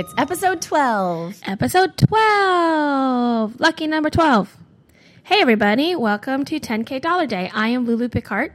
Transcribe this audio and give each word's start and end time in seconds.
It's 0.00 0.14
episode 0.16 0.62
12. 0.62 1.40
Episode 1.46 1.94
12. 1.98 3.60
Lucky 3.60 3.86
number 3.86 4.08
12. 4.08 4.56
Hey, 5.24 5.42
everybody. 5.42 5.94
Welcome 5.94 6.46
to 6.46 6.58
10K 6.58 7.02
Dollar 7.02 7.26
Day. 7.26 7.50
I 7.52 7.68
am 7.68 7.84
Lulu 7.84 8.08
Picard. 8.08 8.54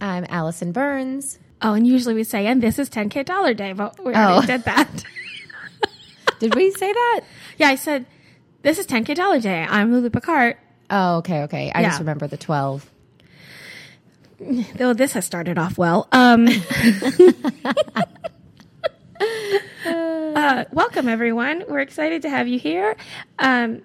I'm 0.00 0.24
Allison 0.30 0.72
Burns. 0.72 1.38
Oh, 1.60 1.74
and 1.74 1.86
usually 1.86 2.14
we 2.14 2.24
say, 2.24 2.46
and 2.46 2.62
this 2.62 2.78
is 2.78 2.88
10K 2.88 3.26
Dollar 3.26 3.52
Day, 3.52 3.74
but 3.74 4.02
we 4.02 4.14
already 4.14 4.44
Oh. 4.44 4.46
did 4.46 4.62
that. 4.64 5.04
Did 6.38 6.54
we 6.54 6.70
say 6.70 6.90
that? 6.90 7.20
yeah, 7.58 7.68
I 7.68 7.74
said, 7.74 8.06
this 8.62 8.78
is 8.78 8.86
10K 8.86 9.14
Dollar 9.14 9.40
Day. 9.40 9.66
I'm 9.68 9.92
Lulu 9.92 10.08
Picard. 10.08 10.56
Oh, 10.88 11.16
okay, 11.18 11.42
okay. 11.42 11.70
I 11.74 11.82
Yeah. 11.82 11.88
just 11.90 11.98
remember 12.00 12.26
the 12.28 12.38
12. 12.38 12.90
Though 14.76 14.94
this 14.94 15.12
has 15.12 15.26
started 15.26 15.58
off 15.58 15.76
well. 15.76 16.08
Um, 16.12 16.46
uh, 20.38 20.64
welcome, 20.70 21.08
everyone. 21.08 21.64
We're 21.68 21.80
excited 21.80 22.22
to 22.22 22.30
have 22.30 22.46
you 22.46 22.60
here. 22.60 22.94
Um, 23.40 23.82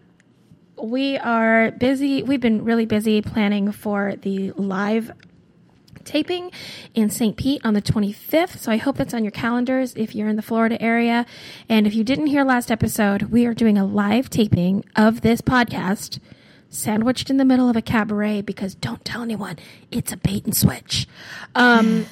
we 0.79 1.17
are 1.17 1.71
busy. 1.71 2.21
We've 2.21 2.39
been 2.39 2.63
really 2.63 2.85
busy 2.85 3.23
planning 3.23 3.71
for 3.71 4.17
the 4.17 4.51
live 4.51 5.11
taping 6.03 6.51
in 6.93 7.09
St. 7.09 7.35
Pete 7.35 7.65
on 7.65 7.73
the 7.73 7.81
25th. 7.81 8.59
So 8.59 8.71
I 8.71 8.77
hope 8.77 8.97
that's 8.97 9.15
on 9.15 9.23
your 9.23 9.31
calendars 9.31 9.95
if 9.95 10.13
you're 10.13 10.29
in 10.29 10.35
the 10.35 10.43
Florida 10.43 10.79
area. 10.79 11.25
And 11.69 11.87
if 11.87 11.95
you 11.95 12.03
didn't 12.03 12.27
hear 12.27 12.43
last 12.43 12.69
episode, 12.69 13.23
we 13.23 13.47
are 13.47 13.55
doing 13.55 13.79
a 13.79 13.85
live 13.85 14.29
taping 14.29 14.85
of 14.95 15.21
this 15.21 15.41
podcast 15.41 16.19
sandwiched 16.73 17.29
in 17.29 17.37
the 17.37 17.45
middle 17.45 17.69
of 17.69 17.75
a 17.75 17.81
cabaret 17.81 18.41
because 18.41 18.75
don't 18.75 19.03
tell 19.05 19.21
anyone 19.21 19.57
it's 19.91 20.11
a 20.11 20.17
bait 20.17 20.45
and 20.45 20.55
switch. 20.55 21.07
Um, 21.55 22.05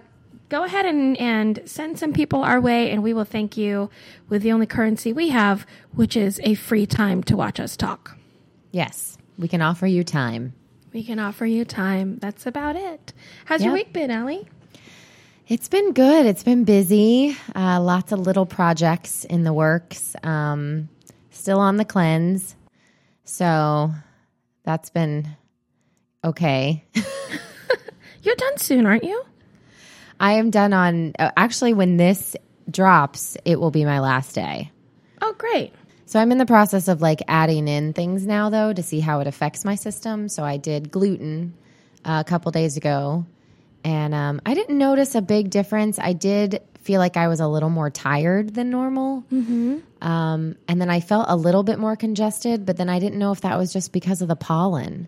go 0.50 0.64
ahead 0.64 0.86
and, 0.86 1.18
and 1.18 1.62
send 1.66 2.00
some 2.00 2.14
people 2.14 2.44
our 2.44 2.60
way, 2.60 2.92
and 2.92 3.04
we 3.04 3.14
will 3.14 3.26
thank 3.26 3.58
you 3.58 3.90
with 4.30 4.42
the 4.42 4.52
only 4.52 4.66
currency 4.66 5.14
we 5.14 5.30
have, 5.30 5.68
which 5.94 6.16
is 6.18 6.40
a 6.44 6.56
free 6.56 6.86
time 6.86 7.22
to 7.24 7.36
watch 7.38 7.60
us 7.60 7.78
talk. 7.78 8.18
Yes. 8.72 9.18
We 9.38 9.48
can 9.48 9.62
offer 9.62 9.86
you 9.86 10.04
time. 10.04 10.54
We 10.94 11.04
can 11.04 11.20
offer 11.20 11.46
you 11.46 11.66
time. 11.66 12.20
That's 12.20 12.46
about 12.46 12.76
it. 12.76 13.14
How's 13.46 13.64
your 13.64 13.74
week 13.74 13.94
been, 13.94 14.12
Allie? 14.12 14.48
It's 15.52 15.68
been 15.68 15.92
good. 15.92 16.26
It's 16.28 16.46
been 16.46 16.64
busy. 16.64 17.36
Uh, 17.54 17.82
lots 17.82 18.14
of 18.14 18.20
little 18.20 18.46
projects 18.46 19.26
in 19.26 19.44
the 19.44 19.52
works. 19.52 20.16
Um, 20.24 20.88
still 21.30 21.60
on 21.60 21.76
the 21.76 21.84
cleanse. 21.84 22.56
So 23.26 23.92
that's 24.64 24.90
been 24.92 25.28
okay. 26.24 26.86
You're 28.24 28.38
done 28.38 28.60
soon, 28.60 28.86
aren't 28.86 29.04
you? 29.04 29.26
I 30.22 30.36
am 30.36 30.52
done 30.52 30.72
on, 30.72 31.16
uh, 31.20 31.32
actually, 31.36 31.74
when 31.74 31.98
this 31.98 32.38
drops, 32.70 33.36
it 33.44 33.60
will 33.60 33.72
be 33.72 33.84
my 33.84 34.00
last 34.00 34.34
day. 34.34 34.72
Oh, 35.22 35.36
great. 35.38 35.74
So 36.06 36.22
I'm 36.22 36.32
in 36.32 36.38
the 36.38 36.46
process 36.46 36.88
of 36.88 37.02
like 37.02 37.24
adding 37.28 37.68
in 37.68 37.92
things 37.92 38.26
now 38.26 38.50
though 38.50 38.72
to 38.72 38.82
see 38.82 39.02
how 39.02 39.20
it 39.20 39.28
affects 39.28 39.66
my 39.66 39.76
system. 39.76 40.30
So 40.30 40.46
I 40.46 40.56
did 40.56 40.92
gluten 40.92 41.56
uh, 42.06 42.24
a 42.26 42.30
couple 42.30 42.54
days 42.54 42.78
ago 42.78 43.26
and 43.84 44.14
um, 44.14 44.42
I 44.46 44.54
didn't 44.54 44.78
notice 44.78 45.16
a 45.16 45.22
big 45.22 45.50
difference. 45.50 46.00
I 46.00 46.14
did 46.14 46.62
feel 46.82 47.00
like 47.00 47.18
I 47.18 47.28
was 47.28 47.40
a 47.40 47.48
little 47.48 47.70
more 47.70 47.90
tired 47.90 48.54
than 48.54 48.70
normal. 48.70 49.24
Mm-hmm. 49.32 49.80
Um, 50.02 50.56
and 50.68 50.82
then 50.82 50.90
I 50.90 51.00
felt 51.00 51.28
a 51.30 51.36
little 51.36 51.64
bit 51.64 51.80
more 51.80 51.96
congested, 51.96 52.66
but 52.66 52.78
then 52.78 52.90
I 52.90 53.00
didn't 53.00 53.20
know 53.20 53.32
if 53.32 53.42
that 53.42 53.58
was 53.58 53.72
just 53.72 53.92
because 53.92 54.22
of 54.22 54.28
the 54.28 54.36
pollen. 54.36 55.08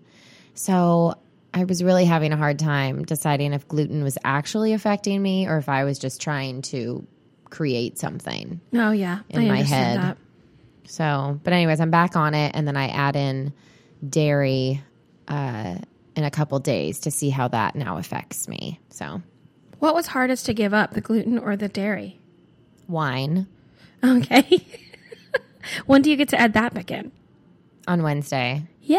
So 0.53 1.15
I 1.53 1.63
was 1.63 1.83
really 1.83 2.05
having 2.05 2.31
a 2.31 2.37
hard 2.37 2.59
time 2.59 3.03
deciding 3.05 3.53
if 3.53 3.67
gluten 3.67 4.03
was 4.03 4.17
actually 4.23 4.73
affecting 4.73 5.21
me 5.21 5.47
or 5.47 5.57
if 5.57 5.67
I 5.67 5.83
was 5.83 5.97
just 5.97 6.21
trying 6.21 6.61
to 6.63 7.05
create 7.49 7.97
something. 7.97 8.61
Oh, 8.73 8.91
yeah. 8.91 9.19
In 9.29 9.41
I 9.41 9.47
my 9.47 9.61
head. 9.61 9.99
that. 9.99 10.17
So, 10.85 11.39
but 11.43 11.53
anyways, 11.53 11.79
I'm 11.79 11.91
back 11.91 12.15
on 12.15 12.33
it, 12.33 12.51
and 12.55 12.67
then 12.67 12.75
I 12.75 12.89
add 12.89 13.15
in 13.15 13.53
dairy 14.07 14.83
uh, 15.27 15.77
in 16.15 16.23
a 16.23 16.31
couple 16.31 16.59
days 16.59 16.99
to 17.01 17.11
see 17.11 17.29
how 17.29 17.47
that 17.49 17.75
now 17.75 17.97
affects 17.97 18.47
me. 18.47 18.79
So, 18.89 19.21
What 19.79 19.95
was 19.95 20.07
hardest 20.07 20.45
to 20.47 20.53
give 20.53 20.73
up, 20.73 20.93
the 20.93 21.01
gluten 21.01 21.37
or 21.39 21.55
the 21.55 21.67
dairy? 21.69 22.19
wine 22.87 23.47
Okay. 24.03 24.65
when 25.85 26.01
do 26.01 26.09
you 26.11 26.17
get 26.17 26.29
to 26.29 26.39
add 26.39 26.53
that 26.53 26.73
back 26.73 26.91
in? 26.91 27.11
on 27.87 28.01
Wednesday. 28.01 28.63
Yay! 28.81 28.97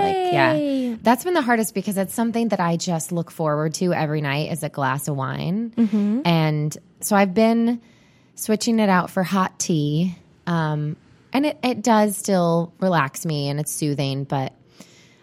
Like, 0.00 0.32
yeah, 0.32 0.96
that's 1.02 1.24
been 1.24 1.32
the 1.34 1.40
hardest 1.42 1.74
because 1.74 1.96
it's 1.96 2.12
something 2.12 2.48
that 2.48 2.60
I 2.60 2.76
just 2.76 3.12
look 3.12 3.30
forward 3.30 3.72
to 3.74 3.92
every 3.94 4.20
night 4.20 4.50
is 4.52 4.62
a 4.62 4.68
glass 4.68 5.08
of 5.08 5.16
wine, 5.16 5.72
Mm-hmm. 5.76 6.20
and 6.26 6.76
so 7.00 7.16
I've 7.16 7.32
been 7.34 7.80
switching 8.34 8.78
it 8.78 8.88
out 8.90 9.08
for 9.10 9.22
hot 9.22 9.58
tea, 9.58 10.16
um, 10.46 10.96
and 11.32 11.46
it 11.46 11.58
it 11.62 11.82
does 11.82 12.16
still 12.16 12.72
relax 12.80 13.24
me 13.26 13.48
and 13.48 13.58
it's 13.60 13.72
soothing, 13.72 14.24
but 14.24 14.52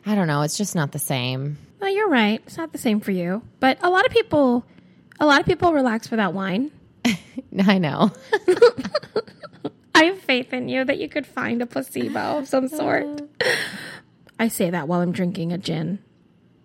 I 0.06 0.16
don't 0.16 0.28
know, 0.28 0.42
it's 0.42 0.58
just 0.58 0.76
not 0.76 0.92
the 0.92 1.00
same. 1.00 1.58
Well, 1.80 1.94
you're 1.94 2.10
right. 2.10 2.42
It's 2.46 2.58
not 2.58 2.72
the 2.72 2.78
same 2.78 3.00
for 3.02 3.12
you, 3.12 3.42
but 3.60 3.78
a 3.82 3.90
lot 3.90 4.06
of 4.06 4.12
people, 4.12 4.66
a 5.20 5.26
lot 5.26 5.40
of 5.42 5.46
people 5.46 5.74
relax 5.74 6.10
without 6.10 6.34
wine. 6.34 6.72
I 7.66 7.78
know. 7.78 8.12
I 9.96 10.06
have 10.06 10.20
faith 10.20 10.54
in 10.54 10.70
you 10.70 10.84
that 10.86 10.98
you 10.98 11.08
could 11.08 11.28
find 11.28 11.62
a 11.62 11.66
placebo 11.66 12.40
of 12.40 12.48
some 12.48 12.68
sort. 12.68 13.22
I 14.40 14.48
say 14.48 14.70
that 14.72 14.88
while 14.88 15.02
I'm 15.02 15.12
drinking 15.12 15.52
a 15.54 15.58
gin 15.58 16.00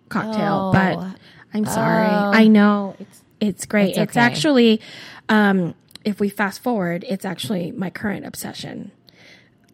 cocktail, 0.09 0.69
Oh. 0.69 0.73
but 0.73 1.17
I'm 1.53 1.65
sorry. 1.65 2.07
I 2.07 2.47
know 2.47 2.95
it's 2.99 3.23
it's 3.39 3.65
great. 3.65 3.89
It's 3.91 3.97
It's, 3.99 4.17
actually, 4.17 4.81
um, 5.29 5.75
if 6.03 6.19
we 6.19 6.29
fast 6.29 6.61
forward, 6.63 7.05
it's 7.07 7.23
actually 7.25 7.71
my 7.71 7.89
current 7.89 8.25
obsession. 8.25 8.91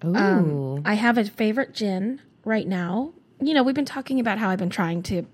Ooh. 0.04 0.82
I 0.86 0.96
have 0.96 1.18
a 1.18 1.24
favorite 1.26 1.74
gin 1.74 2.20
right 2.44 2.68
now. 2.68 3.14
You 3.46 3.54
know, 3.54 3.64
we've 3.64 3.76
been 3.76 3.86
talking 3.86 4.20
about 4.20 4.38
how 4.40 4.50
I've 4.50 4.60
been 4.60 4.70
trying 4.70 5.04
to 5.04 5.26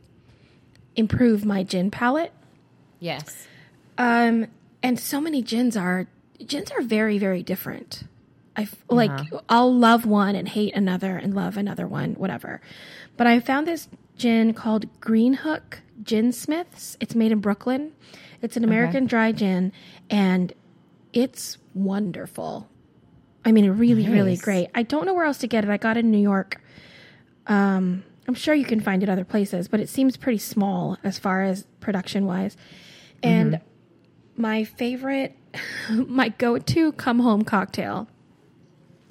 improve 0.96 1.46
my 1.46 1.64
gin 1.64 1.90
palate. 1.92 2.34
yes. 3.00 3.48
Um, 3.98 4.48
and 4.84 5.00
so 5.00 5.22
many 5.22 5.42
gins 5.44 5.78
are 5.78 6.08
gins 6.46 6.72
are 6.72 6.82
very 6.82 7.18
very 7.20 7.44
different. 7.44 8.04
I 8.56 8.64
f- 8.64 8.76
like 8.90 9.12
I'll 9.48 9.74
love 9.74 10.06
one 10.06 10.36
and 10.36 10.48
hate 10.48 10.74
another 10.76 11.18
and 11.18 11.34
love 11.36 11.56
another 11.56 11.88
one, 11.88 12.14
whatever. 12.16 12.62
But 13.16 13.28
I 13.28 13.40
found 13.40 13.68
this 13.68 13.88
gin 14.18 14.54
called 14.54 14.88
Green 15.00 15.34
Hook 15.36 15.82
Gin 16.04 16.32
Smiths. 16.32 16.98
It's 17.00 17.16
made 17.16 17.32
in 17.32 17.40
Brooklyn. 17.40 17.94
It's 18.42 18.58
an 18.58 18.64
American 18.64 19.06
dry 19.06 19.32
gin, 19.32 19.72
and 20.10 20.52
it's 21.14 21.58
wonderful. 21.76 22.68
I 23.46 23.52
mean, 23.52 23.70
really, 23.72 24.08
really 24.10 24.36
great. 24.38 24.70
I 24.74 24.84
don't 24.84 25.06
know 25.06 25.14
where 25.14 25.26
else 25.26 25.38
to 25.40 25.48
get 25.48 25.64
it. 25.64 25.70
I 25.70 25.78
got 25.78 25.96
it 25.98 26.02
in 26.02 26.12
New 26.12 26.18
York. 26.18 26.60
Um, 27.52 28.04
I'm 28.28 28.34
sure 28.34 28.54
you 28.54 28.66
can 28.66 28.80
find 28.80 29.04
it 29.04 29.10
other 29.10 29.26
places, 29.26 29.68
but 29.68 29.80
it 29.80 29.90
seems 29.90 30.16
pretty 30.16 30.38
small 30.38 30.98
as 31.04 31.20
far 31.20 31.44
as 31.44 31.66
production 31.82 32.26
wise. 32.26 32.56
And 33.24 33.60
my 34.38 34.64
favorite, 34.64 35.36
my 35.92 36.30
go 36.30 36.58
to 36.58 36.92
come 36.94 37.20
home 37.20 37.44
cocktail 37.44 38.08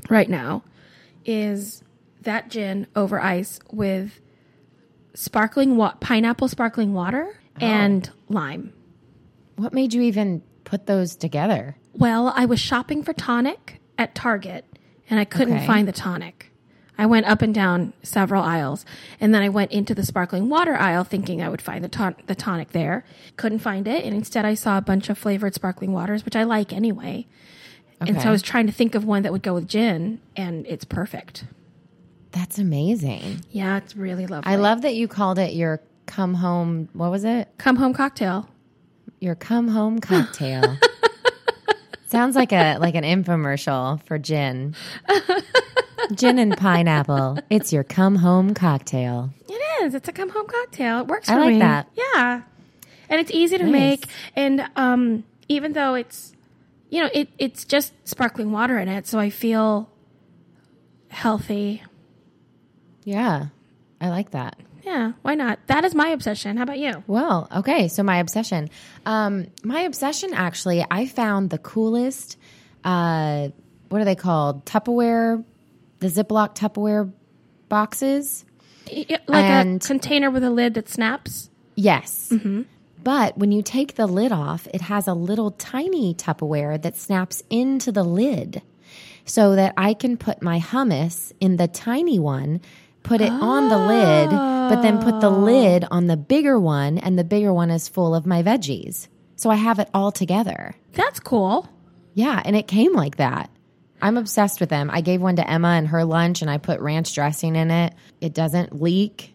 right 0.08 0.28
now 0.28 0.62
is 1.26 1.82
that 2.22 2.48
gin 2.50 2.86
over 2.96 3.20
ice 3.20 3.60
with 3.70 4.20
sparkling 5.14 5.76
wa- 5.76 5.94
pineapple 6.00 6.48
sparkling 6.48 6.94
water 6.94 7.38
and 7.60 8.10
lime. 8.28 8.72
What 9.56 9.74
made 9.74 9.92
you 9.92 10.00
even 10.02 10.42
put 10.64 10.86
those 10.86 11.14
together? 11.14 11.76
Well, 11.92 12.32
I 12.34 12.46
was 12.46 12.58
shopping 12.58 13.02
for 13.02 13.12
tonic 13.12 13.80
at 13.98 14.14
Target 14.14 14.64
and 15.10 15.20
I 15.20 15.24
couldn't 15.26 15.58
Okay. 15.58 15.66
find 15.66 15.86
the 15.86 15.92
tonic. 15.92 16.49
I 17.00 17.06
went 17.06 17.24
up 17.24 17.40
and 17.40 17.54
down 17.54 17.94
several 18.02 18.42
aisles 18.42 18.84
and 19.22 19.32
then 19.34 19.40
I 19.40 19.48
went 19.48 19.72
into 19.72 19.94
the 19.94 20.04
sparkling 20.04 20.50
water 20.50 20.76
aisle 20.76 21.02
thinking 21.02 21.40
I 21.42 21.48
would 21.48 21.62
find 21.62 21.82
the, 21.82 21.88
ton- 21.88 22.16
the 22.26 22.34
tonic 22.34 22.72
there. 22.72 23.06
Couldn't 23.38 23.60
find 23.60 23.88
it. 23.88 24.04
And 24.04 24.14
instead 24.14 24.44
I 24.44 24.52
saw 24.52 24.76
a 24.76 24.82
bunch 24.82 25.08
of 25.08 25.16
flavored 25.16 25.54
sparkling 25.54 25.92
waters, 25.92 26.26
which 26.26 26.36
I 26.36 26.42
like 26.42 26.74
anyway. 26.74 27.26
And 28.02 28.20
so 28.20 28.28
I 28.28 28.30
was 28.30 28.42
trying 28.42 28.66
to 28.66 28.72
think 28.72 28.94
of 28.94 29.06
one 29.06 29.22
that 29.22 29.32
would 29.32 29.42
go 29.42 29.54
with 29.54 29.66
gin 29.66 30.20
and 30.36 30.66
it's 30.66 30.84
perfect. 30.84 31.44
That's 32.32 32.58
amazing. 32.58 33.46
Yeah, 33.50 33.78
it's 33.78 33.96
really 33.96 34.26
lovely. 34.26 34.52
I 34.52 34.56
love 34.56 34.82
that 34.82 34.94
you 34.94 35.08
called 35.08 35.38
it 35.38 35.54
your 35.54 35.80
come 36.04 36.34
home. 36.34 36.90
What 36.92 37.10
was 37.10 37.24
it? 37.24 37.48
come 37.56 37.76
home 37.76 37.94
cocktail. 37.94 38.46
your 39.20 39.34
come 39.36 39.68
home 39.68 40.00
cocktail. 40.00 40.76
Sounds 42.08 42.36
like 42.36 42.52
a 42.52 42.76
like 42.76 42.94
an 42.94 43.04
infomercial 43.04 44.02
for 44.02 44.18
gin. 44.18 44.74
gin 46.14 46.38
and 46.38 46.56
pineapple. 46.56 47.38
It's 47.50 47.72
your 47.72 47.84
come 47.84 48.16
home 48.16 48.54
cocktail. 48.54 49.30
It 49.48 49.60
is. 49.82 49.94
It's 49.94 50.08
a 50.08 50.12
come 50.12 50.28
home 50.30 50.46
cocktail. 50.46 51.00
It 51.00 51.06
works 51.06 51.28
I 51.28 51.34
for 51.34 51.40
like 51.40 51.52
me. 51.54 51.58
that. 51.60 51.88
Yeah. 51.94 52.42
And 53.08 53.20
it's 53.20 53.30
easy 53.30 53.58
to 53.58 53.64
Nice. 53.64 53.72
make. 53.72 54.06
And 54.36 54.68
um, 54.76 55.24
even 55.48 55.72
though 55.72 55.94
it's, 55.94 56.32
you 56.90 57.02
know, 57.02 57.10
it, 57.12 57.28
it's 57.38 57.64
just 57.64 57.92
sparkling 58.06 58.52
water 58.52 58.78
in 58.78 58.88
it. 58.88 59.06
So 59.06 59.18
I 59.18 59.30
feel 59.30 59.88
healthy. 61.08 61.82
Yeah. 63.04 63.46
I 64.00 64.08
like 64.08 64.30
that. 64.30 64.56
Yeah. 64.84 65.12
Why 65.22 65.34
not? 65.34 65.58
That 65.66 65.84
is 65.84 65.94
my 65.94 66.08
obsession. 66.08 66.56
How 66.56 66.62
about 66.62 66.78
you? 66.78 67.02
Well, 67.06 67.48
okay. 67.56 67.88
So 67.88 68.02
my 68.02 68.18
obsession, 68.18 68.70
um, 69.06 69.46
my 69.62 69.82
obsession 69.82 70.32
actually, 70.34 70.84
I 70.90 71.06
found 71.06 71.50
the 71.50 71.58
coolest. 71.58 72.36
Uh, 72.82 73.48
what 73.88 74.00
are 74.00 74.04
they 74.04 74.14
called? 74.14 74.64
Tupperware, 74.64 75.44
the 76.00 76.08
Ziploc 76.08 76.54
Tupperware 76.54 77.12
boxes. 77.68 78.44
Y- 78.92 79.06
y- 79.08 79.18
Like 79.26 79.44
And- 79.44 79.82
a 79.82 79.86
container 79.86 80.30
with 80.30 80.44
a 80.44 80.50
lid 80.50 80.74
that 80.74 80.88
snaps. 80.88 81.50
Yes. 81.76 82.28
Mm-hmm. 82.32 82.62
But 83.02 83.38
when 83.38 83.52
you 83.52 83.62
take 83.62 83.94
the 83.94 84.06
lid 84.06 84.32
off, 84.32 84.66
it 84.74 84.82
has 84.82 85.06
a 85.06 85.14
little 85.14 85.52
tiny 85.52 86.14
Tupperware 86.14 86.80
that 86.82 86.96
snaps 86.96 87.42
into 87.48 87.92
the 87.92 88.04
lid 88.04 88.60
so 89.24 89.54
that 89.54 89.72
I 89.76 89.94
can 89.94 90.16
put 90.16 90.42
my 90.42 90.58
hummus 90.58 91.32
in 91.40 91.56
the 91.56 91.68
tiny 91.68 92.18
one, 92.18 92.60
put 93.02 93.20
it 93.20 93.30
on 93.30 93.68
the 93.68 93.78
lid, 93.78 94.30
but 94.30 94.82
then 94.82 94.98
put 95.00 95.20
the 95.20 95.30
oh. 95.30 95.38
lid 95.38 95.84
on 95.90 96.08
the 96.08 96.16
bigger 96.16 96.58
one, 96.58 96.98
and 96.98 97.18
the 97.18 97.24
bigger 97.24 97.52
one 97.54 97.70
is 97.70 97.88
full 97.88 98.14
of 98.14 98.26
my 98.26 98.42
veggies. 98.42 99.08
So 99.36 99.48
I 99.48 99.54
have 99.54 99.78
it 99.78 99.88
all 99.94 100.12
together. 100.12 100.74
That's 100.92 101.20
cool. 101.20 101.68
Yeah, 102.12 102.42
and 102.44 102.56
it 102.56 102.66
came 102.66 102.92
like 102.92 103.16
that. 103.16 103.50
I'm 104.02 104.16
obsessed 104.16 104.60
with 104.60 104.68
them. 104.68 104.90
I 104.92 105.00
gave 105.00 105.20
one 105.20 105.36
to 105.36 105.48
Emma 105.48 105.68
and 105.68 105.88
her 105.88 106.04
lunch, 106.04 106.42
and 106.42 106.50
I 106.50 106.58
put 106.58 106.80
ranch 106.80 107.14
dressing 107.14 107.56
in 107.56 107.70
it. 107.70 107.94
It 108.20 108.34
doesn't 108.34 108.80
leak. 108.80 109.34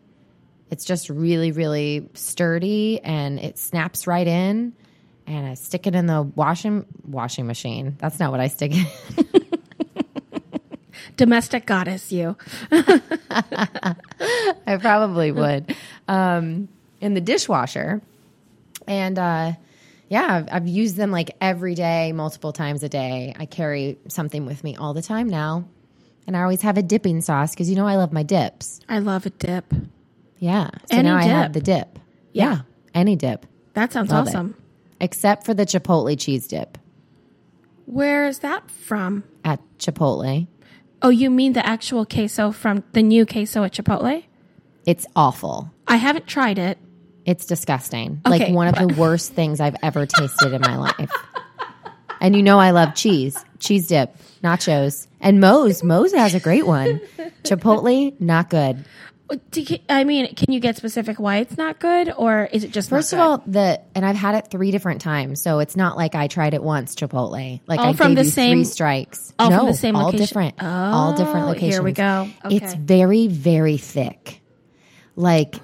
It's 0.70 0.86
just 0.86 1.10
really, 1.10 1.52
really 1.52 2.10
sturdy, 2.14 3.00
and 3.04 3.40
it 3.40 3.58
snaps 3.58 4.08
right 4.08 4.28
in. 4.28 4.74
And 5.28 5.48
I 5.48 5.56
stick 5.56 5.88
it 5.88 5.96
in 5.96 6.06
the 6.06 6.22
washing 6.22 6.86
washing 7.04 7.48
machine. 7.48 7.96
That's 8.00 8.20
not 8.20 8.32
what 8.32 8.40
I 8.40 8.48
stick 8.48 8.72
it. 8.74 8.88
In. 9.18 9.46
Domestic 11.18 11.66
goddess, 11.66 12.12
you. 12.12 12.36
I 12.72 13.96
probably 14.80 15.32
would. 15.32 15.76
Um, 16.08 16.68
in 17.02 17.14
the 17.14 17.22
dishwasher. 17.22 18.02
And 18.88 19.18
uh, 19.18 19.54
yeah, 20.10 20.36
I've, 20.36 20.48
I've 20.52 20.68
used 20.68 20.96
them 20.98 21.12
like 21.12 21.36
every 21.42 21.76
day, 21.76 22.12
multiple 22.12 22.52
times 22.54 22.84
a 22.84 22.90
day. 22.90 23.34
I 23.38 23.46
carry 23.46 23.98
something 24.08 24.46
with 24.46 24.64
me 24.64 24.76
all 24.76 24.94
the 24.94 25.02
time 25.02 25.28
now. 25.28 25.66
And 26.28 26.36
I 26.36 26.42
always 26.42 26.62
have 26.64 26.78
a 26.78 26.82
dipping 26.84 27.22
sauce 27.22 27.52
because 27.52 27.70
you 27.70 27.76
know 27.76 27.88
I 27.88 27.96
love 27.98 28.12
my 28.14 28.24
dips. 28.24 28.80
I 28.90 29.00
love 29.00 29.26
a 29.26 29.30
dip. 29.30 29.74
Yeah. 30.40 30.70
So 30.92 30.98
Any 30.98 31.10
now 31.10 31.18
I 31.18 31.24
have 31.24 31.52
dip. 31.52 31.64
the 31.66 31.72
dip. 31.72 32.00
Yeah. 32.34 32.62
Any 32.94 33.16
dip. 33.16 33.46
That 33.74 33.94
sounds 33.94 34.10
Love 34.12 34.28
it. 34.28 34.30
awesome. 34.30 34.56
Except 35.00 35.46
for 35.46 35.54
the 35.54 35.66
Chipotle 35.66 36.18
cheese 36.20 36.48
dip 36.48 36.78
Where 37.86 38.26
is 38.28 38.40
that 38.40 38.72
from? 38.72 39.24
at 39.44 39.60
Chipotle. 39.78 40.48
Oh, 41.02 41.10
you 41.10 41.30
mean 41.30 41.54
the 41.54 41.66
actual 41.66 42.06
queso 42.06 42.52
from 42.52 42.84
the 42.94 43.04
new 43.04 43.26
queso 43.26 43.64
at 43.64 43.74
Chipotle? 43.74 44.24
It's 44.86 45.06
awful. 45.16 45.72
I 45.88 45.98
haven't 45.98 46.26
tried 46.28 46.58
it. 46.58 46.78
It's 47.26 47.46
disgusting. 47.46 48.22
Okay, 48.26 48.38
like 48.46 48.54
one 48.54 48.68
of 48.68 48.76
the 48.76 48.94
worst 49.00 49.34
things 49.34 49.60
I've 49.60 49.76
ever 49.82 50.06
tasted 50.06 50.54
in 50.54 50.62
my 50.62 50.78
life. 50.78 51.12
And 52.22 52.36
you 52.36 52.44
know 52.44 52.60
I 52.60 52.72
love 52.72 52.96
cheese, 52.96 53.44
cheese 53.60 53.88
dip, 53.88 54.16
nachos, 54.44 55.08
and 55.20 55.40
Moe's. 55.40 55.84
Moe's 55.84 56.14
has 56.14 56.34
a 56.36 56.40
great 56.40 56.66
one. 56.66 57.02
Chipotle, 57.44 58.20
not 58.22 58.50
good. 58.50 58.86
Do 59.50 59.62
you- 59.62 59.80
I 59.90 60.04
mean, 60.04 60.36
can 60.36 60.54
you 60.54 60.60
get 60.60 60.78
specific 60.78 61.20
why 61.20 61.38
it's 61.38 61.58
not 61.58 61.80
good, 61.80 62.14
or 62.16 62.48
is 62.52 62.64
it 62.64 62.72
just 62.72 62.90
First 62.90 63.12
of 63.12 63.20
all, 63.20 63.44
the 63.48 63.82
and 63.96 64.06
I've 64.06 64.16
had 64.16 64.36
it 64.36 64.50
three 64.52 64.70
different 64.70 65.02
times, 65.02 65.42
so 65.42 65.58
it's 65.60 65.76
not 65.76 65.98
like 65.98 66.14
I 66.14 66.28
tried 66.28 66.54
it 66.54 66.62
once. 66.64 66.94
Chipotle, 66.94 67.60
like 67.66 67.80
All 67.80 67.88
I 67.88 67.94
from 67.94 68.14
the 68.14 68.24
same- 68.24 68.64
strikes. 68.66 69.34
all 69.40 69.50
no, 69.50 69.58
from 69.58 69.68
the 69.68 69.74
same 69.74 69.96
all 69.96 70.06
location? 70.06 70.26
different, 70.28 70.56
all 70.64 71.14
different 71.18 71.46
Oh, 71.46 71.50
locations. 71.50 71.74
here 71.74 71.82
we 71.84 71.92
go. 71.92 72.30
It's 72.52 72.76
very, 72.76 73.26
very 73.28 73.78
thick, 73.78 74.42
like 75.16 75.56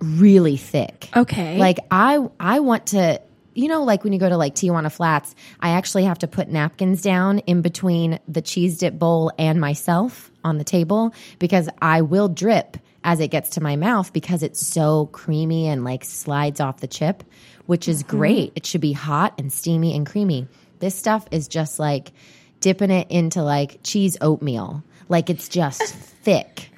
really 0.00 0.56
thick. 0.56 1.08
Okay. 1.16 1.58
Like 1.58 1.78
I, 1.90 2.26
I 2.38 2.60
want 2.60 2.86
to. 2.88 3.20
You 3.54 3.66
know, 3.66 3.82
like 3.82 4.04
when 4.04 4.12
you 4.12 4.20
go 4.20 4.28
to 4.28 4.36
like 4.36 4.54
Tijuana 4.54 4.92
Flats, 4.92 5.34
I 5.58 5.70
actually 5.70 6.04
have 6.04 6.20
to 6.20 6.28
put 6.28 6.48
napkins 6.48 7.02
down 7.02 7.40
in 7.40 7.60
between 7.60 8.20
the 8.28 8.40
cheese 8.40 8.78
dip 8.78 8.96
bowl 8.96 9.32
and 9.36 9.60
myself 9.60 10.30
on 10.44 10.58
the 10.58 10.64
table 10.64 11.12
because 11.40 11.68
I 11.82 12.02
will 12.02 12.28
drip 12.28 12.76
as 13.02 13.20
it 13.20 13.28
gets 13.28 13.50
to 13.50 13.60
my 13.60 13.74
mouth 13.74 14.12
because 14.12 14.42
it's 14.42 14.64
so 14.64 15.06
creamy 15.06 15.66
and 15.66 15.82
like 15.82 16.04
slides 16.04 16.60
off 16.60 16.80
the 16.80 16.86
chip, 16.86 17.24
which 17.66 17.88
is 17.88 18.02
mm-hmm. 18.02 18.16
great. 18.16 18.52
It 18.54 18.66
should 18.66 18.80
be 18.80 18.92
hot 18.92 19.34
and 19.38 19.52
steamy 19.52 19.96
and 19.96 20.06
creamy. 20.06 20.46
This 20.78 20.94
stuff 20.94 21.26
is 21.30 21.48
just 21.48 21.78
like 21.78 22.12
dipping 22.60 22.90
it 22.90 23.10
into 23.10 23.42
like 23.42 23.80
cheese 23.82 24.16
oatmeal. 24.20 24.82
Like 25.08 25.30
it's 25.30 25.48
just 25.48 25.82
thick. 26.22 26.70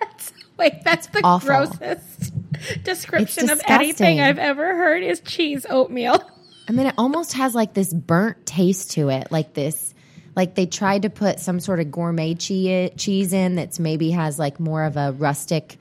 Wait, 0.61 0.85
that's 0.85 1.07
the 1.07 1.23
awful. 1.25 1.47
grossest 1.47 2.35
description 2.85 3.49
of 3.49 3.63
anything 3.67 4.21
I've 4.21 4.39
ever 4.39 4.77
heard 4.77 5.03
is 5.03 5.21
cheese 5.21 5.65
oatmeal. 5.69 6.23
I 6.69 6.73
mean, 6.73 6.87
it 6.87 6.95
almost 6.99 7.33
has 7.33 7.55
like 7.55 7.73
this 7.73 7.95
burnt 7.95 8.45
taste 8.45 8.93
to 8.93 9.09
it, 9.09 9.33
like 9.33 9.55
this. 9.55 9.95
Like 10.37 10.55
they 10.55 10.67
tried 10.67 11.03
to 11.03 11.11
put 11.11 11.41
some 11.41 11.61
sort 11.61 11.81
of 11.81 11.91
gourmet 11.91 12.35
cheese 12.35 12.91
cheese 12.97 13.33
in 13.33 13.55
that's 13.57 13.81
maybe 13.81 14.11
has 14.11 14.39
like 14.39 14.61
more 14.61 14.85
of 14.85 14.99
a 14.99 15.13
rustic, 15.13 15.79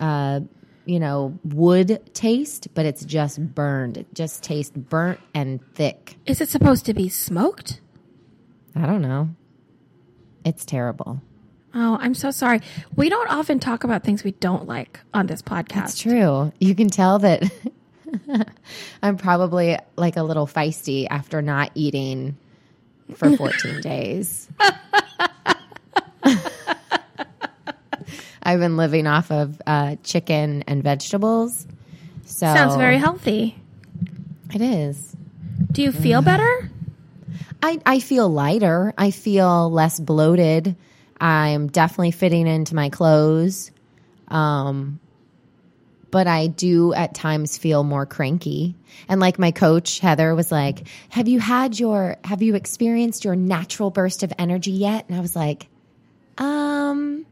uh, 0.00 0.40
you 0.86 0.98
know, 0.98 1.38
wood 1.44 2.00
taste, 2.14 2.68
but 2.74 2.86
it's 2.86 3.04
just 3.04 3.38
burned. 3.54 3.98
It 3.98 4.14
just 4.14 4.42
tastes 4.42 4.74
burnt 4.74 5.20
and 5.34 5.60
thick. 5.74 6.16
Is 6.24 6.40
it 6.40 6.48
supposed 6.48 6.86
to 6.86 6.94
be 6.94 7.10
smoked? 7.10 7.80
I 8.74 8.86
don't 8.86 9.02
know. 9.02 9.28
It's 10.44 10.64
terrible. 10.64 11.20
Oh, 11.74 11.96
I'm 12.00 12.14
so 12.14 12.30
sorry. 12.30 12.60
We 12.96 13.08
don't 13.08 13.30
often 13.30 13.58
talk 13.58 13.84
about 13.84 14.04
things 14.04 14.22
we 14.24 14.32
don't 14.32 14.66
like 14.66 15.00
on 15.14 15.26
this 15.26 15.40
podcast. 15.40 15.84
It's 15.84 15.98
true. 15.98 16.52
You 16.60 16.74
can 16.74 16.88
tell 16.88 17.18
that 17.20 17.50
I'm 19.02 19.16
probably 19.16 19.78
like 19.96 20.16
a 20.16 20.22
little 20.22 20.46
feisty 20.46 21.06
after 21.08 21.40
not 21.40 21.70
eating 21.74 22.36
for 23.14 23.34
14 23.36 23.80
days. 23.80 24.48
I've 28.44 28.58
been 28.58 28.76
living 28.76 29.06
off 29.06 29.30
of 29.30 29.62
uh, 29.66 29.96
chicken 30.02 30.64
and 30.66 30.82
vegetables. 30.82 31.66
So 32.26 32.46
Sounds 32.52 32.76
very 32.76 32.98
healthy. 32.98 33.56
It 34.52 34.60
is. 34.60 35.16
Do 35.70 35.82
you 35.82 35.92
feel 35.92 36.22
better? 36.22 36.70
I, 37.62 37.80
I 37.86 38.00
feel 38.00 38.28
lighter. 38.28 38.92
I 38.98 39.12
feel 39.12 39.70
less 39.70 40.00
bloated. 40.00 40.76
I'm 41.22 41.68
definitely 41.68 42.10
fitting 42.10 42.48
into 42.48 42.74
my 42.74 42.88
clothes. 42.88 43.70
Um, 44.26 44.98
but 46.10 46.26
I 46.26 46.48
do 46.48 46.92
at 46.92 47.14
times 47.14 47.56
feel 47.56 47.84
more 47.84 48.04
cranky. 48.06 48.74
And 49.08 49.20
like 49.20 49.38
my 49.38 49.52
coach, 49.52 50.00
Heather, 50.00 50.34
was 50.34 50.50
like, 50.50 50.88
Have 51.10 51.28
you 51.28 51.38
had 51.38 51.78
your, 51.78 52.16
have 52.24 52.42
you 52.42 52.54
experienced 52.54 53.24
your 53.24 53.36
natural 53.36 53.90
burst 53.90 54.22
of 54.22 54.32
energy 54.38 54.72
yet? 54.72 55.06
And 55.08 55.16
I 55.16 55.20
was 55.20 55.36
like, 55.36 55.68
Um, 56.38 57.24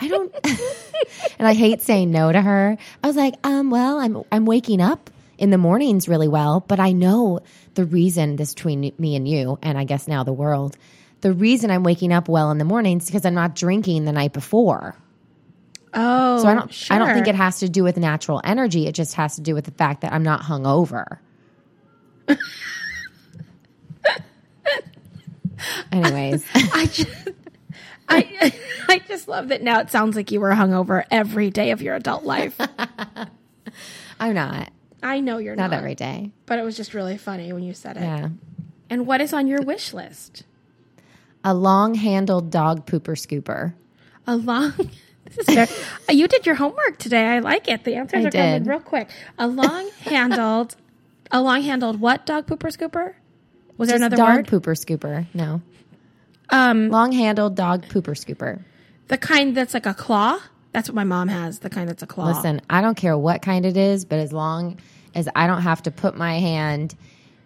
I 0.00 0.08
don't, 0.08 0.34
and 1.38 1.46
I 1.46 1.54
hate 1.54 1.82
saying 1.82 2.10
no 2.10 2.32
to 2.32 2.42
her. 2.42 2.76
I 3.02 3.06
was 3.06 3.16
like, 3.16 3.34
um, 3.44 3.70
well, 3.70 3.98
I'm, 3.98 4.22
I'm 4.30 4.44
waking 4.44 4.80
up 4.80 5.10
in 5.38 5.50
the 5.50 5.58
mornings 5.58 6.08
really 6.08 6.28
well, 6.28 6.60
but 6.66 6.80
I 6.80 6.92
know 6.92 7.40
the 7.74 7.84
reason 7.84 8.36
this 8.36 8.54
between 8.54 8.92
me 8.98 9.16
and 9.16 9.26
you, 9.26 9.58
and 9.62 9.78
I 9.78 9.84
guess 9.84 10.06
now 10.06 10.24
the 10.24 10.32
world, 10.32 10.76
the 11.20 11.32
reason 11.32 11.70
I'm 11.70 11.82
waking 11.82 12.12
up 12.12 12.28
well 12.28 12.50
in 12.50 12.58
the 12.58 12.64
mornings 12.64 13.04
is 13.04 13.10
because 13.10 13.24
I'm 13.26 13.34
not 13.34 13.54
drinking 13.54 14.04
the 14.04 14.12
night 14.12 14.32
before. 14.32 14.94
Oh, 15.92 16.38
So 16.42 16.48
I 16.48 16.54
don't 16.54 16.86
I 16.90 16.98
don't 16.98 17.14
think 17.14 17.26
it 17.28 17.34
has 17.34 17.58
to 17.60 17.68
do 17.68 17.82
with 17.82 17.96
natural 17.96 18.40
energy. 18.44 18.86
It 18.86 18.94
just 18.94 19.14
has 19.14 19.34
to 19.36 19.40
do 19.40 19.54
with 19.54 19.64
the 19.64 19.72
fact 19.72 20.02
that 20.02 20.12
I'm 20.12 20.22
not 20.22 20.42
hungover. 20.42 21.18
Anyways, 25.92 26.44
I 26.54 26.86
just, 26.86 27.10
I, 28.08 28.52
I 28.88 28.98
just 29.00 29.28
love 29.28 29.48
that 29.48 29.62
now 29.62 29.80
it 29.80 29.90
sounds 29.90 30.16
like 30.16 30.30
you 30.30 30.40
were 30.40 30.50
hungover 30.52 31.04
every 31.10 31.50
day 31.50 31.70
of 31.72 31.82
your 31.82 31.94
adult 31.96 32.24
life. 32.24 32.58
I'm 34.20 34.34
not. 34.34 34.70
I 35.02 35.20
know 35.20 35.36
you're 35.38 35.56
not, 35.56 35.70
Not 35.70 35.76
every 35.78 35.94
day. 35.94 36.30
but 36.46 36.58
it 36.58 36.62
was 36.62 36.76
just 36.76 36.94
really 36.94 37.18
funny 37.18 37.52
when 37.52 37.62
you 37.62 37.74
said 37.74 37.96
it. 37.96 38.02
Yeah. 38.02 38.28
And 38.88 39.06
what 39.06 39.20
is 39.20 39.32
on 39.32 39.46
your 39.48 39.62
wish 39.62 39.92
list? 39.92 40.44
A 41.44 41.54
long-handled 41.54 42.50
dog 42.50 42.86
pooper 42.86 43.16
scooper. 43.16 43.74
A 44.26 44.36
long. 44.36 44.72
This 45.36 45.70
is 45.70 45.84
you 46.16 46.26
did 46.26 46.44
your 46.44 46.56
homework 46.56 46.98
today. 46.98 47.24
I 47.24 47.38
like 47.38 47.68
it. 47.68 47.84
The 47.84 47.94
answers 47.94 48.24
I 48.24 48.28
are 48.28 48.30
coming 48.32 48.64
real 48.64 48.80
quick. 48.80 49.10
A 49.38 49.46
long-handled 49.46 50.74
A 51.30 51.40
long 51.40 51.62
handled 51.62 52.00
what 52.00 52.26
dog 52.26 52.46
pooper 52.48 52.74
scooper? 52.76 53.14
Was 53.76 53.88
there 53.88 53.98
Just 53.98 54.12
another 54.12 54.16
dog 54.16 54.36
word? 54.36 54.46
pooper 54.48 54.74
scooper. 54.76 55.26
No. 55.32 55.60
Um, 56.48 56.88
Long 56.90 57.12
handled 57.12 57.54
dog 57.54 57.86
pooper 57.86 58.16
scooper. 58.18 58.60
the 59.06 59.18
kind 59.18 59.56
that's 59.56 59.72
like 59.72 59.86
a 59.86 59.94
claw. 59.94 60.40
That's 60.72 60.88
what 60.88 60.96
my 60.96 61.04
mom 61.04 61.28
has. 61.28 61.60
The 61.60 61.70
kind 61.70 61.88
that's 61.88 62.02
a 62.02 62.06
claw. 62.08 62.26
Listen, 62.26 62.60
I 62.68 62.80
don't 62.80 62.96
care 62.96 63.16
what 63.16 63.40
kind 63.40 63.64
it 63.64 63.76
is, 63.76 64.04
but 64.04 64.18
as 64.18 64.32
long 64.32 64.78
as 65.14 65.28
I 65.36 65.46
don't 65.46 65.62
have 65.62 65.82
to 65.84 65.92
put 65.92 66.16
my 66.16 66.40
hand 66.40 66.96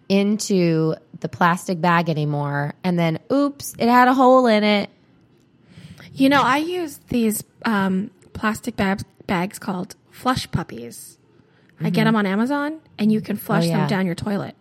into 0.09 0.95
the 1.19 1.29
plastic 1.29 1.79
bag 1.81 2.09
anymore 2.09 2.73
and 2.83 2.97
then 2.99 3.19
oops, 3.31 3.73
it 3.79 3.87
had 3.89 4.07
a 4.07 4.13
hole 4.13 4.47
in 4.47 4.63
it. 4.63 4.89
You 6.13 6.29
know, 6.29 6.41
I 6.41 6.57
use 6.57 6.99
these 7.09 7.43
um, 7.65 8.09
plastic 8.33 8.75
bags, 8.75 9.03
bags 9.27 9.59
called 9.59 9.95
flush 10.11 10.49
puppies. 10.51 11.17
I 11.81 11.89
get 11.89 12.05
them 12.05 12.15
on 12.15 12.25
Amazon, 12.25 12.79
and 12.97 13.11
you 13.11 13.19
can 13.19 13.35
flush 13.35 13.63
Mm-hmm. 13.65 13.71
Oh, 13.73 13.75
yeah. 13.75 13.79
them 13.81 13.89
down 13.89 14.05
your 14.05 14.15
toilet. 14.15 14.55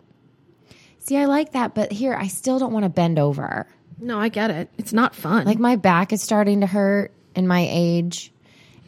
See, 0.98 1.16
I 1.16 1.26
like 1.26 1.52
that, 1.52 1.72
but 1.74 1.92
here 1.92 2.12
I 2.14 2.26
still 2.26 2.58
don't 2.58 2.72
want 2.72 2.82
to 2.84 2.88
bend 2.88 3.20
over. 3.20 3.68
No, 4.00 4.18
I 4.18 4.30
get 4.30 4.50
it. 4.50 4.68
It's 4.78 4.92
not 4.92 5.14
fun. 5.14 5.44
Like 5.46 5.60
my 5.60 5.76
back 5.76 6.12
is 6.12 6.22
starting 6.22 6.62
to 6.62 6.66
hurt 6.66 7.12
in 7.36 7.46
my 7.46 7.68
age. 7.70 8.32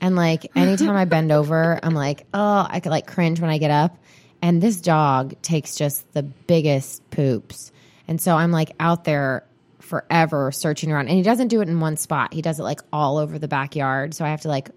And 0.01 0.17
like 0.17 0.51
anytime 0.57 0.97
I 0.97 1.05
bend 1.05 1.31
over, 1.31 1.79
I'm 1.83 1.95
like, 1.95 2.27
oh, 2.35 2.67
I 2.69 2.81
could 2.81 2.91
like 2.91 3.07
cringe 3.07 3.41
when 3.41 3.49
I 3.51 3.59
get 3.59 3.71
up. 3.71 3.97
And 4.43 4.63
this 4.63 4.81
dog 4.81 5.41
takes 5.43 5.77
just 5.77 6.13
the 6.13 6.23
biggest 6.23 7.09
poops. 7.11 7.73
And 8.09 8.21
so 8.21 8.37
I'm 8.37 8.53
like 8.53 8.73
out 8.79 9.05
there 9.05 9.45
forever 9.81 10.53
searching 10.53 10.93
around. 10.93 11.09
And 11.09 11.17
he 11.17 11.23
doesn't 11.23 11.49
do 11.49 11.61
it 11.61 11.69
in 11.69 11.81
one 11.81 11.97
spot. 11.97 12.33
He 12.35 12.43
does 12.43 12.59
it 12.59 12.63
like 12.63 12.81
all 12.93 13.19
over 13.19 13.39
the 13.39 13.49
backyard. 13.49 14.15
So 14.15 14.25
I 14.25 14.31
have 14.31 14.43
to 14.43 14.49
like 14.49 14.71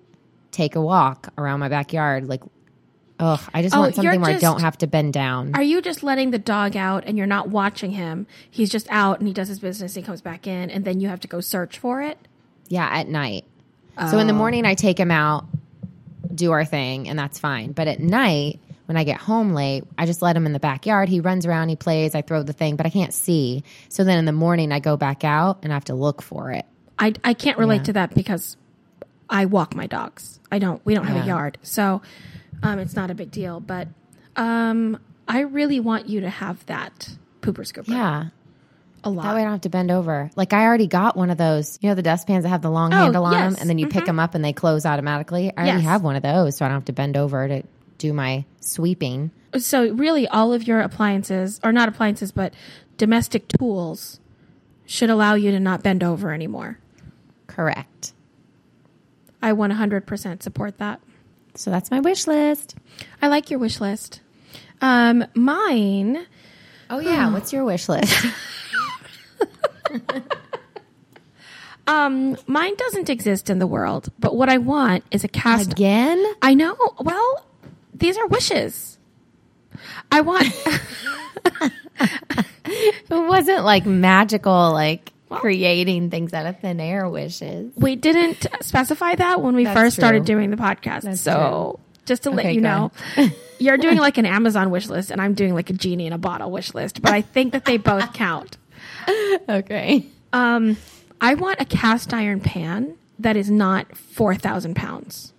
take 0.51 0.75
a 0.75 0.81
walk 0.81 1.31
around 1.37 1.59
my 1.59 1.69
backyard. 1.69 2.27
Like, 2.27 2.41
oh, 3.19 3.45
I 3.53 3.61
just 3.61 3.75
Oh, 3.75 3.81
want 3.81 3.95
something 3.95 4.21
where 4.21 4.31
I 4.31 4.39
don't 4.39 4.61
have 4.61 4.77
to 4.79 4.87
bend 4.87 5.13
down. 5.13 5.51
Are 5.55 5.63
you 5.63 5.81
just 5.81 6.03
letting 6.03 6.31
the 6.31 6.39
dog 6.39 6.75
out 6.75 7.03
and 7.05 7.17
you're 7.17 7.27
not 7.27 7.49
watching 7.49 7.91
him? 7.91 8.27
He's 8.49 8.69
just 8.69 8.87
out 8.89 9.19
and 9.19 9.27
he 9.27 9.33
does 9.33 9.47
his 9.47 9.59
business. 9.59 9.93
He 9.93 10.01
comes 10.01 10.21
back 10.21 10.47
in, 10.47 10.69
and 10.69 10.85
then 10.85 10.99
you 10.99 11.09
have 11.09 11.19
to 11.21 11.27
go 11.27 11.41
search 11.41 11.77
for 11.77 12.01
it. 12.01 12.17
Yeah, 12.67 12.87
at 12.87 13.07
night. 13.07 13.45
So 14.09 14.17
in 14.17 14.27
the 14.27 14.33
oh. 14.33 14.37
morning, 14.37 14.65
I 14.65 14.75
take 14.75 14.97
him 14.97 15.11
out, 15.11 15.45
do 16.33 16.51
our 16.51 16.63
thing, 16.63 17.09
and 17.09 17.19
that's 17.19 17.37
fine. 17.37 17.73
But 17.73 17.89
at 17.89 17.99
night, 17.99 18.61
when 18.89 18.98
I 18.98 19.03
get 19.05 19.17
home 19.17 19.53
late, 19.53 19.84
I 19.98 20.05
just 20.08 20.22
let 20.22 20.36
him 20.36 20.46
in 20.48 20.51
the 20.53 20.60
backyard. 20.60 21.08
He 21.10 21.19
runs 21.19 21.46
around, 21.46 21.69
he 21.69 21.75
plays, 21.75 22.15
I 22.15 22.24
throw 22.24 22.41
the 22.43 22.53
thing, 22.53 22.75
but 22.75 22.86
I 22.88 22.89
can't 22.89 23.13
see. 23.13 23.63
So 23.88 24.03
then 24.03 24.17
in 24.17 24.25
the 24.25 24.31
morning, 24.34 24.72
I 24.72 24.79
go 24.79 24.98
back 24.98 25.24
out 25.24 25.60
and 25.62 25.72
I 25.72 25.75
have 25.75 25.86
to 25.86 25.93
look 25.93 26.22
for 26.24 26.51
it. 26.51 26.65
I 26.98 27.13
I 27.24 27.34
can't 27.36 27.58
relate 27.60 27.77
Yeah. 27.77 27.84
to 27.84 27.93
that 27.93 28.15
because 28.15 28.58
I 29.29 29.46
walk 29.46 29.75
my 29.75 29.86
dogs. 29.88 30.39
I 30.51 30.58
don't. 30.58 30.84
We 30.86 30.96
don't 30.96 31.05
have 31.05 31.17
Yeah. 31.17 31.24
a 31.24 31.27
yard, 31.27 31.58
so 31.62 32.01
um, 32.63 32.79
it's 32.79 32.96
not 32.96 33.12
a 33.12 33.13
big 33.13 33.29
deal. 33.31 33.60
But 33.60 33.88
um, 34.36 34.98
I 35.27 35.41
really 35.41 35.79
want 35.79 36.10
you 36.10 36.22
to 36.22 36.29
have 36.29 36.65
that 36.65 37.10
pooper 37.41 37.60
scooper. 37.60 37.88
Yeah. 37.89 38.29
a 39.03 39.10
lot. 39.10 39.24
That 39.24 39.36
way 39.36 39.41
I 39.41 39.43
don't 39.43 39.53
have 39.53 39.62
to 39.62 39.69
bend 39.69 39.91
over. 39.91 40.29
Like 40.36 40.51
I 40.51 40.65
already 40.65 40.88
got 40.88 41.15
one 41.15 41.29
of 41.29 41.38
those, 41.38 41.77
you 41.81 41.88
know, 41.89 41.96
the 41.96 42.01
dustpans 42.01 42.43
that 42.43 42.50
have 42.50 42.62
the 42.62 42.69
long 42.72 42.93
Oh, 42.93 42.98
handle 42.98 43.24
on 43.24 43.31
them, 43.31 43.55
and 43.60 43.69
then 43.69 43.77
you 43.77 43.88
pick 43.88 44.03
them 44.05 44.19
up 44.19 44.36
and 44.36 44.43
they 44.43 44.51
close 44.51 44.86
automatically. 44.86 45.53
I 45.55 45.62
already 45.62 45.77
Yes. 45.77 45.86
have 45.86 46.01
one 46.03 46.15
of 46.17 46.24
those, 46.24 46.58
so 46.58 46.65
I 46.65 46.67
don't 46.67 46.75
have 46.75 46.86
to 46.86 46.93
bend 46.93 47.15
over 47.15 47.48
to 47.48 47.63
do 47.99 48.11
my 48.13 48.43
sweeping. 48.61 49.29
so 49.57 49.91
really 49.93 50.27
all 50.27 50.51
of 50.53 50.63
your 50.67 50.79
appliances 50.81 51.59
or 51.63 51.71
not 51.71 51.87
appliances 51.87 52.31
but 52.31 52.53
domestic 52.97 53.47
tools 53.47 54.19
should 54.85 55.09
allow 55.11 55.35
you 55.35 55.51
to 55.51 55.59
not 55.59 55.83
bend 55.83 56.03
over 56.03 56.33
anymore 56.33 56.79
Correct. 57.47 58.13
i 59.41 59.51
100% 59.51 60.41
support 60.43 60.77
that 60.79 60.99
So 61.55 61.69
that's 61.71 61.91
my 61.91 61.99
wish 61.99 62.25
list. 62.27 62.75
i 63.21 63.27
like 63.27 63.49
your 63.51 63.59
wish 63.59 63.79
list 63.79 64.21
um, 64.81 65.25
mine 65.35 66.25
Oh 66.89 66.99
yeah, 66.99 67.29
what's 67.33 67.53
your 67.53 67.63
wish 67.65 67.87
list? 67.89 68.25
um, 71.87 72.37
mine 72.47 72.75
doesn't 72.75 73.09
exist 73.09 73.49
in 73.49 73.59
the 73.59 73.67
world 73.67 74.09
but 74.19 74.35
what 74.35 74.49
i 74.49 74.57
want 74.57 75.03
is 75.11 75.23
a 75.23 75.27
cast 75.27 75.71
Again? 75.73 76.23
i 76.41 76.53
know 76.53 76.75
well 76.99 77.45
these 77.99 78.17
are 78.17 78.27
wishes. 78.27 78.97
I 80.11 80.21
want 80.21 80.45
It 82.65 83.09
wasn't 83.09 83.63
like 83.63 83.85
magical, 83.85 84.71
like 84.71 85.11
creating 85.29 86.09
things 86.09 86.33
out 86.33 86.45
of 86.45 86.59
thin 86.59 86.79
air 86.79 87.07
wishes. 87.07 87.71
we 87.75 87.95
didn't 87.95 88.47
specify 88.61 89.13
that 89.15 89.41
when 89.41 89.55
we 89.55 89.63
That's 89.63 89.79
first 89.79 89.95
started 89.95 90.25
doing 90.25 90.49
the 90.49 90.57
podcast 90.57 91.15
so 91.17 91.79
just 92.07 92.23
to 92.23 92.31
let 92.31 92.51
you 92.55 92.61
know 92.61 92.91
you're 93.59 93.77
doing 93.77 93.97
like 93.99 94.17
an 94.17 94.25
amazon 94.37 94.71
wish 94.71 94.87
list 94.87 95.11
and 95.11 95.21
i'm 95.21 95.35
doing 95.35 95.53
like 95.53 95.69
a 95.69 95.73
genie 95.73 96.07
in 96.07 96.13
a 96.13 96.17
bottle 96.17 96.49
wish 96.49 96.73
list 96.73 97.03
but 97.03 97.13
i 97.13 97.21
think 97.21 97.53
that 97.53 97.65
they 97.65 97.77
both 97.77 98.11
count. 98.13 98.57
Okay. 99.47 100.07
um, 100.33 100.77
i 101.21 101.35
want 101.35 101.61
a 101.61 101.65
cast 101.65 102.11
iron 102.11 102.39
pan 102.39 102.95
that 103.19 103.37
is 103.37 103.51
not 103.51 103.95
4000 103.95 104.75
pounds 104.75 105.31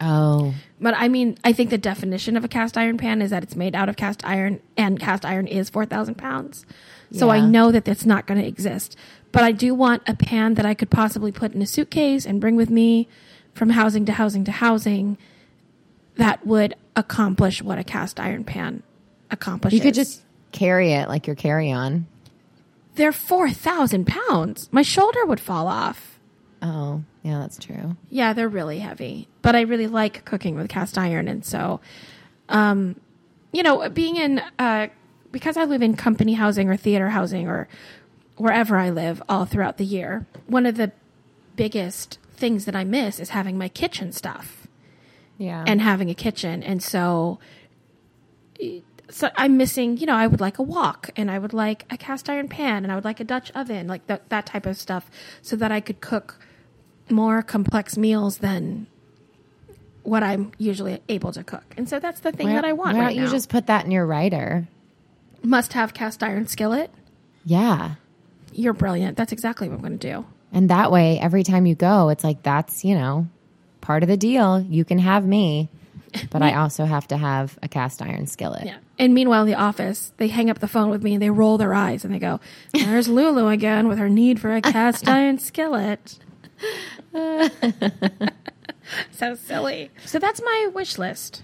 Oh, 0.00 0.54
but 0.80 0.94
i 0.96 1.08
mean 1.08 1.36
i 1.42 1.52
think 1.52 1.70
the 1.70 1.78
definition 1.78 2.36
of 2.36 2.44
a 2.44 2.48
cast 2.48 2.78
iron 2.78 2.98
pan 2.98 3.20
is 3.20 3.30
that 3.30 3.42
it's 3.42 3.56
made 3.56 3.74
out 3.74 3.88
of 3.88 3.96
cast 3.96 4.24
iron 4.24 4.60
and 4.76 5.00
cast 5.00 5.24
iron 5.24 5.46
is 5.48 5.68
4000 5.70 6.14
pounds. 6.16 6.64
So 7.10 7.30
i 7.30 7.40
know 7.40 7.72
that 7.72 7.88
it's 7.88 8.06
not 8.06 8.26
going 8.26 8.40
to 8.40 8.46
exist. 8.46 8.96
But 9.32 9.42
i 9.42 9.50
do 9.52 9.74
want 9.74 10.02
a 10.06 10.14
pan 10.14 10.54
that 10.54 10.64
i 10.64 10.74
could 10.74 10.90
possibly 10.90 11.32
put 11.32 11.52
in 11.52 11.62
a 11.62 11.66
suitcase 11.66 12.26
and 12.26 12.40
bring 12.40 12.54
with 12.54 12.70
me 12.70 13.08
from 13.54 13.70
housing 13.70 14.04
to 14.06 14.12
housing 14.12 14.44
to 14.44 14.52
housing 14.52 15.18
that 16.16 16.46
would 16.46 16.74
accomplish 16.94 17.60
what 17.62 17.78
a 17.78 17.84
cast 17.84 18.20
iron 18.20 18.44
pan 18.44 18.82
accomplishes. 19.30 19.76
You 19.76 19.82
could 19.82 19.94
just 19.94 20.22
carry 20.52 20.92
it 20.92 21.08
like 21.08 21.26
your 21.26 21.36
carry 21.36 21.70
on. 21.72 22.06
they're 22.94 23.12
4000 23.12 24.06
pounds. 24.06 24.68
My 24.72 24.82
shoulder 24.82 25.24
would 25.26 25.40
fall 25.40 25.66
off 25.66 26.17
Oh, 26.62 27.02
yeah, 27.22 27.38
that's 27.38 27.58
true. 27.58 27.96
Yeah, 28.10 28.32
they're 28.32 28.48
really 28.48 28.80
heavy, 28.80 29.28
but 29.42 29.54
I 29.54 29.60
really 29.62 29.86
like 29.86 30.24
cooking 30.24 30.54
with 30.56 30.68
cast 30.68 30.98
iron, 30.98 31.28
and 31.28 31.44
so, 31.44 31.80
um, 32.48 33.00
you 33.52 33.62
know, 33.62 33.88
being 33.88 34.16
in 34.16 34.42
uh, 34.58 34.88
because 35.30 35.56
I 35.56 35.64
live 35.64 35.82
in 35.82 35.94
company 35.96 36.34
housing 36.34 36.68
or 36.68 36.76
theater 36.76 37.10
housing 37.10 37.46
or 37.48 37.68
wherever 38.36 38.76
I 38.76 38.90
live 38.90 39.22
all 39.28 39.44
throughout 39.44 39.76
the 39.76 39.84
year. 39.84 40.26
One 40.46 40.66
of 40.66 40.76
the 40.76 40.92
biggest 41.56 42.18
things 42.34 42.64
that 42.66 42.74
I 42.76 42.84
miss 42.84 43.18
is 43.20 43.30
having 43.30 43.58
my 43.58 43.68
kitchen 43.68 44.12
stuff 44.12 44.66
Yeah. 45.38 45.64
and 45.66 45.80
having 45.80 46.08
a 46.10 46.14
kitchen, 46.14 46.62
and 46.62 46.82
so. 46.82 47.38
So 49.10 49.30
I'm 49.36 49.56
missing, 49.56 49.96
you 49.96 50.04
know, 50.04 50.14
I 50.16 50.26
would 50.26 50.40
like 50.40 50.58
a 50.58 50.62
wok 50.62 51.08
and 51.16 51.30
I 51.30 51.38
would 51.38 51.54
like 51.54 51.86
a 51.90 51.96
cast 51.96 52.28
iron 52.28 52.46
pan 52.46 52.82
and 52.84 52.92
I 52.92 52.94
would 52.94 53.06
like 53.06 53.20
a 53.20 53.24
Dutch 53.24 53.50
oven, 53.52 53.86
like 53.86 54.06
that, 54.06 54.28
that 54.28 54.44
type 54.44 54.66
of 54.66 54.76
stuff, 54.76 55.10
so 55.40 55.56
that 55.56 55.72
I 55.72 55.80
could 55.80 56.02
cook 56.02 56.38
more 57.10 57.42
complex 57.42 57.96
meals 57.96 58.38
than 58.38 58.86
what 60.02 60.22
I'm 60.22 60.52
usually 60.58 61.00
able 61.08 61.32
to 61.32 61.44
cook. 61.44 61.64
And 61.76 61.88
so 61.88 61.98
that's 62.00 62.20
the 62.20 62.32
thing 62.32 62.48
why, 62.48 62.54
that 62.54 62.64
I 62.64 62.72
want 62.72 62.96
why 62.96 63.04
right 63.04 63.08
don't 63.08 63.16
you 63.16 63.24
now. 63.24 63.30
just 63.30 63.48
put 63.48 63.66
that 63.66 63.84
in 63.84 63.90
your 63.90 64.06
rider? 64.06 64.66
Must 65.42 65.74
have 65.74 65.94
cast 65.94 66.22
iron 66.22 66.46
skillet. 66.46 66.90
Yeah. 67.44 67.94
You're 68.52 68.72
brilliant. 68.72 69.16
That's 69.16 69.32
exactly 69.32 69.68
what 69.68 69.76
I'm 69.76 69.80
going 69.80 69.98
to 69.98 70.12
do. 70.12 70.26
And 70.52 70.70
that 70.70 70.90
way, 70.90 71.18
every 71.20 71.42
time 71.42 71.66
you 71.66 71.74
go, 71.74 72.08
it's 72.08 72.24
like, 72.24 72.42
that's, 72.42 72.84
you 72.84 72.94
know, 72.94 73.28
part 73.80 74.02
of 74.02 74.08
the 74.08 74.16
deal. 74.16 74.60
You 74.60 74.84
can 74.84 74.98
have 74.98 75.26
me, 75.26 75.68
but 76.30 76.42
I 76.42 76.54
also 76.54 76.86
have 76.86 77.06
to 77.08 77.16
have 77.16 77.58
a 77.62 77.68
cast 77.68 78.00
iron 78.00 78.26
skillet. 78.26 78.64
Yeah. 78.64 78.78
And 78.98 79.14
meanwhile, 79.14 79.42
in 79.42 79.48
the 79.48 79.54
office, 79.54 80.12
they 80.16 80.28
hang 80.28 80.48
up 80.50 80.58
the 80.58 80.68
phone 80.68 80.90
with 80.90 81.02
me 81.02 81.14
and 81.14 81.22
they 81.22 81.30
roll 81.30 81.58
their 81.58 81.74
eyes 81.74 82.04
and 82.04 82.12
they 82.12 82.18
go, 82.18 82.40
"There's 82.72 83.08
Lulu 83.08 83.48
again 83.48 83.88
with 83.88 83.98
her 83.98 84.08
need 84.08 84.40
for 84.40 84.54
a 84.54 84.60
cast 84.62 85.06
iron 85.06 85.38
skillet." 85.38 86.18
so 89.10 89.34
silly. 89.34 89.90
So 90.04 90.18
that's 90.18 90.42
my 90.42 90.70
wish 90.74 90.98
list. 90.98 91.42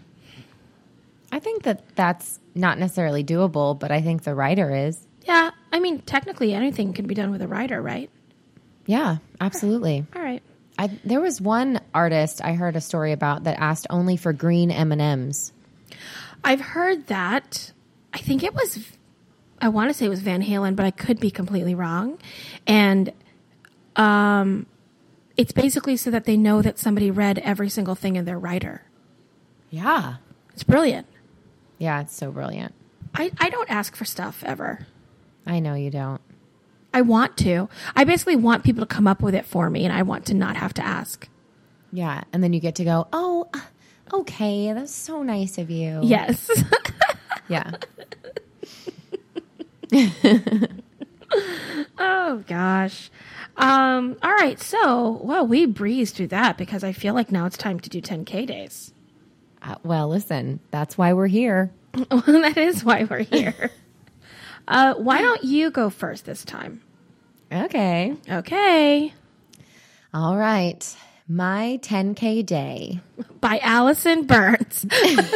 I 1.32 1.38
think 1.40 1.64
that 1.64 1.96
that's 1.96 2.38
not 2.54 2.78
necessarily 2.78 3.24
doable, 3.24 3.78
but 3.78 3.90
I 3.90 4.00
think 4.00 4.22
the 4.22 4.34
rider 4.34 4.74
is. 4.74 5.06
Yeah, 5.26 5.50
I 5.72 5.80
mean, 5.80 6.00
technically 6.02 6.54
anything 6.54 6.92
can 6.92 7.06
be 7.06 7.14
done 7.14 7.30
with 7.30 7.42
a 7.42 7.48
rider, 7.48 7.80
right? 7.80 8.10
Yeah, 8.86 9.16
absolutely. 9.40 10.04
All 10.14 10.22
right. 10.22 10.42
I, 10.78 10.90
there 11.04 11.20
was 11.20 11.40
one 11.40 11.80
artist 11.94 12.40
I 12.44 12.54
heard 12.54 12.76
a 12.76 12.80
story 12.80 13.12
about 13.12 13.44
that 13.44 13.58
asked 13.58 13.86
only 13.90 14.16
for 14.16 14.32
green 14.32 14.70
M 14.70 14.92
and 14.92 15.00
M's. 15.00 15.52
I've 16.42 16.60
heard 16.60 17.06
that. 17.06 17.72
I 18.12 18.18
think 18.18 18.42
it 18.42 18.54
was, 18.54 18.92
I 19.60 19.68
want 19.68 19.90
to 19.90 19.94
say 19.94 20.06
it 20.06 20.10
was 20.10 20.20
Van 20.20 20.42
Halen, 20.42 20.76
but 20.76 20.84
I 20.84 20.90
could 20.90 21.18
be 21.18 21.30
completely 21.30 21.74
wrong. 21.74 22.18
And 22.66 23.12
um, 23.96 24.66
it's 25.36 25.52
basically 25.52 25.96
so 25.96 26.10
that 26.10 26.24
they 26.24 26.36
know 26.36 26.62
that 26.62 26.78
somebody 26.78 27.10
read 27.10 27.38
every 27.40 27.68
single 27.68 27.94
thing 27.94 28.16
in 28.16 28.24
their 28.24 28.38
rider. 28.38 28.82
Yeah, 29.70 30.16
It's 30.52 30.62
brilliant. 30.62 31.06
yeah, 31.78 32.00
it's 32.00 32.14
so 32.14 32.30
brilliant. 32.30 32.74
I, 33.14 33.30
I 33.38 33.48
don't 33.50 33.70
ask 33.70 33.96
for 33.96 34.04
stuff 34.04 34.42
ever. 34.46 34.86
I 35.46 35.58
know 35.60 35.74
you 35.74 35.90
don't. 35.90 36.20
I 36.92 37.00
want 37.02 37.36
to. 37.38 37.68
I 37.96 38.04
basically 38.04 38.36
want 38.36 38.62
people 38.64 38.82
to 38.86 38.94
come 38.94 39.06
up 39.08 39.20
with 39.20 39.34
it 39.34 39.44
for 39.46 39.68
me, 39.70 39.84
and 39.84 39.92
I 39.92 40.02
want 40.02 40.26
to 40.26 40.34
not 40.34 40.56
have 40.56 40.74
to 40.74 40.86
ask. 40.86 41.28
Yeah, 41.92 42.22
and 42.32 42.42
then 42.42 42.52
you 42.52 42.60
get 42.60 42.76
to 42.76 42.84
go. 42.84 43.08
Oh, 43.12 43.48
uh, 43.52 43.60
okay, 44.12 44.72
that's 44.72 44.92
so 44.94 45.22
nice 45.24 45.58
of 45.58 45.70
you. 45.70 46.00
Yes. 46.02 46.50
Yeah. 47.46 47.72
Oh 51.98 52.42
gosh. 52.46 53.10
Um, 53.56 54.16
all 54.22 54.32
right, 54.32 54.60
so 54.60 55.20
well, 55.22 55.46
we 55.46 55.66
breezed 55.66 56.16
through 56.16 56.28
that 56.28 56.58
because 56.58 56.82
I 56.82 56.92
feel 56.92 57.14
like 57.14 57.30
now 57.30 57.46
it's 57.46 57.56
time 57.56 57.80
to 57.80 57.90
do 57.90 58.00
10k 58.00 58.46
days. 58.46 58.92
Uh, 59.62 59.76
well, 59.82 60.08
listen, 60.08 60.60
that's 60.70 60.98
why 60.98 61.12
we're 61.12 61.26
here. 61.26 61.72
well, 62.10 62.22
that 62.22 62.56
is 62.56 62.84
why 62.84 63.04
we're 63.04 63.22
here. 63.22 63.70
uh, 64.68 64.94
why 64.94 65.22
don't 65.22 65.44
you 65.44 65.70
go 65.70 65.88
first 65.88 66.26
this 66.26 66.44
time? 66.44 66.82
Okay. 67.52 68.16
Okay. 68.28 69.14
All 70.12 70.36
right. 70.36 70.96
My 71.28 71.78
10K 71.82 72.44
day. 72.44 73.00
By 73.40 73.58
Allison 73.60 74.26
Burns. 74.26 74.82
That's 74.88 75.32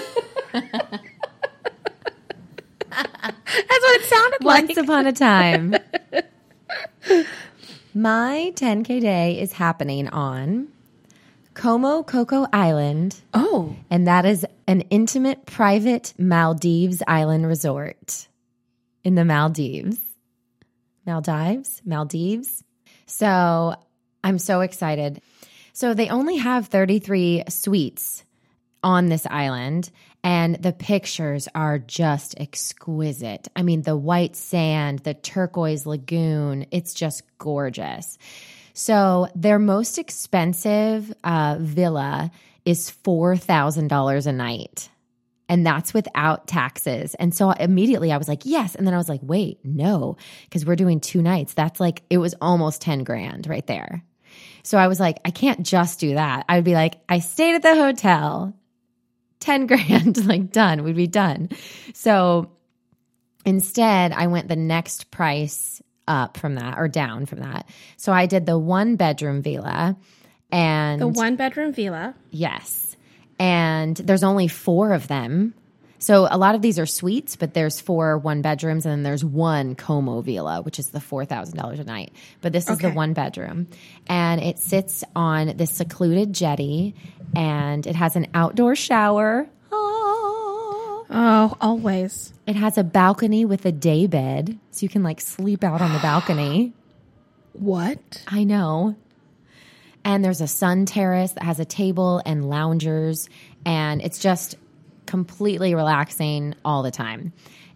what 3.84 4.00
it 4.00 4.04
sounded 4.04 4.44
Once 4.44 4.68
like. 4.68 4.68
Once 4.68 4.78
upon 4.78 5.06
a 5.06 5.12
time. 5.12 5.74
My 7.98 8.52
10K 8.54 9.00
day 9.00 9.40
is 9.40 9.54
happening 9.54 10.06
on 10.06 10.68
Como 11.54 12.04
Cocoa 12.04 12.46
Island, 12.52 13.16
oh, 13.34 13.74
and 13.90 14.06
that 14.06 14.24
is 14.24 14.46
an 14.68 14.82
intimate, 14.82 15.46
private 15.46 16.14
Maldives 16.16 17.02
island 17.08 17.48
resort 17.48 18.28
in 19.02 19.16
the 19.16 19.24
Maldives. 19.24 19.98
Maldives? 21.06 21.82
Maldives? 21.84 22.62
So 23.06 23.74
I'm 24.22 24.38
so 24.38 24.60
excited. 24.60 25.20
So 25.72 25.92
they 25.92 26.08
only 26.08 26.36
have 26.36 26.68
33 26.68 27.42
suites 27.48 28.22
on 28.80 29.08
this 29.08 29.26
island, 29.28 29.90
and 30.24 30.56
the 30.56 30.72
pictures 30.72 31.48
are 31.54 31.78
just 31.78 32.38
exquisite. 32.38 33.48
I 33.54 33.62
mean, 33.62 33.82
the 33.82 33.96
white 33.96 34.36
sand, 34.36 35.00
the 35.00 35.14
turquoise 35.14 35.86
lagoon, 35.86 36.66
it's 36.70 36.94
just 36.94 37.22
gorgeous. 37.38 38.18
So 38.74 39.28
their 39.34 39.58
most 39.58 39.98
expensive 39.98 41.12
uh, 41.24 41.56
villa 41.60 42.30
is 42.64 42.92
$4,000 43.04 44.26
a 44.26 44.32
night. 44.32 44.90
And 45.48 45.66
that's 45.66 45.94
without 45.94 46.46
taxes. 46.46 47.14
And 47.14 47.34
so 47.34 47.50
immediately 47.52 48.12
I 48.12 48.18
was 48.18 48.28
like, 48.28 48.42
yes. 48.44 48.74
And 48.74 48.86
then 48.86 48.92
I 48.92 48.98
was 48.98 49.08
like, 49.08 49.20
wait, 49.22 49.58
no, 49.64 50.18
because 50.44 50.66
we're 50.66 50.76
doing 50.76 51.00
two 51.00 51.22
nights. 51.22 51.54
That's 51.54 51.80
like, 51.80 52.02
it 52.10 52.18
was 52.18 52.34
almost 52.40 52.82
10 52.82 53.04
grand 53.04 53.46
right 53.46 53.66
there. 53.66 54.04
So 54.62 54.76
I 54.76 54.88
was 54.88 55.00
like, 55.00 55.20
I 55.24 55.30
can't 55.30 55.64
just 55.64 55.98
do 55.98 56.14
that. 56.14 56.44
I 56.48 56.56
would 56.56 56.64
be 56.64 56.74
like, 56.74 57.00
I 57.08 57.20
stayed 57.20 57.54
at 57.54 57.62
the 57.62 57.74
hotel, 57.74 58.54
10 59.40 59.66
grand, 59.68 60.26
like 60.26 60.52
done, 60.52 60.82
we'd 60.84 60.96
be 60.96 61.06
done. 61.06 61.50
So 61.94 62.50
instead, 63.44 64.12
I 64.12 64.26
went 64.26 64.48
the 64.48 64.56
next 64.56 65.10
price 65.10 65.82
up 66.06 66.36
from 66.36 66.54
that 66.56 66.78
or 66.78 66.88
down 66.88 67.26
from 67.26 67.40
that. 67.40 67.68
So 67.96 68.12
I 68.12 68.26
did 68.26 68.46
the 68.46 68.58
one 68.58 68.96
bedroom 68.96 69.42
villa 69.42 69.96
and 70.50 71.00
the 71.00 71.08
one 71.08 71.36
bedroom 71.36 71.72
villa. 71.72 72.14
Yes. 72.30 72.96
And 73.38 73.96
there's 73.96 74.24
only 74.24 74.48
four 74.48 74.92
of 74.92 75.06
them. 75.06 75.54
So 75.98 76.28
a 76.30 76.38
lot 76.38 76.54
of 76.54 76.62
these 76.62 76.78
are 76.78 76.86
suites, 76.86 77.34
but 77.36 77.54
there's 77.54 77.80
four 77.80 78.18
one 78.18 78.40
bedrooms, 78.40 78.86
and 78.86 78.92
then 78.92 79.02
there's 79.02 79.24
one 79.24 79.74
Como 79.74 80.20
Villa, 80.20 80.62
which 80.62 80.78
is 80.78 80.90
the 80.90 81.00
four 81.00 81.24
thousand 81.24 81.56
dollars 81.56 81.80
a 81.80 81.84
night. 81.84 82.12
But 82.40 82.52
this 82.52 82.68
is 82.70 82.78
the 82.78 82.90
one 82.90 83.14
bedroom, 83.14 83.66
and 84.06 84.40
it 84.40 84.58
sits 84.58 85.02
on 85.16 85.56
this 85.56 85.72
secluded 85.72 86.32
jetty, 86.32 86.94
and 87.34 87.86
it 87.86 87.96
has 87.96 88.14
an 88.16 88.28
outdoor 88.34 88.76
shower. 88.76 89.48
Oh, 91.10 91.56
always. 91.60 92.32
It 92.46 92.56
has 92.56 92.76
a 92.76 92.84
balcony 92.84 93.44
with 93.44 93.64
a 93.64 93.72
day 93.72 94.06
bed, 94.06 94.58
so 94.70 94.84
you 94.84 94.88
can 94.88 95.02
like 95.02 95.20
sleep 95.20 95.64
out 95.64 95.80
on 95.80 95.92
the 95.92 96.00
balcony. 96.00 96.72
What? 97.54 98.22
I 98.28 98.44
know. 98.44 98.94
And 100.04 100.24
there's 100.24 100.40
a 100.40 100.46
sun 100.46 100.86
terrace 100.86 101.32
that 101.32 101.42
has 101.42 101.58
a 101.58 101.64
table 101.64 102.22
and 102.24 102.48
loungers, 102.48 103.28
and 103.64 104.00
it's 104.00 104.20
just 104.20 104.54
completely 105.08 105.74
relaxing 105.74 106.54
all 106.64 106.84
the 106.84 106.92
time. 106.92 107.32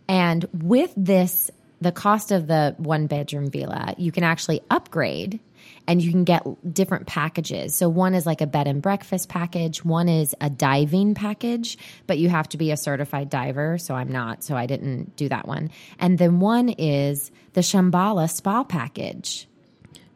And 0.07 0.47
with 0.53 0.93
this, 0.97 1.51
the 1.81 1.91
cost 1.91 2.31
of 2.31 2.47
the 2.47 2.77
one 2.79 3.09
bedroom 3.09 3.51
villa, 3.51 3.95
you 3.99 4.13
can 4.13 4.23
actually 4.23 4.61
upgrade 4.71 5.41
and 5.89 6.01
you 6.03 6.11
can 6.11 6.25
get 6.25 6.45
different 6.73 7.07
packages. 7.07 7.75
So 7.75 7.89
one 7.89 8.15
is 8.15 8.27
like 8.27 8.41
a 8.41 8.47
bed 8.47 8.69
and 8.69 8.81
breakfast 8.83 9.29
package, 9.29 9.85
one 9.85 10.09
is 10.09 10.35
a 10.41 10.51
diving 10.51 11.15
package, 11.15 11.79
but 12.07 12.19
you 12.19 12.29
have 12.29 12.49
to 12.51 12.59
be 12.59 12.71
a 12.71 12.77
certified 12.77 13.31
diver, 13.31 13.79
so 13.79 13.95
I'm 13.95 14.13
not, 14.13 14.45
so 14.45 14.55
I 14.57 14.67
didn't 14.67 15.17
do 15.17 15.29
that 15.31 15.49
one. 15.49 15.71
And 15.99 16.19
then 16.19 16.39
one 16.39 16.69
is 16.69 17.33
the 17.55 17.63
Shambhala 17.63 18.31
spa 18.31 18.63
package. 18.63 19.49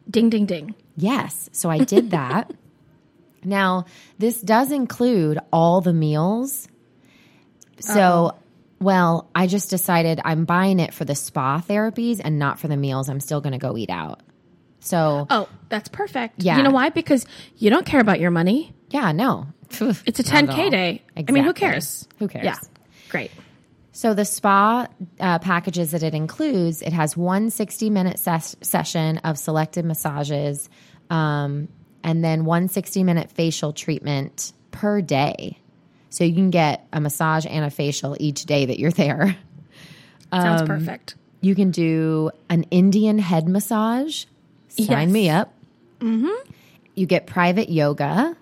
Ding, 0.09 0.29
ding, 0.29 0.45
ding. 0.45 0.75
Yes. 0.95 1.49
So 1.51 1.69
I 1.69 1.79
did 1.79 2.11
that. 2.11 2.53
now, 3.43 3.85
this 4.19 4.39
does 4.39 4.71
include 4.71 5.39
all 5.51 5.81
the 5.81 5.93
meals. 5.93 6.67
So, 7.79 8.35
well, 8.79 9.29
I 9.35 9.47
just 9.47 9.69
decided 9.69 10.19
I'm 10.23 10.45
buying 10.45 10.79
it 10.79 10.93
for 10.93 11.05
the 11.05 11.15
spa 11.15 11.61
therapies 11.61 12.21
and 12.23 12.37
not 12.39 12.59
for 12.59 12.67
the 12.67 12.77
meals. 12.77 13.09
I'm 13.09 13.19
still 13.19 13.41
going 13.41 13.53
to 13.53 13.59
go 13.59 13.77
eat 13.77 13.89
out. 13.89 14.21
So, 14.79 15.25
Oh, 15.29 15.49
that's 15.69 15.89
perfect. 15.89 16.43
Yeah. 16.43 16.57
You 16.57 16.63
know 16.63 16.69
why? 16.71 16.89
Because 16.89 17.25
you 17.57 17.69
don't 17.69 17.85
care 17.85 17.99
about 17.99 18.19
your 18.19 18.31
money. 18.31 18.73
yeah, 18.89 19.11
no. 19.11 19.47
It's 20.05 20.19
a 20.19 20.23
10K 20.23 20.49
all. 20.57 20.69
day. 20.69 21.03
I 21.17 21.29
mean, 21.31 21.43
who 21.43 21.53
cares? 21.53 22.07
Who 22.19 22.27
cares? 22.27 22.45
Yeah. 22.45 22.55
Great. 23.09 23.31
So 23.91 24.13
the 24.13 24.25
spa 24.25 24.87
uh, 25.19 25.39
packages 25.39 25.91
that 25.91 26.03
it 26.03 26.13
includes, 26.13 26.81
it 26.83 26.93
has 26.93 27.17
one 27.17 27.49
60 27.49 27.89
minute 27.89 28.19
ses- 28.19 28.55
session 28.61 29.17
of 29.19 29.37
selected 29.39 29.83
massages, 29.85 30.69
um, 31.09 31.67
and 32.03 32.23
then 32.23 32.45
one 32.45 32.69
60 32.69 33.03
minute 33.03 33.31
facial 33.31 33.73
treatment 33.73 34.53
per 34.71 35.01
day. 35.01 35.57
So 36.09 36.23
you 36.23 36.33
can 36.33 36.49
get 36.49 36.87
a 36.93 36.99
massage 37.01 37.45
and 37.47 37.65
a 37.65 37.69
facial 37.69 38.15
each 38.19 38.45
day 38.45 38.65
that 38.65 38.79
you're 38.79 38.91
there. 38.91 39.35
Sounds 40.31 40.61
Um, 40.61 40.67
perfect. 40.67 41.15
You 41.41 41.53
can 41.55 41.71
do 41.71 42.31
an 42.49 42.63
Indian 42.71 43.19
head 43.19 43.47
massage. 43.47 44.25
Sign 44.69 44.87
Yes. 44.89 45.09
me 45.09 45.29
up. 45.29 45.53
Mm-hmm. 45.99 46.51
You 46.95 47.05
get 47.05 47.27
private 47.27 47.69
yoga. 47.69 48.35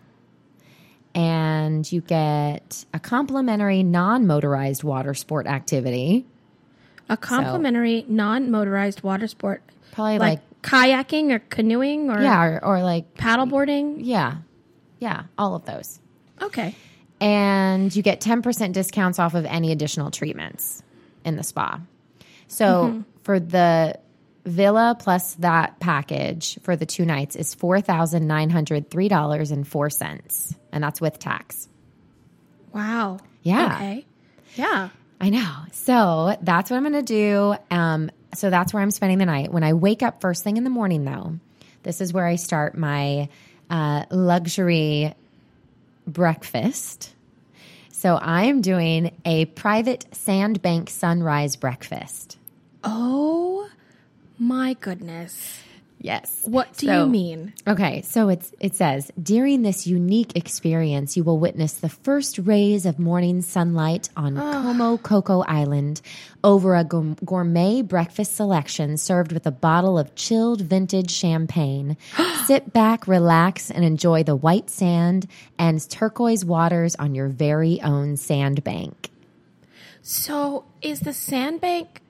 And 1.13 1.89
you 1.91 2.01
get 2.01 2.84
a 2.93 2.99
complimentary 2.99 3.84
non 3.84 4.28
motorized 4.28 4.84
water 4.84 5.13
sport 5.13 5.47
activity. 5.47 6.25
A 7.08 7.15
complimentary 7.15 8.04
non-motorized 8.08 9.04
water 9.04 9.28
sport, 9.28 9.62
Probably 9.91 10.17
like, 10.17 10.39
like, 10.39 10.62
kayaking 10.63 11.32
or 11.32 11.38
canoeing 11.38 12.10
or 12.10 12.19
yeah, 12.19 12.43
or, 12.43 12.65
or 12.65 12.82
like, 12.84 13.13
paddleboarding. 13.13 13.97
yeah, 13.99 14.38
yeah, 14.99 15.25
all 15.38 15.54
of 15.54 15.65
those. 15.65 15.99
Okay. 16.41 16.73
And 17.25 17.95
you 17.95 18.03
get 18.03 18.21
10% 18.21 18.73
discounts 18.73 19.17
off 19.17 19.33
of 19.33 19.45
any 19.45 19.71
additional 19.71 20.11
treatments 20.11 20.83
in 21.23 21.38
the 21.38 21.43
spa. 21.43 21.79
So 22.47 22.65
Mm-hmm. 22.65 23.01
for 23.23 23.39
the 23.39 23.97
villa 24.45 24.95
plus 24.99 25.33
that 25.35 25.79
package 25.79 26.59
for 26.61 26.75
the 26.75 26.85
two 26.85 27.03
nights 27.03 27.35
is 27.35 27.55
$4,903.04. 27.55 30.55
And 30.71 30.83
that's 30.83 31.01
with 31.01 31.17
tax. 31.19 31.67
Wow. 32.73 33.19
Yeah. 33.41 33.75
Okay. 33.75 34.05
Yeah. 34.55 34.89
I 35.19 35.29
know. 35.29 35.51
So 35.71 36.38
that's 36.41 36.69
what 36.69 36.77
I'm 36.77 36.83
going 36.83 36.93
to 36.93 37.01
do. 37.01 37.55
Um, 37.71 38.11
so 38.35 38.49
that's 38.49 38.73
where 38.73 38.83
I'm 38.83 38.91
spending 38.91 39.17
the 39.17 39.25
night. 39.25 39.51
When 39.51 39.63
I 39.63 39.73
wake 39.73 40.03
up 40.03 40.21
first 40.21 40.43
thing 40.43 40.57
in 40.57 40.63
the 40.63 40.69
morning, 40.69 41.05
though, 41.05 41.39
this 41.83 42.01
is 42.01 42.13
where 42.13 42.25
I 42.25 42.35
start 42.35 42.77
my 42.77 43.29
uh, 43.69 44.03
luxury 44.11 45.13
breakfast. 46.05 47.13
So 48.06 48.18
I 48.18 48.44
am 48.44 48.62
doing 48.62 49.20
a 49.26 49.46
private 49.46 50.06
sandbank 50.12 50.91
sunrise 50.91 51.56
breakfast. 51.56 52.38
Oh 52.84 53.68
my 54.38 54.76
goodness. 54.76 55.62
Yes. 56.06 56.41
What 56.46 56.78
do 56.78 56.86
So- 56.86 57.06
you 57.06 57.10
mean? 57.10 57.54
Okay, 57.68 58.04
so 58.04 58.30
it's 58.30 58.54
it 58.60 58.76
says 58.76 59.12
during 59.20 59.63
this 59.63 59.88
unique 59.88 60.36
experience, 60.36 61.18
you 61.18 61.24
will 61.24 61.39
witness 61.39 61.74
the 61.74 61.89
first 61.89 62.38
rays 62.38 62.86
of 62.86 63.00
morning 63.00 63.41
sunlight 63.41 64.10
on 64.15 64.36
Como 64.36 64.98
Cocoa 64.98 65.41
Island 65.48 66.02
over 66.44 66.76
a 66.76 66.84
gourmet 66.84 67.82
breakfast 67.82 68.36
selection 68.36 68.98
served 68.98 69.32
with 69.32 69.48
a 69.48 69.52
bottle 69.52 69.98
of 69.98 70.13
chilled 70.13 70.62
vintage 70.62 71.10
champagne. 71.10 71.98
Sit 72.46 72.72
back, 72.72 73.08
relax, 73.08 73.72
and 73.72 73.84
enjoy 73.84 74.22
the 74.22 74.36
white 74.36 74.70
sand 74.70 75.26
and 75.58 75.82
turquoise 75.89 76.46
waters 76.46 76.96
on 76.98 77.15
your 77.15 77.30
very 77.30 77.82
own 77.82 78.15
sandbank. 78.15 79.10
So, 80.04 80.65
is 80.84 81.00
the 81.00 81.13
sandbank 81.13 82.04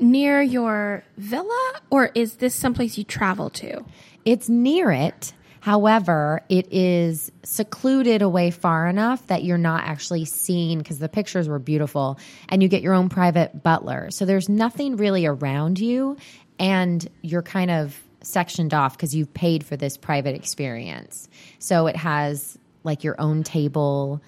near 0.00 0.42
your 0.42 1.04
villa 1.16 1.80
or 1.90 2.10
is 2.14 2.36
this 2.36 2.54
someplace 2.54 2.96
you 2.98 3.04
travel 3.04 3.50
to? 3.50 3.84
It's 4.24 4.48
near 4.48 4.90
it. 4.90 5.32
However, 5.60 6.42
it 6.50 6.72
is 6.72 7.30
secluded 7.42 8.20
away 8.20 8.50
far 8.50 8.86
enough 8.86 9.26
that 9.28 9.44
you're 9.44 9.56
not 9.56 9.84
actually 9.84 10.26
seen 10.26 10.78
because 10.78 10.98
the 10.98 11.08
pictures 11.08 11.48
were 11.48 11.58
beautiful 11.58 12.18
and 12.50 12.62
you 12.62 12.68
get 12.68 12.82
your 12.82 12.92
own 12.92 13.08
private 13.08 13.62
butler. 13.62 14.10
So 14.10 14.26
there's 14.26 14.50
nothing 14.50 14.96
really 14.96 15.24
around 15.24 15.78
you 15.78 16.18
and 16.58 17.08
you're 17.22 17.40
kind 17.40 17.70
of 17.70 17.98
sectioned 18.20 18.74
off 18.74 18.94
because 18.96 19.14
you've 19.14 19.32
paid 19.32 19.64
for 19.64 19.76
this 19.76 19.96
private 19.96 20.34
experience. 20.34 21.30
So 21.58 21.86
it 21.86 21.96
has 21.96 22.58
like 22.82 23.04
your 23.04 23.18
own 23.18 23.42
table 23.42 24.20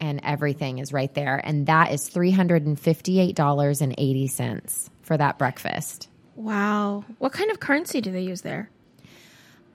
and 0.00 0.20
everything 0.22 0.78
is 0.78 0.90
right 0.92 1.12
there. 1.12 1.40
And 1.42 1.66
that 1.66 1.92
is 1.92 2.08
$358.80 2.08 4.88
for 5.08 5.16
that 5.16 5.38
breakfast. 5.38 6.08
Wow. 6.36 7.02
What 7.18 7.32
kind 7.32 7.50
of 7.50 7.58
currency 7.58 8.00
do 8.00 8.12
they 8.12 8.20
use 8.20 8.42
there? 8.42 8.70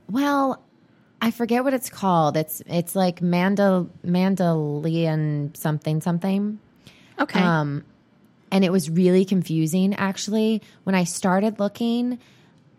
Well, 0.09 0.63
I 1.21 1.31
forget 1.31 1.63
what 1.63 1.73
it's 1.73 1.89
called. 1.89 2.37
It's 2.37 2.61
it's 2.67 2.95
like 2.95 3.19
Mandal 3.19 3.89
Mandalian 4.05 5.57
something 5.57 6.01
something. 6.01 6.59
Okay. 7.19 7.39
Um, 7.39 7.83
and 8.51 8.63
it 8.63 8.71
was 8.71 8.89
really 8.89 9.25
confusing 9.25 9.95
actually. 9.95 10.61
When 10.83 10.93
I 10.93 11.05
started 11.05 11.59
looking, 11.59 12.19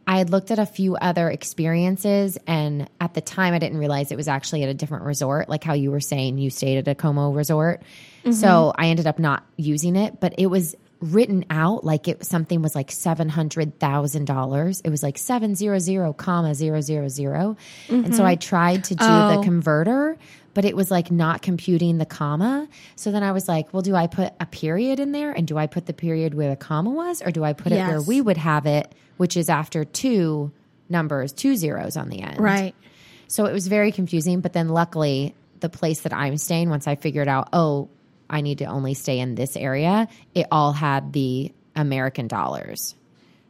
I 0.06 0.18
had 0.18 0.30
looked 0.30 0.52
at 0.52 0.60
a 0.60 0.66
few 0.66 0.94
other 0.96 1.28
experiences, 1.28 2.38
and 2.46 2.88
at 3.00 3.14
the 3.14 3.20
time, 3.20 3.54
I 3.54 3.58
didn't 3.58 3.78
realize 3.78 4.12
it 4.12 4.16
was 4.16 4.28
actually 4.28 4.62
at 4.62 4.68
a 4.68 4.74
different 4.74 5.04
resort, 5.04 5.48
like 5.48 5.64
how 5.64 5.72
you 5.72 5.90
were 5.90 6.00
saying 6.00 6.38
you 6.38 6.50
stayed 6.50 6.78
at 6.78 6.86
a 6.86 6.94
Como 6.94 7.32
resort. 7.32 7.82
So 8.30 8.72
I 8.74 8.86
ended 8.86 9.06
up 9.06 9.18
not 9.18 9.44
using 9.56 9.96
it, 9.96 10.20
but 10.20 10.34
it 10.38 10.46
was 10.46 10.74
written 11.00 11.44
out 11.50 11.84
like 11.84 12.08
it 12.08 12.24
something 12.24 12.62
was 12.62 12.74
like 12.74 12.90
seven 12.90 13.28
hundred 13.28 13.78
thousand 13.78 14.26
dollars. 14.26 14.80
It 14.80 14.90
was 14.90 15.02
like 15.02 15.18
seven 15.18 15.54
zero 15.54 15.78
zero 15.78 16.12
comma 16.12 16.54
zero 16.54 16.80
zero 16.80 17.08
zero, 17.08 17.56
and 17.88 18.14
so 18.14 18.20
mm-hmm. 18.20 18.26
I 18.26 18.36
tried 18.36 18.84
to 18.84 18.94
do 18.94 19.04
the 19.04 19.38
Oh. 19.38 19.42
converter, 19.42 20.16
but 20.54 20.64
it 20.64 20.74
was 20.74 20.90
like 20.90 21.10
not 21.10 21.42
computing 21.42 21.98
the 21.98 22.06
comma. 22.06 22.68
So 22.96 23.10
then 23.12 23.22
I 23.22 23.32
was 23.32 23.48
like, 23.48 23.72
well, 23.72 23.82
do 23.82 23.94
I 23.94 24.06
put 24.06 24.32
a 24.40 24.46
period 24.46 25.00
in 25.00 25.12
there, 25.12 25.32
and 25.32 25.46
do 25.46 25.58
I 25.58 25.66
put 25.66 25.86
the 25.86 25.92
period 25.92 26.34
where 26.34 26.50
the 26.50 26.56
comma 26.56 26.90
was, 26.90 27.22
or 27.22 27.30
do 27.30 27.44
I 27.44 27.52
put 27.52 27.72
it 27.72 27.78
where 27.78 28.00
we 28.00 28.20
would 28.20 28.38
have 28.38 28.66
it, 28.66 28.92
which 29.16 29.36
is 29.36 29.48
after 29.48 29.84
two 29.84 30.52
numbers, 30.88 31.32
two 31.32 31.56
zeros 31.56 31.96
on 31.96 32.08
the 32.08 32.20
end, 32.22 32.38
right. 32.38 32.74
so 33.26 33.46
it 33.46 33.52
was 33.52 33.66
very 33.66 33.92
confusing. 33.92 34.40
But 34.40 34.52
then 34.52 34.68
luckily, 34.68 35.34
the 35.60 35.68
place 35.68 36.02
that 36.02 36.12
I'm 36.12 36.36
staying, 36.36 36.70
once 36.70 36.86
I 36.86 36.94
figured 36.94 37.28
out, 37.28 37.48
oh, 37.52 37.88
I 38.28 38.40
need 38.40 38.58
to 38.58 38.64
only 38.66 38.94
stay 38.94 39.18
in 39.20 39.34
this 39.34 39.56
area, 39.56 40.08
it 40.34 40.46
all 40.50 40.72
had 40.72 41.12
the 41.12 41.52
American 41.76 42.28
dollars. 42.28 42.94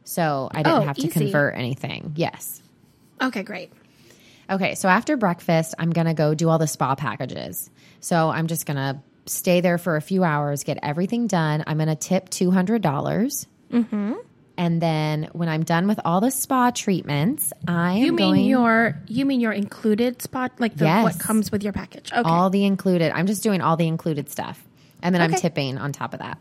So 0.03 0.49
I 0.53 0.63
didn't 0.63 0.81
Oh, 0.83 0.85
have 0.85 0.97
to 0.97 1.03
easy. 1.07 1.11
convert 1.11 1.55
anything. 1.55 2.13
Yes. 2.15 2.61
Okay, 3.21 3.43
great. 3.43 3.71
Okay. 4.49 4.75
So 4.75 4.87
after 4.89 5.17
breakfast, 5.17 5.73
I'm 5.79 5.89
going 5.91 6.07
to 6.07 6.13
go 6.13 6.35
do 6.35 6.49
all 6.49 6.59
the 6.59 6.67
spa 6.67 6.95
packages. 6.95 7.69
So 8.01 8.29
I'm 8.29 8.47
just 8.47 8.65
going 8.67 8.77
to 8.77 8.99
stay 9.25 9.61
there 9.61 9.77
for 9.79 9.95
a 9.95 10.01
few 10.01 10.23
hours, 10.23 10.63
get 10.63 10.77
everything 10.83 11.25
done. 11.27 11.63
I'm 11.65 11.77
going 11.77 11.87
to 11.89 11.95
tip 11.95 12.29
200. 12.29 12.81
dollars 12.81 13.47
Mm-hmm. 13.71 14.13
And 14.57 14.81
then 14.81 15.29
when 15.33 15.49
I'm 15.49 15.63
done 15.63 15.87
with 15.87 15.99
all 16.05 16.21
the 16.21 16.31
spa 16.31 16.71
treatments, 16.71 17.51
I 17.67 17.97
You 17.97 18.13
mean 18.13 18.29
going 18.31 18.45
your 18.45 18.97
you 19.07 19.25
mean 19.25 19.41
your 19.41 19.51
included 19.51 20.21
spot 20.21 20.53
like 20.59 20.77
the 20.77 20.85
Yes. 20.85 21.03
what 21.03 21.19
comes 21.19 21.51
with 21.51 21.61
your 21.63 21.73
package? 21.73 22.11
Okay. 22.11 22.21
all 22.29 22.49
the 22.49 22.63
included. 22.63 23.11
I'm 23.11 23.27
just 23.27 23.43
doing 23.43 23.59
all 23.61 23.75
the 23.75 23.87
included 23.87 24.29
stuff. 24.29 24.63
And 25.03 25.13
then 25.13 25.21
I'm 25.21 25.33
tipping 25.33 25.77
on 25.77 25.91
top 25.91 26.13
of 26.13 26.19
that. 26.19 26.37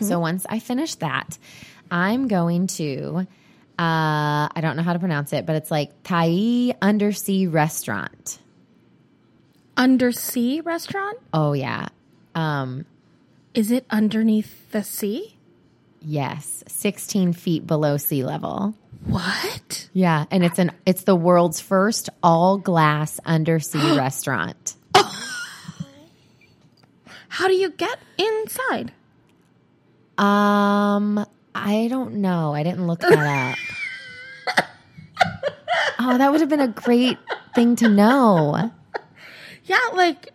So 0.00 0.20
once 0.20 0.46
I 0.48 0.60
finish 0.60 0.94
that, 0.96 1.36
I'm 1.90 2.28
going 2.28 2.68
to, 2.68 3.26
uh, 3.78 4.46
I 4.48 4.58
don't 4.60 4.76
know 4.76 4.82
how 4.82 4.92
to 4.92 4.98
pronounce 4.98 5.32
it, 5.32 5.46
but 5.46 5.56
it's 5.56 5.70
like 5.70 5.90
Thai 6.04 6.74
Undersea 6.80 7.46
Restaurant. 7.48 8.38
Undersea 9.76 10.60
restaurant? 10.60 11.18
Oh, 11.32 11.52
yeah. 11.54 11.88
Um, 12.34 12.84
Is 13.54 13.70
it 13.70 13.86
underneath 13.90 14.70
the 14.70 14.84
sea? 14.84 15.36
Yes. 16.00 16.64
16 16.66 17.32
feet 17.32 17.66
below 17.66 17.96
sea 17.96 18.24
level. 18.24 18.74
What? 19.06 19.88
Yeah. 19.92 20.26
And 20.30 20.44
it's 20.44 20.58
an, 20.58 20.72
it's 20.86 21.04
the 21.04 21.16
world's 21.16 21.60
first 21.60 22.10
all 22.22 22.58
glass 22.58 23.20
undersea 23.24 23.96
restaurant. 23.96 24.76
How 27.28 27.48
do 27.48 27.54
you 27.54 27.70
get 27.70 27.98
inside? 28.18 28.92
Um, 30.18 31.24
I 31.54 31.88
don't 31.88 32.16
know. 32.16 32.52
I 32.54 32.62
didn't 32.62 32.86
look 32.86 33.00
that 33.00 33.56
up. 34.48 34.64
oh, 35.98 36.18
that 36.18 36.30
would 36.30 36.40
have 36.40 36.50
been 36.50 36.60
a 36.60 36.68
great 36.68 37.18
thing 37.54 37.76
to 37.76 37.88
know. 37.88 38.70
Yeah, 39.64 39.80
like 39.94 40.30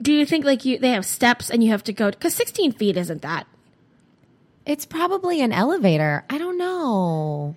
do 0.00 0.12
you 0.12 0.24
think 0.24 0.44
like 0.44 0.64
you 0.64 0.78
they 0.78 0.90
have 0.90 1.04
steps 1.04 1.50
and 1.50 1.64
you 1.64 1.70
have 1.70 1.82
to 1.84 1.92
go 1.92 2.12
cuz 2.12 2.34
16 2.34 2.72
feet 2.72 2.96
isn't 2.96 3.22
that? 3.22 3.46
It's 4.68 4.84
probably 4.86 5.40
an 5.40 5.50
elevator. 5.50 6.24
I 6.28 6.36
don't 6.38 6.58
know. 6.58 7.56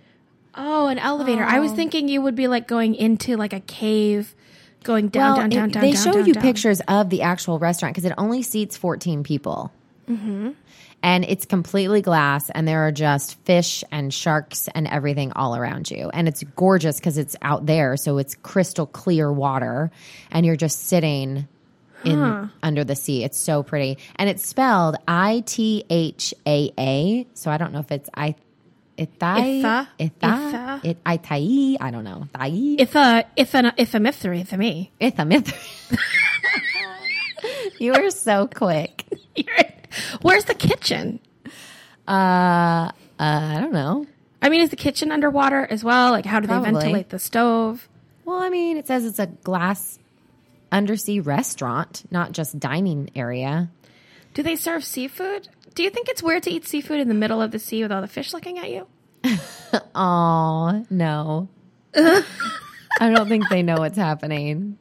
Oh, 0.56 0.88
an 0.88 0.98
elevator. 0.98 1.44
I 1.44 1.60
was 1.60 1.72
thinking 1.74 2.08
you 2.08 2.22
would 2.22 2.36
be 2.36 2.48
like 2.48 2.68
going 2.68 2.96
into 2.96 3.36
like 3.38 3.54
a 3.54 3.60
cave 3.60 4.34
going 4.84 5.10
down 5.10 5.38
down 5.38 5.52
it- 5.52 5.56
down 5.56 5.70
down 5.70 5.84
they 5.84 5.92
down, 5.92 6.04
show 6.04 6.12
down, 6.14 6.26
you 6.26 6.34
down. 6.34 6.42
pictures 6.44 6.82
of 6.88 7.10
the 7.10 7.22
actual 7.22 7.60
restaurant 7.60 7.94
because 7.94 8.06
it 8.10 8.14
only 8.18 8.42
seats 8.44 8.78
14 8.78 9.24
people. 9.24 9.72
Mm-hmm. 10.10 10.52
And 11.04 11.26
it's 11.26 11.46
completely 11.46 12.02
glass, 12.02 12.50
and 12.52 12.68
there 12.68 12.86
are 12.88 12.92
just 12.92 13.40
fish 13.44 13.84
and 13.92 14.14
sharks 14.14 14.70
and 14.74 14.88
everything 14.88 15.32
all 15.34 15.56
around 15.56 15.90
you. 15.90 16.12
And 16.14 16.28
it's 16.28 16.44
gorgeous 16.56 16.98
because 16.98 17.18
it's 17.18 17.36
out 17.42 17.66
there, 17.66 17.98
so 17.98 18.20
it's 18.20 18.36
crystal 18.36 18.86
clear 18.86 19.32
water, 19.32 19.90
and 20.30 20.46
you're 20.46 20.56
just 20.56 20.88
sitting 20.88 21.48
in 22.06 22.50
under 22.64 22.84
the 22.84 22.96
sea. 22.96 23.24
It's 23.24 23.38
so 23.38 23.64
pretty, 23.64 23.98
and 24.16 24.30
it's 24.30 24.46
spelled 24.46 24.96
I 25.08 25.44
T 25.46 25.84
H 25.90 26.34
A 26.46 26.72
A. 26.78 27.28
So 27.34 27.52
I 27.52 27.58
don't 27.58 27.74
know 27.74 27.80
if 27.80 27.92
it's 27.92 28.10
I. 28.14 28.36
Itai, 28.98 29.60
Itha? 29.60 29.90
Itha, 29.98 30.12
Itha? 30.22 30.82
It, 30.84 31.04
Itai, 31.04 31.78
I 31.80 31.90
don't 31.92 32.04
know. 32.04 32.28
Thai, 32.36 32.50
If 32.78 32.94
a 32.94 33.26
if 33.36 33.56
an 33.56 33.72
if 33.78 33.94
a 33.96 34.00
mystery 34.00 34.44
for 34.44 34.58
me. 34.58 34.92
Itha, 35.00 35.26
myth. 35.26 35.52
you 37.80 37.94
were 37.94 38.12
so 38.12 38.48
quick. 38.48 39.06
Where's 40.22 40.46
the 40.46 40.54
kitchen? 40.54 41.20
Uh, 42.08 42.12
uh, 42.12 42.92
I 43.20 43.58
don't 43.60 43.74
know. 43.74 44.06
I 44.42 44.50
mean, 44.50 44.62
is 44.62 44.70
the 44.70 44.76
kitchen 44.76 45.12
underwater 45.12 45.66
as 45.70 45.84
well? 45.84 46.12
Like, 46.12 46.26
how 46.26 46.40
do 46.40 46.48
they 46.48 46.60
ventilate 46.60 47.10
the 47.10 47.20
stove? 47.20 47.88
Well, 48.26 48.38
I 48.38 48.50
mean, 48.50 48.78
it 48.78 48.88
says 48.88 49.06
it's 49.06 49.20
a 49.20 49.28
glass 49.28 50.00
undersea 50.72 51.20
restaurant, 51.20 52.04
not 52.12 52.32
just 52.32 52.60
dining 52.60 53.10
area. 53.16 53.70
Do 54.34 54.44
they 54.44 54.56
serve 54.56 54.84
seafood? 54.84 55.48
Do 55.76 55.84
you 55.84 55.90
think 55.90 56.10
it's 56.10 56.22
weird 56.24 56.44
to 56.44 56.52
eat 56.52 56.68
seafood 56.68 57.00
in 57.00 57.08
the 57.08 57.14
middle 57.14 57.42
of 57.42 57.52
the 57.52 57.60
sea 57.60 57.82
with 57.84 57.92
all 57.92 58.02
the 58.02 58.08
fish 58.08 58.34
looking 58.34 58.58
at 58.60 58.70
you? 58.70 58.88
Oh 59.96 60.86
no. 60.90 61.48
I 61.96 63.10
don't 63.10 63.30
think 63.30 63.48
they 63.50 63.64
know 63.64 63.76
what's 63.78 63.98
happening. 63.98 64.78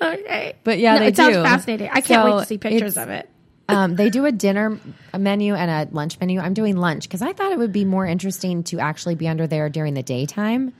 Okay. 0.00 0.54
But 0.64 0.78
yeah, 0.78 0.94
No, 0.94 0.98
they 1.00 1.06
it 1.08 1.16
sounds 1.16 1.36
fascinating. 1.36 1.88
I 1.90 2.00
can't 2.02 2.24
So 2.26 2.34
wait 2.36 2.40
to 2.42 2.46
see 2.46 2.58
pictures 2.58 2.96
it's- 2.96 3.02
of 3.02 3.08
it. 3.10 3.28
Um, 3.70 3.96
they 3.96 4.08
do 4.08 4.24
a 4.24 4.32
dinner 4.32 4.78
menu 5.18 5.54
and 5.54 5.70
a 5.70 5.94
lunch 5.94 6.18
menu. 6.20 6.40
I'm 6.40 6.54
doing 6.54 6.76
lunch 6.78 7.02
because 7.02 7.20
I 7.20 7.34
thought 7.34 7.52
it 7.52 7.58
would 7.58 7.72
be 7.72 7.84
more 7.84 8.06
interesting 8.06 8.62
to 8.64 8.80
actually 8.80 9.14
be 9.14 9.28
under 9.28 9.46
there 9.46 9.68
during 9.68 9.92
the 9.92 10.02
daytime. 10.02 10.72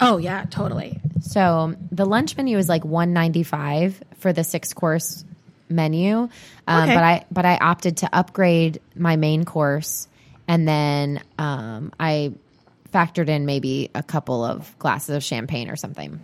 Oh 0.00 0.18
yeah, 0.18 0.44
totally. 0.50 0.98
So 1.20 1.74
the 1.90 2.04
lunch 2.04 2.36
menu 2.36 2.58
is 2.58 2.68
like 2.68 2.84
195 2.84 4.02
for 4.18 4.32
the 4.32 4.44
six 4.44 4.72
course 4.74 5.24
menu. 5.68 6.28
Um, 6.66 6.82
Okay. 6.82 6.94
but 6.94 7.02
I 7.04 7.24
but 7.30 7.44
I 7.44 7.56
opted 7.56 7.98
to 7.98 8.08
upgrade 8.12 8.80
my 8.94 9.16
main 9.16 9.44
course 9.44 10.08
and 10.48 10.66
then 10.66 11.20
um, 11.38 11.92
I 11.98 12.32
factored 12.92 13.28
in 13.28 13.46
maybe 13.46 13.90
a 13.94 14.02
couple 14.02 14.44
of 14.44 14.76
glasses 14.78 15.14
of 15.16 15.22
champagne 15.24 15.70
or 15.70 15.76
something. 15.76 16.20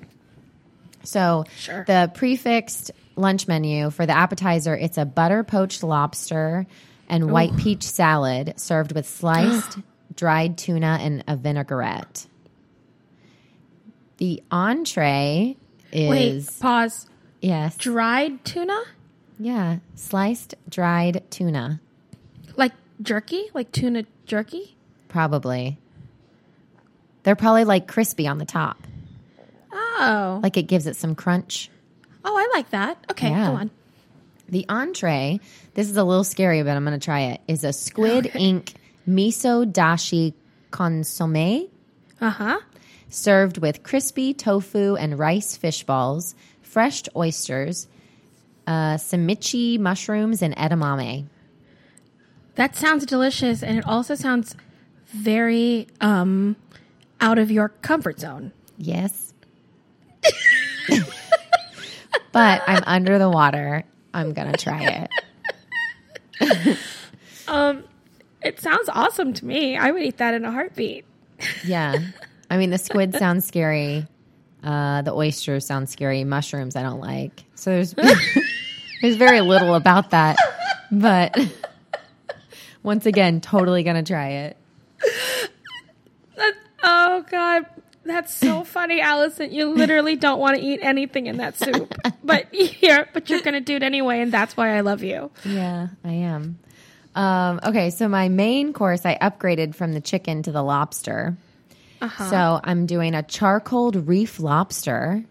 So 1.05 1.45
Sure. 1.57 1.85
the 1.87 2.11
prefixed 2.15 2.91
lunch 3.17 3.49
menu 3.49 3.91
for 3.91 4.05
the 4.05 4.13
appetizer, 4.17 4.75
it's 4.77 4.99
a 4.99 5.05
butter 5.07 5.45
poached 5.45 5.83
lobster 5.83 6.67
and 7.09 7.31
white 7.31 7.57
peach 7.57 7.85
salad 7.85 8.55
served 8.61 8.93
with 8.95 9.09
sliced 9.09 9.79
dried 10.15 10.59
tuna 10.59 10.99
and 11.01 11.25
a 11.27 11.37
vinaigrette. 11.37 12.27
The 14.19 14.43
entree 14.51 15.57
is 15.93 16.11
Wait, 16.11 16.61
pause. 16.61 17.07
yes, 17.41 17.77
Dried 17.77 18.45
tuna, 18.45 18.79
yeah, 19.39 19.79
sliced 19.95 20.55
dried 20.69 21.23
tuna, 21.31 21.81
like 22.57 22.73
jerky, 23.01 23.45
like 23.55 23.71
tuna 23.73 24.05
jerky. 24.27 24.77
probably. 25.09 25.79
They're 27.23 27.37
probably 27.37 27.65
like 27.65 27.87
crispy 27.89 28.27
on 28.27 28.39
the 28.39 28.45
top, 28.45 28.79
Oh, 29.73 30.41
like 30.43 30.57
it 30.57 30.63
gives 30.65 30.87
it 30.87 30.97
some 30.97 31.15
crunch. 31.15 31.71
oh, 32.25 32.37
I 32.37 32.49
like 32.57 32.71
that. 32.71 32.99
Okay, 33.11 33.31
Yeah. 33.31 33.47
go 33.51 33.57
on. 33.57 33.71
The 34.49 34.65
entree, 34.69 35.41
this 35.75 35.91
is 35.91 35.97
a 35.99 36.05
little 36.05 36.25
scary, 36.25 36.63
but 36.63 36.75
I'm 36.77 36.85
going 36.85 36.99
to 36.99 37.05
try 37.05 37.21
it. 37.33 37.41
Is 37.47 37.65
a 37.65 37.73
squid 37.73 38.31
ink 38.35 38.73
miso 39.07 39.71
dashi 39.71 40.33
consomme. 40.71 41.69
Uh 42.21 42.31
huh. 42.31 42.59
Served 43.09 43.59
with 43.59 43.83
crispy 43.83 44.35
tofu 44.35 44.97
and 44.97 45.19
rice 45.19 45.57
fish 45.57 45.85
balls, 45.85 46.35
fresh 46.61 47.03
oysters, 47.17 47.89
uh, 48.67 48.97
shimeji 48.97 49.79
mushrooms, 49.79 50.43
and 50.43 50.55
edamame. 50.57 51.27
That 52.57 52.77
sounds 52.77 53.07
delicious, 53.07 53.63
and 53.63 53.79
it 53.79 53.87
also 53.87 54.15
sounds 54.15 54.55
very 55.07 55.87
um, 56.01 56.57
out 57.21 57.39
of 57.39 57.51
your 57.51 57.71
comfort 57.71 58.21
zone. 58.21 58.53
Yes. 58.77 59.33
but 62.33 62.63
I'm 62.67 62.83
under 62.87 63.19
the 63.19 63.31
water. 63.31 63.85
I'm 64.13 64.35
going 64.35 64.53
to 64.53 64.59
try 64.59 65.09
it. 66.41 66.79
Um, 67.49 67.85
it 68.43 68.61
sounds 68.61 68.89
awesome 68.91 69.33
to 69.33 69.45
me. 69.45 69.77
I 69.77 69.91
would 69.91 70.03
eat 70.03 70.19
that 70.19 70.35
in 70.35 70.45
a 70.45 70.53
heartbeat. 70.53 71.05
Yeah. 71.65 71.99
I 72.51 72.57
mean, 72.57 72.71
the 72.71 72.79
squid 72.79 73.15
sounds 73.15 73.47
scary. 73.47 74.07
Uh, 74.63 75.03
the 75.03 75.13
oysters 75.13 75.67
sound 75.67 75.89
scary. 75.89 76.25
Mushrooms, 76.25 76.77
I 76.77 76.83
don't 76.83 77.01
like. 77.01 77.45
So 77.55 77.71
there's 77.71 77.95
there's 79.03 79.17
very 79.17 79.41
little 79.41 79.75
about 79.75 80.11
that. 80.11 80.37
But 80.91 81.39
once 82.83 83.07
again, 83.07 83.41
totally 83.41 83.83
gonna 83.83 84.03
try 84.03 84.29
it. 84.29 84.57
That, 86.37 86.55
oh 86.83 87.25
God, 87.31 87.67
that's 88.05 88.35
so 88.35 88.65
funny, 88.65 89.01
Allison. 89.01 89.53
You 89.53 89.71
literally 89.75 90.17
don't 90.17 90.41
want 90.41 90.57
to 90.57 90.63
eat 90.63 90.81
anything 90.83 91.27
in 91.27 91.37
that 91.37 91.57
soup, 91.57 91.95
but 92.25 92.47
here, 92.53 93.09
but 93.13 93.29
you're 93.29 93.43
gonna 93.43 93.61
do 93.61 93.77
it 93.77 93.83
anyway, 93.83 94.21
and 94.21 94.33
that's 94.33 94.57
why 94.57 94.77
I 94.77 94.81
love 94.81 95.03
you. 95.03 95.31
Yeah, 95.45 95.89
I 96.05 96.13
am. 96.13 96.59
Um, 97.15 97.61
okay, 97.65 97.91
so 97.91 98.09
my 98.09 98.29
main 98.29 98.73
course, 98.73 99.05
I 99.05 99.19
upgraded 99.21 99.75
from 99.75 99.93
the 99.93 100.01
chicken 100.01 100.43
to 100.45 100.53
the 100.53 100.63
lobster. 100.63 101.37
Uh-huh. 102.01 102.31
So 102.31 102.61
I'm 102.63 102.87
doing 102.87 103.15
a 103.15 103.23
charcoal 103.23 103.91
reef 103.93 104.39
lobster. 104.41 105.25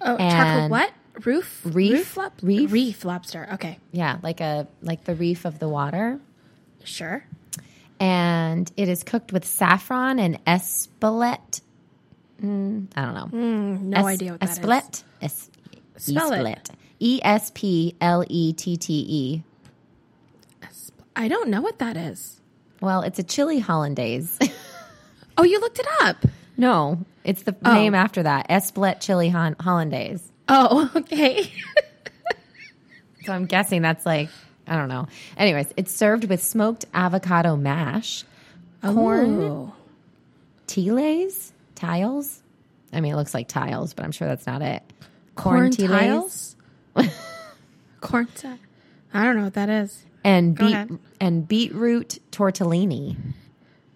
Oh, 0.00 0.16
charcoal 0.16 0.68
what? 0.68 0.92
Roof? 1.24 1.60
Reef? 1.64 2.16
lob- 2.16 2.32
Reef? 2.42 2.70
Reef 2.72 3.04
lobster. 3.04 3.48
Okay, 3.54 3.78
Yeah, 3.92 4.18
like 4.22 4.40
a 4.40 4.68
like 4.82 5.04
the 5.04 5.14
reef 5.14 5.44
of 5.44 5.58
the 5.58 5.68
water. 5.68 6.20
sure. 6.84 7.24
and 8.00 8.70
it 8.76 8.88
is 8.88 9.02
cooked 9.02 9.32
with 9.32 9.44
saffron 9.44 10.20
and 10.20 10.38
espelette. 10.44 11.60
Mm, 12.40 12.86
I 12.94 13.02
don't 13.04 13.14
know. 13.32 13.78
No 13.78 13.96
Es- 13.98 14.04
idea 14.06 14.30
what 14.32 14.40
that 14.40 14.50
is. 14.50 14.58
espelette. 14.60 15.02
Es- 15.20 15.50
Spell 15.96 16.32
it. 16.32 16.38
espelette. 16.44 16.70
E 17.00 17.20
S 17.24 17.50
P 17.54 17.96
L 18.00 18.24
E 18.28 18.52
T 18.52 18.76
T 18.76 18.92
E. 19.08 19.42
I 21.16 21.26
don't 21.26 21.48
know 21.48 21.60
what 21.62 21.80
that 21.80 21.96
is. 21.96 22.40
Well, 22.80 23.02
it's 23.02 23.18
a 23.18 23.24
chili 23.24 23.58
hollandaise. 23.58 24.38
Oh, 25.38 25.44
you 25.44 25.60
looked 25.60 25.78
it 25.78 25.86
up. 26.02 26.16
no, 26.56 26.98
it's 27.24 27.42
the 27.44 27.54
Oh. 27.64 27.72
name 27.72 27.94
after 27.94 28.22
that. 28.24 28.48
Espelette 28.50 29.00
chili 29.00 29.28
hon- 29.30 29.56
hollandaise. 29.60 30.30
Oh, 30.48 30.90
okay. 30.96 31.50
So 33.24 33.34
I'm 33.34 33.44
guessing 33.46 33.82
that's 33.82 34.06
like 34.06 34.30
I 34.66 34.76
don't 34.76 34.88
know. 34.88 35.06
Anyways, 35.36 35.72
it's 35.76 35.92
served 35.92 36.24
with 36.24 36.42
smoked 36.42 36.86
avocado 36.94 37.56
mash, 37.56 38.24
oh. 38.82 38.94
corn 38.94 39.40
Ooh. 39.42 39.72
tiles, 40.66 41.52
tiles. 41.74 42.42
I 42.92 43.00
mean, 43.02 43.12
it 43.12 43.16
looks 43.16 43.34
like 43.34 43.48
tiles, 43.48 43.92
but 43.92 44.04
I'm 44.06 44.12
sure 44.12 44.28
that's 44.28 44.46
not 44.46 44.62
it. 44.62 44.82
corn 45.34 45.70
tiles. 45.72 46.56
tiles. 46.96 47.10
corn 48.00 48.28
tiles. 48.34 48.58
I 49.12 49.24
don't 49.24 49.36
know 49.36 49.44
what 49.44 49.54
that 49.54 49.68
is. 49.68 50.04
and 50.24 50.56
Go 50.56 50.64
beet 50.66 50.74
ahead. 50.74 50.98
and 51.20 51.46
beetroot 51.46 52.18
tortellini. 52.32 53.16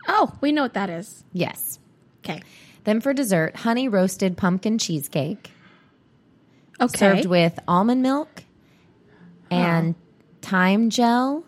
Oh, 0.08 0.32
we 0.40 0.52
know 0.52 0.62
what 0.62 0.74
that 0.74 0.90
is. 0.90 1.24
Yes. 1.32 1.78
Okay. 2.24 2.42
Then 2.84 3.00
for 3.00 3.12
dessert, 3.14 3.56
honey 3.56 3.88
roasted 3.88 4.36
pumpkin 4.36 4.78
cheesecake 4.78 5.50
Okay. 6.80 6.98
served 6.98 7.26
with 7.26 7.58
almond 7.68 8.02
milk 8.02 8.42
and 9.50 9.94
thyme 10.40 10.90
gel 10.90 11.44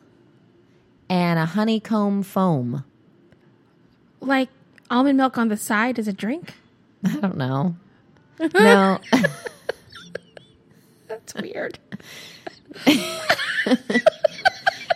and 1.09 1.39
a 1.39 1.47
honeycomb 1.47 2.23
foam. 2.23 2.85
like 4.21 4.49
almond 4.91 5.17
milk 5.19 5.37
on 5.39 5.49
the 5.49 5.57
side 5.57 5.99
as 5.99 6.07
a 6.07 6.13
drink. 6.13 6.55
I 7.05 7.17
don't 7.17 7.37
know. 7.37 7.75
no, 8.55 8.99
That's 11.09 11.35
weird. 11.35 11.79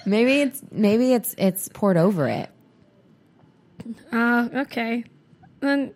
maybe 0.07 0.41
it's 0.41 0.63
maybe 0.71 1.13
it's 1.13 1.35
it's 1.39 1.69
poured 1.69 1.97
over 1.97 2.27
it 2.29 2.51
Uh, 4.13 4.49
okay. 4.55 5.05
Then, 5.61 5.93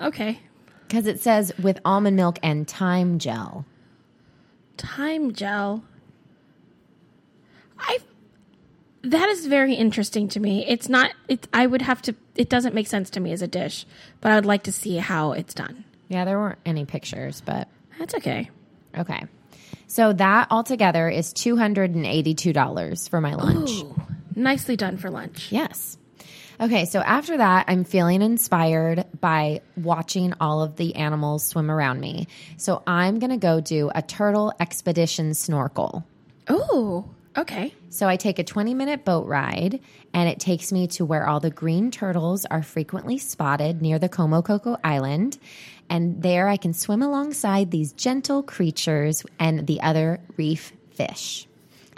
okay. 0.00 0.38
because 0.86 1.06
it 1.06 1.20
says 1.20 1.52
with 1.62 1.78
almond 1.84 2.16
milk 2.16 2.38
and 2.42 2.68
thyme 2.68 3.18
gel. 3.18 3.64
Thyme 4.78 5.32
gel. 5.32 5.84
I. 7.78 7.98
That 9.02 9.28
is 9.30 9.46
very 9.46 9.74
interesting 9.74 10.28
to 10.28 10.40
me. 10.40 10.66
It's 10.66 10.88
not. 10.88 11.12
It. 11.28 11.48
I 11.52 11.66
would 11.66 11.82
have 11.82 12.02
to. 12.02 12.14
It 12.34 12.48
doesn't 12.48 12.74
make 12.74 12.86
sense 12.86 13.10
to 13.10 13.20
me 13.20 13.32
as 13.32 13.42
a 13.42 13.48
dish, 13.48 13.86
but 14.20 14.32
I 14.32 14.34
would 14.34 14.46
like 14.46 14.64
to 14.64 14.72
see 14.72 14.96
how 14.96 15.32
it's 15.32 15.54
done. 15.54 15.84
Yeah, 16.08 16.24
there 16.24 16.38
weren't 16.38 16.58
any 16.66 16.84
pictures, 16.84 17.40
but 17.40 17.68
That's 17.98 18.14
okay. 18.16 18.50
okay. 18.96 19.24
So 19.86 20.12
that 20.12 20.48
altogether 20.50 21.08
is 21.08 21.32
two 21.32 21.56
hundred 21.56 21.94
and 21.94 22.06
eighty-two 22.06 22.52
dollars 22.52 23.08
for 23.08 23.20
my 23.20 23.34
lunch. 23.34 23.70
Ooh, 23.70 23.94
nicely 24.34 24.76
done 24.76 24.96
for 24.96 25.10
lunch. 25.10 25.50
Yes. 25.50 25.96
Okay, 26.60 26.84
so 26.84 27.00
after 27.00 27.38
that, 27.38 27.64
I'm 27.68 27.84
feeling 27.84 28.20
inspired 28.20 29.06
by 29.18 29.62
watching 29.78 30.34
all 30.42 30.62
of 30.62 30.76
the 30.76 30.94
animals 30.94 31.42
swim 31.42 31.70
around 31.70 32.00
me. 32.00 32.28
So 32.58 32.82
I'm 32.86 33.18
going 33.18 33.30
to 33.30 33.38
go 33.38 33.62
do 33.62 33.90
a 33.94 34.02
turtle 34.02 34.52
expedition 34.60 35.32
snorkel. 35.32 36.04
Oh, 36.48 37.08
okay. 37.34 37.72
So 37.88 38.08
I 38.08 38.16
take 38.16 38.38
a 38.38 38.44
20 38.44 38.74
minute 38.74 39.06
boat 39.06 39.26
ride 39.26 39.80
and 40.12 40.28
it 40.28 40.38
takes 40.38 40.70
me 40.70 40.86
to 40.88 41.06
where 41.06 41.26
all 41.26 41.40
the 41.40 41.50
green 41.50 41.90
turtles 41.90 42.44
are 42.44 42.62
frequently 42.62 43.16
spotted 43.16 43.80
near 43.80 43.98
the 43.98 44.10
Como 44.10 44.42
Cocoa 44.42 44.76
Island. 44.84 45.38
And 45.88 46.22
there 46.22 46.46
I 46.46 46.58
can 46.58 46.74
swim 46.74 47.00
alongside 47.00 47.70
these 47.70 47.94
gentle 47.94 48.42
creatures 48.42 49.24
and 49.38 49.66
the 49.66 49.80
other 49.80 50.20
reef 50.36 50.74
fish. 50.90 51.46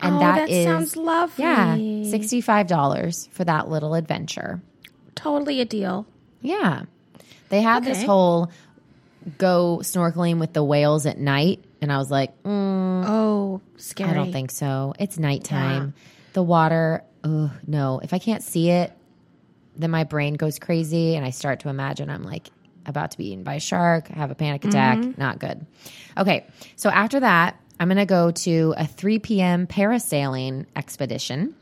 And 0.03 0.17
Oh, 0.17 0.19
that 0.19 0.37
that 0.37 0.51
is 0.51 0.65
sounds 0.65 0.97
lovely. 0.97 1.45
Yeah, 1.45 1.77
$65 1.77 3.29
for 3.31 3.45
that 3.45 3.69
little 3.69 3.95
adventure. 3.95 4.61
Totally 5.15 5.61
a 5.61 5.65
deal. 5.65 6.07
Yeah. 6.41 6.83
They 7.51 7.61
had 7.63 7.85
this 7.85 8.03
whole 8.03 8.51
go 9.39 9.79
snorkeling 9.83 10.39
with 10.41 10.53
the 10.53 10.65
whales 10.65 11.07
at 11.07 11.19
night. 11.19 11.63
And 11.81 11.93
I 11.93 11.99
was 11.99 12.11
like, 12.11 12.31
mm, 12.43 13.05
Oh, 13.07 13.61
scary. 13.77 14.11
I 14.11 14.15
don't 14.15 14.33
think 14.33 14.51
so. 14.51 14.95
It's 14.99 15.19
nighttime. 15.19 15.95
The 16.33 16.43
water, 16.43 17.05
ugh, 17.25 17.51
no. 17.67 18.01
If 18.03 18.13
I 18.15 18.19
can't 18.19 18.43
see 18.43 18.71
it, 18.71 18.93
then 19.77 19.91
my 19.91 20.05
brain 20.05 20.35
goes 20.35 20.59
crazy 20.59 21.15
and 21.17 21.25
I 21.25 21.31
start 21.31 21.61
to 21.61 21.69
imagine 21.69 22.11
I'm 22.11 22.23
like 22.25 22.49
about 22.87 23.13
to 23.13 23.19
be 23.19 23.29
eaten 23.29 23.45
by 23.45 23.55
a 23.55 23.61
shark, 23.61 24.09
have 24.09 24.31
a 24.31 24.35
panic 24.35 24.65
attack. 24.65 25.17
Not 25.19 25.39
good. 25.39 25.65
Okay. 26.19 26.45
So 26.77 26.89
after 26.91 27.21
that, 27.21 27.57
I'm 27.83 27.89
going 27.89 27.97
to 27.99 28.07
go 28.07 28.31
to 28.31 28.75
a 28.77 28.87
3 28.87 29.19
p.m. 29.19 29.67
parasailing 29.67 30.67
expedition. 30.77 31.57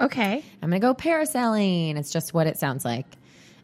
Okay. 0.00 0.42
I'm 0.62 0.70
going 0.70 0.80
to 0.80 0.86
go 0.86 0.94
parasailing. 0.94 1.98
It's 1.98 2.10
just 2.10 2.32
what 2.32 2.46
it 2.46 2.56
sounds 2.56 2.86
like. 2.86 3.04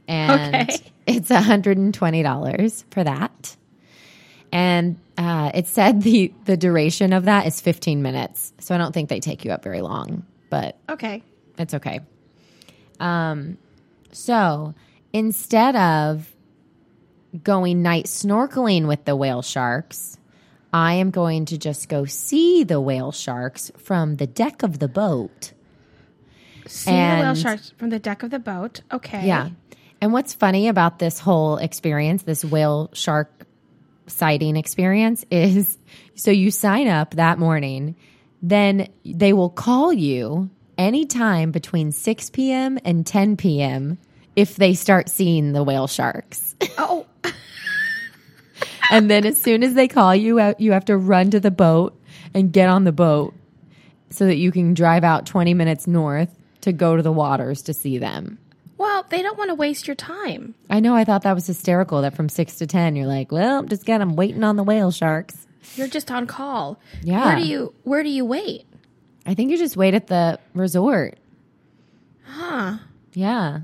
And 0.07 0.69
Okay. 0.69 0.93
it's 1.07 1.31
$120 1.31 2.85
for 2.91 3.05
that. 3.05 3.57
And 4.53 4.99
uh, 5.17 5.51
it 5.55 5.67
said 5.67 6.03
the, 6.03 6.31
the 6.45 6.59
duration 6.59 7.15
of 7.15 7.25
that 7.25 7.47
is 7.47 7.59
15 7.63 8.03
minutes. 8.03 8.53
So 8.59 8.75
I 8.75 8.79
don't 8.79 8.93
think 8.93 9.09
they 9.09 9.21
take 9.21 9.47
you 9.47 9.53
up 9.53 9.63
very 9.65 9.81
long, 9.81 10.27
but 10.51 10.77
Okay. 10.91 11.23
it's 11.57 11.73
okay. 11.73 12.01
Um, 13.01 13.57
so 14.13 14.75
instead 15.15 15.75
of 15.75 16.31
going 17.43 17.81
night 17.81 18.05
snorkeling 18.05 18.87
with 18.87 19.07
the 19.07 19.17
whale 19.17 19.41
sharks, 19.41 20.18
I 20.73 20.95
am 20.95 21.11
going 21.11 21.47
to 21.47 21.59
just 21.59 21.89
go 21.89 22.05
see 22.05 22.65
the 22.65 22.81
whale 22.81 23.13
sharks 23.13 23.71
from 23.79 24.17
the 24.17 24.27
deck 24.27 24.63
of 24.63 24.79
the 24.79 24.89
boat. 24.89 25.53
See 26.67 26.91
the 26.91 26.97
whale 26.97 27.35
sharks 27.35 27.73
from 27.77 27.91
the 27.91 27.99
deck 27.99 28.23
of 28.23 28.31
the 28.31 28.39
boat. 28.39 28.83
Okay. 28.93 29.27
Yeah. 29.27 29.51
And 30.01 30.13
what's 30.13 30.35
funny 30.35 30.69
about 30.69 30.99
this 30.99 31.19
whole 31.19 31.57
experience, 31.57 32.23
this 32.23 32.45
whale 32.45 32.91
shark 32.93 33.47
sighting 34.07 34.57
experience, 34.57 35.25
is 35.31 35.79
so 36.15 36.31
you 36.31 36.51
sign 36.51 36.89
up 36.89 37.13
that 37.13 37.39
morning, 37.39 37.97
then 38.43 38.89
they 39.05 39.33
will 39.33 39.51
call 39.51 39.93
you 39.93 40.51
anytime 40.77 41.51
between 41.51 41.93
6 41.93 42.31
p.m. 42.31 42.79
and 42.85 43.07
10 43.07 43.37
p.m. 43.37 43.99
if 44.37 44.57
they 44.57 44.75
start 44.75 45.09
seeing 45.09 45.53
the 45.53 45.63
whale 45.63 45.87
sharks. 45.87 46.55
Oh, 46.81 47.07
and 48.91 49.11
then 49.11 49.25
as 49.27 49.41
soon 49.41 49.63
as 49.63 49.75
they 49.75 49.89
call 49.89 50.15
you 50.15 50.39
out, 50.41 50.61
you 50.61 50.73
have 50.73 50.85
to 50.87 50.97
run 50.97 51.31
to 51.31 51.41
the 51.41 51.51
boat 51.51 51.99
and 52.35 52.53
get 52.53 52.69
on 52.69 52.85
the 52.85 52.93
boat 52.93 53.35
so 54.11 54.27
that 54.27 54.37
you 54.37 54.51
can 54.53 54.75
drive 54.75 55.05
out 55.05 55.27
20 55.27 55.55
minutes 55.55 55.87
north 55.87 56.31
to 56.63 56.73
go 56.73 56.97
to 56.97 57.03
the 57.03 57.13
waters 57.13 57.63
to 57.63 57.75
see 57.75 57.99
them. 57.99 58.39
well, 58.77 59.05
they 59.11 59.23
don't 59.23 59.39
want 59.39 59.49
to 59.51 59.55
waste 59.55 59.87
your 59.87 59.95
time. 59.97 60.55
I 60.69 60.81
know. 60.81 60.95
I 60.95 61.05
thought 61.05 61.23
that 61.23 61.35
was 61.35 61.47
hysterical. 61.47 62.03
That 62.03 62.15
from 62.17 62.29
six 62.29 62.57
to 62.57 62.67
ten, 62.67 62.95
you're 62.97 63.07
like, 63.07 63.31
well, 63.33 63.63
just 63.63 63.83
again, 63.83 64.01
I'm 64.03 64.17
waiting 64.17 64.45
on 64.45 64.57
the 64.57 64.63
whale 64.65 64.91
sharks. 64.91 65.47
You're 65.77 65.89
just 65.89 66.11
on 66.11 66.27
call. 66.27 66.79
Yeah. 67.03 67.25
Where 67.25 67.37
do 67.37 67.43
you 67.43 67.75
Where 67.85 68.03
do 68.03 68.09
you 68.09 68.25
wait? 68.25 68.67
I 69.27 69.35
think 69.35 69.51
you 69.51 69.59
just 69.59 69.77
wait 69.77 69.95
at 69.95 70.07
the 70.09 70.39
resort. 70.55 71.19
Huh. 72.25 72.79
Yeah. 73.15 73.61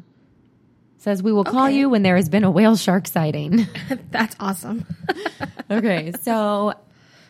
Says 1.04 1.22
we 1.22 1.34
will 1.34 1.44
call 1.44 1.66
Okay. 1.66 1.76
you 1.76 1.90
when 1.90 2.02
there 2.02 2.16
has 2.16 2.30
been 2.30 2.44
a 2.44 2.50
whale 2.50 2.76
shark 2.76 3.06
sighting. 3.06 3.66
That's 4.10 4.34
awesome. 4.40 4.86
okay. 5.70 6.12
So 6.22 6.72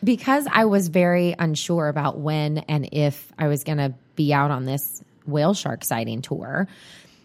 because 0.01 0.47
I 0.49 0.63
was 0.63 0.87
very 0.87 1.35
unsure 1.37 1.89
about 1.89 2.17
when 2.17 2.59
and 2.59 2.87
if 2.93 3.33
I 3.37 3.49
was 3.49 3.65
going 3.65 3.79
to 3.79 3.93
be 4.15 4.33
out 4.33 4.49
on 4.49 4.63
this 4.63 5.03
whale 5.25 5.53
shark 5.53 5.83
sighting 5.83 6.21
tour. 6.21 6.69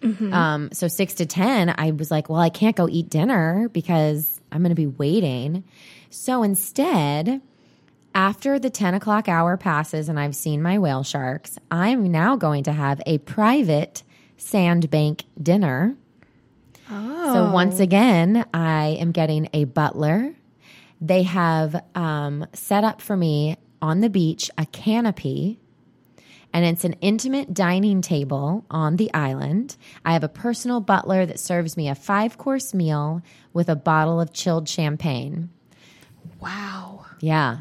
Um, 0.02 0.70
so 0.72 0.88
six 0.88 1.14
to 1.14 1.26
10, 1.26 1.72
I 1.78 1.92
was 1.92 2.10
like, 2.10 2.28
well, 2.28 2.40
I 2.40 2.48
can't 2.48 2.74
go 2.74 2.88
eat 2.88 3.10
dinner 3.10 3.68
because 3.68 4.40
I'm 4.50 4.62
going 4.62 4.70
to 4.70 4.74
be 4.74 4.88
waiting. 4.88 5.62
So 6.08 6.42
instead, 6.42 7.40
after 8.12 8.58
the 8.58 8.70
10 8.70 8.94
o'clock 8.94 9.28
hour 9.28 9.56
passes 9.56 10.08
and 10.08 10.18
I've 10.18 10.34
seen 10.34 10.62
my 10.62 10.78
whale 10.78 11.04
sharks, 11.04 11.58
I'm 11.70 12.10
now 12.10 12.34
going 12.34 12.64
to 12.64 12.72
have 12.72 13.00
a 13.06 13.18
private 13.18 14.02
sandbank 14.36 15.24
dinner. 15.40 15.94
Oh. 16.90 17.34
So 17.34 17.52
once 17.52 17.80
again, 17.80 18.44
I 18.52 18.98
am 19.00 19.12
getting 19.12 19.48
a 19.52 19.64
butler. 19.64 20.34
They 21.00 21.22
have 21.22 21.82
um, 21.94 22.46
set 22.52 22.84
up 22.84 23.00
for 23.00 23.16
me 23.16 23.56
on 23.80 24.00
the 24.00 24.10
beach 24.10 24.50
a 24.58 24.66
canopy, 24.66 25.58
and 26.52 26.66
it's 26.66 26.84
an 26.84 26.94
intimate 26.94 27.54
dining 27.54 28.02
table 28.02 28.64
on 28.70 28.96
the 28.96 29.12
island. 29.14 29.76
I 30.04 30.12
have 30.12 30.24
a 30.24 30.28
personal 30.28 30.80
butler 30.80 31.24
that 31.26 31.38
serves 31.38 31.76
me 31.76 31.88
a 31.88 31.94
five 31.94 32.36
course 32.36 32.74
meal 32.74 33.22
with 33.52 33.68
a 33.68 33.76
bottle 33.76 34.20
of 34.20 34.32
chilled 34.32 34.68
champagne. 34.68 35.50
Wow. 36.40 37.06
Yeah. 37.20 37.60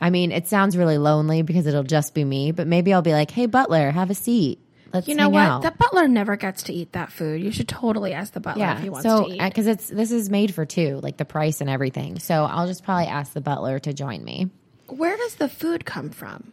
I 0.00 0.10
mean, 0.10 0.32
it 0.32 0.48
sounds 0.48 0.76
really 0.76 0.98
lonely 0.98 1.42
because 1.42 1.66
it'll 1.66 1.82
just 1.82 2.14
be 2.14 2.24
me, 2.24 2.52
but 2.52 2.66
maybe 2.66 2.92
I'll 2.92 3.02
be 3.02 3.12
like, 3.12 3.30
hey, 3.30 3.46
butler, 3.46 3.90
have 3.90 4.10
a 4.10 4.14
seat. 4.14 4.58
Let's 4.92 5.06
You 5.08 5.14
know 5.14 5.28
what? 5.28 5.40
out. 5.46 5.62
The 5.62 5.70
butler 5.70 6.08
never 6.08 6.36
gets 6.36 6.64
to 6.64 6.72
eat 6.72 6.92
that 6.92 7.12
food. 7.12 7.40
You 7.42 7.52
should 7.52 7.68
totally 7.68 8.12
ask 8.12 8.32
the 8.32 8.40
butler 8.40 8.72
if 8.72 8.80
he 8.80 8.90
wants 8.90 9.08
so 9.08 9.26
to 9.26 9.32
eat. 9.34 9.40
because 9.40 9.66
it's 9.66 9.88
this 9.88 10.10
is 10.10 10.28
made 10.30 10.54
for 10.54 10.64
two, 10.66 10.98
like 11.02 11.16
the 11.16 11.24
price 11.24 11.60
and 11.60 11.70
everything. 11.70 12.18
So 12.18 12.44
I'll 12.44 12.66
just 12.66 12.82
probably 12.84 13.06
ask 13.06 13.32
the 13.32 13.40
butler 13.40 13.78
to 13.80 13.92
join 13.92 14.24
me. 14.24 14.50
Where 14.88 15.16
does 15.16 15.36
the 15.36 15.48
food 15.48 15.84
come 15.84 16.10
from? 16.10 16.52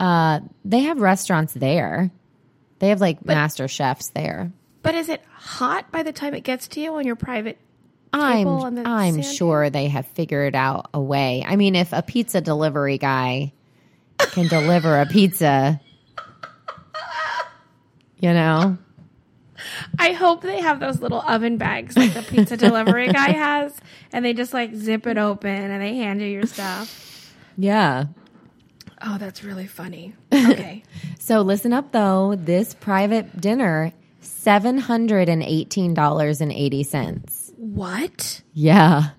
Uh, 0.00 0.40
they 0.64 0.80
have 0.80 1.00
restaurants 1.00 1.52
there. 1.52 2.10
They 2.78 2.88
have 2.88 3.00
like 3.00 3.24
master 3.24 3.68
chefs 3.68 4.10
there. 4.10 4.50
But 4.82 4.94
is 4.94 5.08
it 5.08 5.22
hot 5.34 5.92
by 5.92 6.02
the 6.02 6.12
time 6.12 6.34
it 6.34 6.40
gets 6.44 6.66
to 6.68 6.80
you 6.80 6.94
on 6.94 7.06
your 7.06 7.14
private 7.16 7.58
I'm 8.14 8.38
table 8.38 8.62
on 8.64 8.74
the 8.74 8.88
I'm 8.88 9.22
sand? 9.22 9.36
sure 9.36 9.70
they 9.70 9.88
have 9.88 10.06
figured 10.06 10.56
out 10.56 10.88
a 10.94 11.00
way. 11.00 11.44
I 11.46 11.56
mean, 11.56 11.76
if 11.76 11.92
a 11.92 12.02
pizza 12.02 12.40
delivery 12.40 12.98
guy 12.98 13.52
can 14.18 14.48
deliver 14.48 14.98
a 15.00 15.06
pizza, 15.06 15.80
you 18.22 18.32
know, 18.32 18.78
I 19.98 20.12
hope 20.12 20.40
they 20.40 20.60
have 20.60 20.80
those 20.80 21.00
little 21.02 21.20
oven 21.20 21.58
bags 21.58 21.96
like 21.96 22.14
the 22.14 22.22
pizza 22.22 22.56
delivery 22.56 23.12
guy 23.12 23.30
has, 23.32 23.76
and 24.12 24.24
they 24.24 24.32
just 24.32 24.54
like 24.54 24.74
zip 24.74 25.06
it 25.06 25.18
open 25.18 25.50
and 25.50 25.82
they 25.82 25.96
hand 25.96 26.20
you 26.22 26.26
your 26.28 26.46
stuff. 26.46 27.34
yeah. 27.58 28.04
Oh, 29.04 29.18
that's 29.18 29.42
really 29.44 29.66
funny. 29.66 30.14
Okay. 30.32 30.82
So 31.18 31.42
listen 31.42 31.72
up 31.72 31.92
though. 31.92 32.34
This 32.36 32.72
private 32.74 33.40
dinner, 33.40 33.92
seven 34.20 34.78
hundred 34.78 35.28
and 35.28 35.42
eighteen 35.42 35.92
dollars 35.94 36.40
and 36.40 36.50
eighty 36.52 36.82
cents. 36.84 37.52
what? 37.56 38.42
Yeah. 38.54 39.10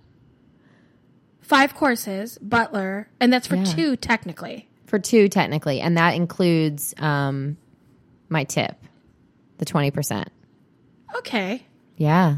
Five 1.41 1.75
courses, 1.75 2.37
butler, 2.39 3.09
and 3.19 3.31
that's 3.31 3.47
for 3.47 3.55
Yeah. 3.57 3.63
two 3.65 3.95
technically. 3.97 4.67
For 4.87 4.99
two, 4.99 5.27
technically, 5.27 5.81
and 5.81 5.97
that 5.97 6.15
includes 6.15 6.93
um, 6.97 7.57
my 8.29 8.43
tip, 8.45 8.75
the 9.57 9.65
twenty 9.65 9.91
percent. 9.91 10.29
Okay. 11.17 11.65
Yeah, 11.97 12.37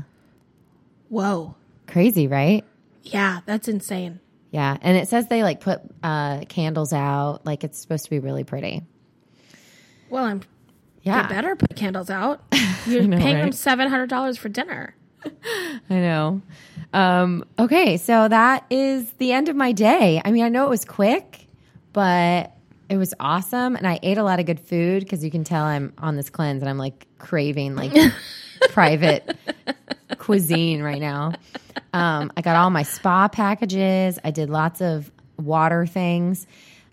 Whoa. 1.09 1.55
crazy, 1.87 2.27
right? 2.27 2.63
Yeah, 3.03 3.39
that's 3.45 3.67
insane. 3.67 4.19
Yeah, 4.51 4.77
and 4.81 4.97
it 4.97 5.07
says 5.07 5.27
they 5.27 5.43
like 5.43 5.59
put 5.59 5.81
uh, 6.03 6.41
candles 6.49 6.93
out, 6.93 7.45
like 7.45 7.63
it's 7.63 7.79
supposed 7.79 8.05
to 8.05 8.09
be 8.09 8.19
really 8.19 8.43
pretty. 8.43 8.83
Well, 10.09 10.25
I'm. 10.25 10.41
Yeah, 11.03 11.27
They 11.27 11.35
better 11.35 11.55
put 11.55 11.75
candles 11.75 12.09
out. 12.09 12.41
You're 12.87 13.03
know, 13.03 13.17
paying 13.17 13.37
them 13.37 13.51
seven 13.51 13.89
hundred 13.89 14.09
dollars 14.09 14.37
for 14.37 14.49
dinner. 14.49 14.95
I 15.89 15.93
know. 15.93 16.41
Um, 16.93 17.45
okay, 17.59 17.97
so 17.97 18.27
that 18.27 18.65
is 18.69 19.11
the 19.13 19.31
end 19.31 19.49
of 19.49 19.55
my 19.55 19.71
day. 19.71 20.21
I 20.25 20.31
mean, 20.31 20.43
I 20.43 20.49
know 20.49 20.65
it 20.65 20.69
was 20.69 20.83
quick, 20.85 21.47
but 21.93 22.54
it 22.89 22.97
was 22.97 23.13
awesome, 23.19 23.75
and 23.75 23.87
I 23.87 23.99
ate 24.03 24.17
a 24.17 24.23
lot 24.23 24.39
of 24.39 24.45
good 24.45 24.59
food 24.59 25.01
because 25.01 25.23
you 25.23 25.31
can 25.31 25.43
tell 25.43 25.63
I'm 25.63 25.93
on 25.97 26.15
this 26.15 26.29
cleanse 26.29 26.61
and 26.61 26.69
I'm 26.69 26.77
like 26.77 27.07
craving 27.17 27.75
like 27.75 27.93
private 28.69 29.37
cuisine 30.19 30.81
right 30.81 31.01
now. 31.01 31.33
Um, 31.93 32.31
I 32.37 32.41
got 32.41 32.55
all 32.55 32.69
my 32.69 32.83
spa 32.83 33.27
packages. 33.27 34.19
I 34.23 34.31
did 34.31 34.49
lots 34.49 34.81
of 34.81 35.11
water 35.37 35.85
things. 35.85 36.47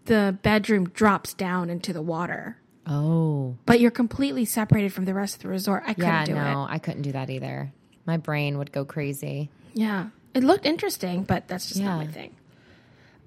the 0.06 0.36
bedroom 0.42 0.88
drops 0.88 1.34
down 1.34 1.68
into 1.68 1.92
the 1.92 2.02
water. 2.02 2.56
Oh, 2.86 3.56
But 3.66 3.78
you're 3.78 3.90
completely 3.92 4.44
separated 4.46 4.92
from 4.94 5.04
the 5.04 5.14
rest 5.14 5.36
of 5.36 5.42
the 5.42 5.48
resort. 5.48 5.82
I 5.86 5.92
couldn't 5.94 6.08
yeah. 6.10 6.24
do 6.24 6.34
No, 6.34 6.64
it. 6.64 6.68
I 6.70 6.78
couldn't 6.78 7.02
do 7.02 7.12
that 7.12 7.28
either. 7.30 7.70
My 8.06 8.16
brain 8.16 8.56
would 8.58 8.72
go 8.72 8.84
crazy. 8.86 9.50
Yeah. 9.74 10.08
It 10.34 10.42
looked 10.42 10.64
interesting, 10.66 11.22
but 11.22 11.46
that's 11.46 11.68
just 11.68 11.80
not 11.80 11.98
Yeah. 12.00 12.06
my 12.06 12.10
thing. 12.10 12.34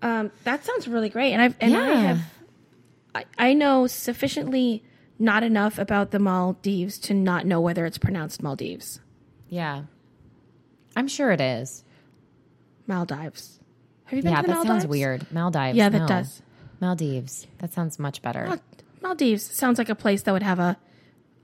Um, 0.04 0.32
that 0.44 0.64
sounds 0.66 0.88
really 0.88 1.10
great. 1.10 1.34
And 1.34 1.42
I've 1.42 1.56
and 1.60 1.76
I 1.76 1.94
have 2.02 2.20
I, 3.16 3.26
I 3.38 3.54
know 3.54 3.88
sufficiently 3.88 4.84
not 5.18 5.44
enough 5.44 5.78
about 5.80 6.12
the 6.12 6.20
Maldives 6.20 6.98
to 7.00 7.14
not 7.14 7.46
know 7.46 7.62
whether 7.62 7.86
it's 7.86 7.98
pronounced 7.98 8.44
Maldives. 8.44 9.00
Yeah. 9.48 9.84
I'm 10.96 11.08
sure 11.08 11.32
it 11.32 11.42
is. 11.42 11.84
Maldives. 12.88 13.60
Have 14.06 14.18
you 14.18 14.24
been 14.24 14.32
Yeah, 14.34 14.42
to 14.42 14.48
that 14.48 14.68
sounds 14.68 14.86
weird. 14.86 15.32
Maldives. 15.32 15.78
Yeah, 15.78 15.90
that 15.90 16.00
no. 16.00 16.08
does. 16.08 16.42
Maldives. 16.82 17.48
That 17.60 17.72
sounds 17.72 17.98
much 17.98 18.22
better. 18.22 18.46
Mal- 18.46 18.62
Maldives 19.02 19.44
sounds 19.44 19.78
like 19.78 19.90
a 19.90 19.96
place 19.96 20.24
that 20.24 20.32
would 20.34 20.44
have 20.44 20.60
a 20.60 20.78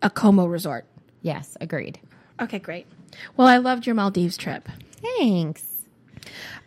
a 0.02 0.10
Como 0.10 0.46
resort. 0.46 0.86
Yes, 1.22 1.58
agreed. 1.60 2.00
Okay, 2.42 2.60
great. 2.60 2.88
Well, 3.36 3.48
I 3.48 3.58
loved 3.58 3.86
your 3.86 3.96
Maldives 3.96 4.38
trip. 4.38 4.70
Thanks. 5.18 5.86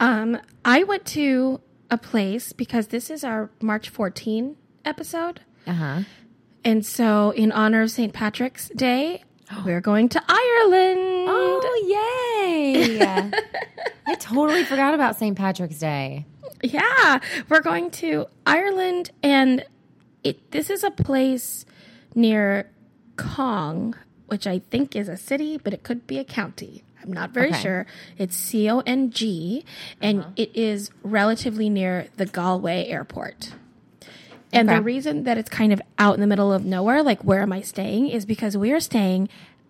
Um, 0.00 0.38
I 0.64 0.84
went 0.84 1.06
to 1.06 1.60
a 1.92 1.98
place 1.98 2.54
because 2.54 2.86
this 2.88 3.10
is 3.10 3.22
our 3.22 3.50
March 3.60 3.90
14 3.90 4.56
episode. 4.84 5.42
Uh 5.66 5.72
huh. 5.74 6.00
And 6.64 6.86
so, 6.86 7.30
in 7.32 7.52
honor 7.52 7.82
of 7.82 7.90
St. 7.90 8.12
Patrick's 8.14 8.70
Day, 8.70 9.22
we're 9.64 9.82
going 9.82 10.08
to 10.08 10.22
Ireland. 10.26 11.26
Oh, 11.28 12.42
yay! 12.66 12.98
I 14.06 14.14
totally 14.14 14.64
forgot 14.64 14.94
about 14.94 15.18
St. 15.18 15.36
Patrick's 15.36 15.78
Day. 15.78 16.24
Yeah, 16.62 17.20
we're 17.50 17.60
going 17.60 17.90
to 17.92 18.26
Ireland, 18.46 19.10
and 19.22 19.64
it 20.24 20.50
this 20.50 20.70
is 20.70 20.82
a 20.82 20.90
place 20.90 21.66
near 22.14 22.70
Cong, 23.16 23.96
which 24.26 24.46
I 24.46 24.60
think 24.60 24.96
is 24.96 25.08
a 25.08 25.16
city, 25.18 25.58
but 25.58 25.74
it 25.74 25.82
could 25.82 26.06
be 26.06 26.18
a 26.18 26.24
county. 26.24 26.84
I'm 27.02 27.12
not 27.12 27.30
very 27.30 27.48
Okay. 27.48 27.60
sure. 27.60 27.86
It's 28.18 28.36
C 28.36 28.68
O 28.70 28.80
N 28.80 29.10
G, 29.10 29.64
and 30.00 30.24
it 30.36 30.54
is 30.54 30.90
relatively 31.02 31.68
near 31.68 32.06
the 32.16 32.26
Galway 32.26 32.86
airport. 32.86 33.52
And 34.52 34.68
Okay. 34.68 34.76
the 34.76 34.82
reason 34.82 35.24
that 35.24 35.38
it's 35.38 35.48
kind 35.48 35.72
of 35.72 35.80
out 35.98 36.14
in 36.14 36.20
the 36.20 36.26
middle 36.26 36.52
of 36.52 36.64
nowhere, 36.64 37.02
like 37.02 37.22
where 37.24 37.40
am 37.42 37.52
I 37.52 37.62
staying, 37.62 38.08
is 38.08 38.26
because 38.26 38.56
we 38.56 38.70
are 38.72 38.80
staying 38.80 39.28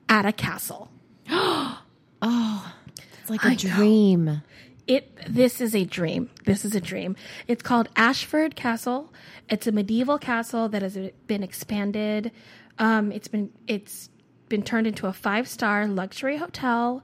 at 0.08 0.26
a 0.26 0.32
castle. 0.32 0.90
Oh, 2.24 2.74
it's 3.20 3.30
like 3.30 3.44
a 3.44 3.56
dream. 3.56 4.42
It 4.86 5.10
this 5.28 5.60
is 5.60 5.74
a 5.74 5.84
dream. 5.84 6.30
This 6.44 6.64
is 6.64 6.74
a 6.76 6.80
dream. 6.80 7.16
It's 7.48 7.62
called 7.64 7.88
Ashford 7.96 8.54
Castle. 8.54 9.12
It's 9.48 9.66
a 9.66 9.72
medieval 9.72 10.18
castle 10.18 10.68
that 10.68 10.82
has 10.82 10.96
been 11.26 11.42
expanded. 11.42 12.30
Um, 12.78 13.10
it's 13.10 13.26
been 13.26 13.50
it's 13.66 14.08
been 14.48 14.62
turned 14.62 14.86
into 14.86 15.08
a 15.08 15.12
five 15.12 15.48
star 15.48 15.88
luxury 15.88 16.36
hotel, 16.36 17.02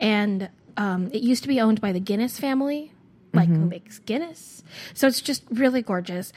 and 0.00 0.48
um, 0.76 1.08
it 1.12 1.22
used 1.22 1.42
to 1.42 1.48
be 1.48 1.60
owned 1.60 1.80
by 1.80 1.92
the 1.92 2.00
Guinness 2.00 2.38
family, 2.38 2.92
like 3.34 3.48
who 3.48 3.64
makes 3.66 3.98
Guinness. 3.98 4.62
So 4.94 5.06
it's 5.06 5.20
just 5.20 5.42
really 5.50 5.82
gorgeous. 5.82 6.32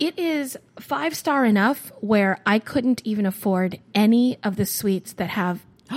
It 0.00 0.18
is 0.18 0.56
five 0.78 1.16
star 1.16 1.44
enough 1.44 1.92
where 2.00 2.38
I 2.46 2.58
couldn't 2.58 3.02
even 3.04 3.26
afford 3.26 3.78
any 3.94 4.38
of 4.42 4.56
the 4.56 4.66
suites 4.66 5.12
that 5.14 5.30
have 5.30 5.64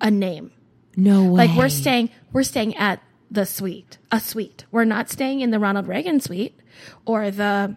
a 0.00 0.10
name. 0.10 0.52
No 0.96 1.24
way. 1.24 1.46
Like 1.46 1.56
we're 1.56 1.68
staying, 1.68 2.10
we're 2.32 2.44
staying 2.44 2.76
at 2.76 3.02
the 3.30 3.44
suite, 3.46 3.98
a 4.12 4.20
suite. 4.20 4.64
We're 4.70 4.84
not 4.84 5.10
staying 5.10 5.40
in 5.40 5.50
the 5.50 5.58
Ronald 5.58 5.88
Reagan 5.88 6.20
suite 6.20 6.58
or 7.04 7.30
the 7.30 7.76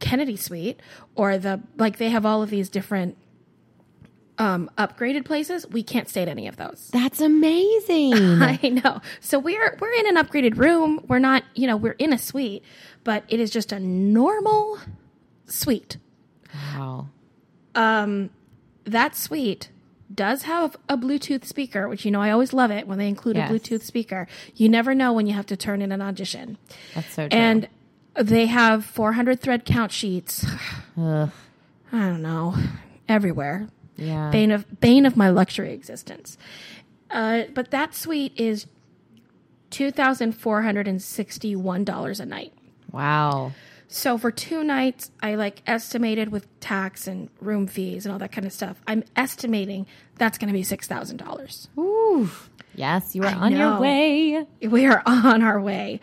Kennedy 0.00 0.36
suite 0.36 0.80
or 1.14 1.38
the 1.38 1.62
like. 1.76 1.98
They 1.98 2.10
have 2.10 2.26
all 2.26 2.42
of 2.42 2.50
these 2.50 2.68
different 2.68 3.16
um, 4.38 4.70
upgraded 4.76 5.24
places. 5.24 5.66
We 5.68 5.82
can't 5.82 6.08
stay 6.08 6.22
at 6.22 6.28
any 6.28 6.46
of 6.48 6.56
those. 6.56 6.88
That's 6.92 7.20
amazing. 7.20 8.14
I 8.42 8.58
know. 8.84 9.00
So 9.20 9.38
we're 9.38 9.76
we're 9.80 9.92
in 9.92 10.16
an 10.16 10.22
upgraded 10.24 10.56
room. 10.58 11.04
We're 11.08 11.18
not, 11.18 11.42
you 11.54 11.66
know, 11.66 11.76
we're 11.76 11.92
in 11.92 12.12
a 12.12 12.18
suite, 12.18 12.62
but 13.04 13.24
it 13.28 13.40
is 13.40 13.50
just 13.50 13.72
a 13.72 13.80
normal 13.80 14.78
suite. 15.46 15.96
wow. 16.74 17.08
Um, 17.74 18.30
that 18.84 19.14
suite 19.16 19.70
does 20.14 20.42
have 20.42 20.76
a 20.88 20.96
Bluetooth 20.96 21.44
speaker, 21.44 21.88
which 21.88 22.04
you 22.04 22.10
know 22.10 22.20
I 22.22 22.30
always 22.30 22.52
love 22.52 22.70
it 22.70 22.86
when 22.86 22.98
they 22.98 23.08
include 23.08 23.36
Yes. 23.36 23.50
a 23.50 23.52
Bluetooth 23.54 23.82
speaker. 23.82 24.26
You 24.54 24.68
never 24.68 24.94
know 24.94 25.12
when 25.12 25.26
you 25.26 25.34
have 25.34 25.46
to 25.46 25.56
turn 25.56 25.82
in 25.82 25.92
an 25.92 26.00
audition. 26.00 26.58
That's 26.94 27.12
so 27.12 27.28
true. 27.28 27.38
And 27.38 27.68
they 28.14 28.46
have 28.46 28.84
400 28.84 29.40
thread 29.40 29.64
count 29.64 29.92
sheets. 29.92 30.46
Ugh. 30.98 31.30
I 31.92 31.98
don't 31.98 32.22
know, 32.22 32.54
everywhere. 33.08 33.68
Yeah. 33.96 34.30
Bane 34.30 34.50
of 34.50 34.80
bane 34.80 35.06
of 35.06 35.16
my 35.16 35.28
luxury 35.30 35.72
existence. 35.72 36.36
Uh, 37.10 37.44
but 37.54 37.70
that 37.70 37.94
suite 37.94 38.32
is 38.36 38.66
two 39.70 39.90
thousand 39.90 40.32
four 40.32 40.62
hundred 40.62 40.88
and 40.88 41.00
sixty-one 41.02 41.84
dollars 41.84 42.20
a 42.20 42.26
night. 42.26 42.52
wow. 42.92 43.52
So 43.88 44.18
for 44.18 44.32
two 44.32 44.64
nights, 44.64 45.12
I 45.22 45.36
like 45.36 45.62
estimated 45.64 46.30
with 46.32 46.48
tax 46.58 47.06
and 47.06 47.30
room 47.40 47.68
fees 47.68 48.04
and 48.04 48.12
all 48.12 48.18
that 48.18 48.32
kind 48.32 48.44
of 48.44 48.52
stuff. 48.52 48.82
I'm 48.88 49.04
estimating 49.14 49.86
that's 50.16 50.38
going 50.38 50.48
to 50.48 50.52
be 50.52 50.64
six 50.64 50.88
thousand 50.88 51.18
dollars. 51.18 51.68
Ooh. 51.78 52.28
Yes, 52.74 53.14
you 53.14 53.22
are 53.22 53.32
on 53.34 53.52
your 53.52 53.78
way. 53.80 54.44
We 54.60 54.86
are 54.86 55.02
on 55.06 55.42
our 55.42 55.60
way. 55.60 56.00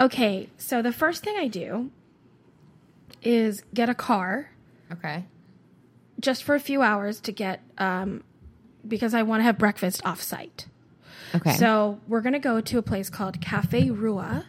Okay, 0.00 0.48
so 0.58 0.82
the 0.82 0.92
first 0.92 1.24
thing 1.24 1.34
I 1.38 1.48
do 1.48 1.90
is 3.22 3.62
get 3.72 3.88
a 3.88 3.94
car 3.94 4.50
Okay. 4.92 5.24
Just 6.24 6.42
for 6.42 6.54
a 6.54 6.60
few 6.60 6.82
hours 6.82 7.20
to 7.20 7.32
get 7.32 7.60
um, 7.78 8.24
because 8.88 9.14
I 9.14 9.22
want 9.22 9.40
to 9.40 9.44
have 9.44 9.58
breakfast 9.58 10.00
off 10.04 10.22
site. 10.22 10.66
Okay. 11.34 11.52
So 11.52 12.00
we're 12.08 12.22
going 12.22 12.32
to 12.32 12.38
go 12.38 12.60
to 12.60 12.78
a 12.78 12.82
place 12.82 13.10
called 13.10 13.40
Cafe 13.40 13.90
Rua, 13.90 14.46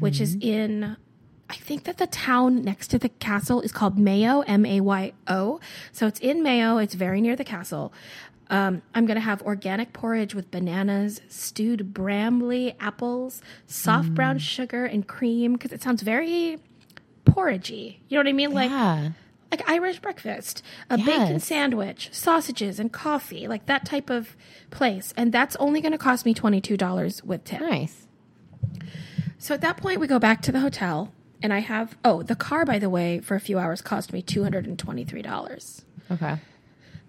which 0.00 0.20
is 0.20 0.36
in. 0.40 0.96
I 1.48 1.54
think 1.54 1.84
that 1.84 1.98
the 1.98 2.06
town 2.06 2.62
next 2.62 2.88
to 2.88 2.98
the 2.98 3.10
castle 3.10 3.60
is 3.60 3.72
called 3.72 3.98
Mayo, 3.98 4.40
M 4.40 4.64
A 4.66 4.80
Y 4.80 5.12
O. 5.28 5.60
So 5.92 6.06
it's 6.06 6.20
in 6.20 6.42
Mayo. 6.42 6.78
It's 6.78 6.94
very 6.94 7.20
near 7.20 7.36
the 7.36 7.44
castle. 7.44 7.92
Um, 8.48 8.82
I'm 8.94 9.06
going 9.06 9.16
to 9.16 9.22
have 9.22 9.40
organic 9.42 9.92
porridge 9.92 10.34
with 10.34 10.50
bananas, 10.50 11.20
stewed 11.28 11.94
Bramley 11.94 12.74
apples, 12.80 13.40
soft 13.66 14.14
brown 14.14 14.38
sugar, 14.38 14.84
and 14.84 15.06
cream 15.06 15.54
because 15.54 15.72
it 15.72 15.82
sounds 15.82 16.02
very 16.02 16.58
porridgey. 17.24 17.98
You 18.08 18.16
know 18.16 18.20
what 18.20 18.28
I 18.28 18.32
mean? 18.32 18.52
Like 18.52 18.70
yeah. 18.70 19.10
Like 19.52 19.68
Irish 19.68 20.00
breakfast, 20.00 20.64
a 20.88 20.96
bacon 20.96 21.38
sandwich, 21.38 22.08
sausages, 22.10 22.80
and 22.80 22.90
coffee, 22.90 23.46
like 23.46 23.66
that 23.66 23.84
type 23.84 24.08
of 24.10 24.34
place. 24.70 25.12
And 25.16 25.30
that's 25.30 25.54
only 25.56 25.80
going 25.80 25.92
to 25.92 25.98
cost 25.98 26.24
me 26.24 26.34
$22 26.34 27.22
with 27.22 27.44
tip. 27.44 27.60
Nice. 27.60 28.08
So 29.38 29.54
at 29.54 29.60
that 29.60 29.76
point, 29.76 30.00
we 30.00 30.06
go 30.06 30.18
back 30.18 30.40
to 30.42 30.52
the 30.52 30.60
hotel, 30.60 31.12
and 31.42 31.52
I 31.52 31.58
have, 31.58 31.96
oh, 32.04 32.22
the 32.22 32.34
car, 32.34 32.64
by 32.64 32.78
the 32.78 32.88
way, 32.88 33.20
for 33.20 33.34
a 33.34 33.40
few 33.40 33.58
hours 33.58 33.82
cost 33.82 34.12
me 34.12 34.22
$223. 34.22 35.84
Okay. 36.10 36.36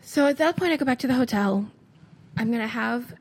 So 0.01 0.27
at 0.27 0.37
that 0.37 0.57
point, 0.57 0.73
I 0.73 0.75
go 0.77 0.85
back 0.85 0.99
to 0.99 1.07
the 1.07 1.13
hotel. 1.13 1.71
I'm 2.35 2.49
going 2.49 2.61
to 2.61 2.67
have 2.67 3.13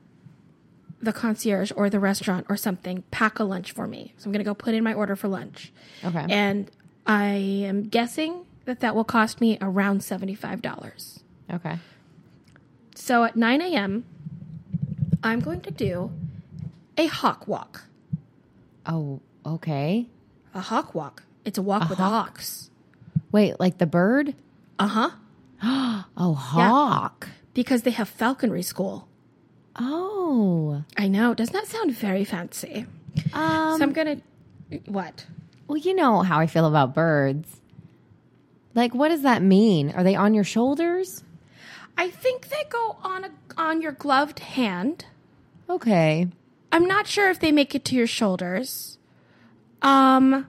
the 1.01 1.13
concierge 1.13 1.71
or 1.77 1.91
the 1.91 2.01
restaurant 2.01 2.47
or 2.49 2.57
something 2.57 3.05
pack 3.11 3.39
a 3.39 3.45
lunch 3.45 3.73
for 3.73 3.87
me. 3.87 4.15
So 4.17 4.27
I'm 4.27 4.33
going 4.33 4.45
to 4.45 4.49
go 4.49 4.55
put 4.55 4.75
in 4.75 4.83
my 4.83 4.95
order 4.95 5.15
for 5.15 5.29
lunch. 5.29 5.73
Okay. 6.05 6.27
And 6.29 6.71
I 7.07 7.35
am 7.35 7.89
guessing 7.89 8.47
that 8.65 8.81
that 8.81 8.95
will 8.95 9.05
cost 9.05 9.41
me 9.41 9.59
around 9.61 10.01
$75. 10.01 11.21
okay. 11.53 11.79
So 12.95 13.25
at 13.25 13.37
9 13.37 13.61
a.m., 13.63 14.05
I'm 15.23 15.41
going 15.41 15.61
to 15.63 15.71
do 15.71 16.11
a 16.97 17.07
hawk 17.07 17.47
walk. 17.49 17.85
Oh, 18.87 19.21
okay. 19.47 20.07
A 20.55 20.61
hawk 20.61 20.95
walk. 20.95 21.23
It's 21.45 21.59
a 21.59 21.63
walk 21.63 21.89
with 21.89 21.99
hawks. 21.99 22.71
Wait, 23.31 23.59
like 23.59 23.79
the 23.79 23.87
bird? 23.87 24.35
Uh 24.79 24.87
huh. 24.89 26.03
Oh, 26.17 26.35
hawk. 26.35 27.29
Because 27.55 27.83
they 27.83 27.93
have 27.93 28.09
falconry 28.09 28.63
school. 28.63 29.07
Oh. 29.77 30.83
I 30.97 31.07
know. 31.07 31.35
Doesn't 31.35 31.53
that 31.53 31.69
sound 31.69 31.95
very 31.95 32.25
fancy? 32.25 32.87
Um, 33.33 33.79
so 33.79 33.85
I'm 33.85 33.93
going 33.93 34.23
to. 34.71 34.79
What? 34.91 35.27
well, 35.69 35.77
you 35.79 35.95
know 35.95 36.23
how 36.23 36.41
I 36.41 36.47
feel 36.49 36.67
about 36.67 36.95
birds. 36.95 37.61
Like, 38.75 38.95
what 38.95 39.09
does 39.09 39.23
that 39.23 39.43
mean? 39.43 39.91
Are 39.91 40.03
they 40.05 40.15
on 40.15 40.35
your 40.35 40.45
shoulders? 40.45 41.23
I 41.97 42.09
think 42.09 42.49
they 42.49 42.65
go 42.71 42.97
on 43.03 43.25
a 43.25 43.31
on 43.57 43.83
your 43.83 43.93
gloved 43.93 44.39
hand. 44.39 45.05
Okay. 45.69 46.29
I'm 46.71 46.87
not 46.87 47.07
sure 47.07 47.29
if 47.29 47.39
they 47.39 47.53
make 47.53 47.75
it 47.75 47.85
to 47.87 47.95
your 47.95 48.07
shoulders. 48.07 48.99
Um. 49.83 50.47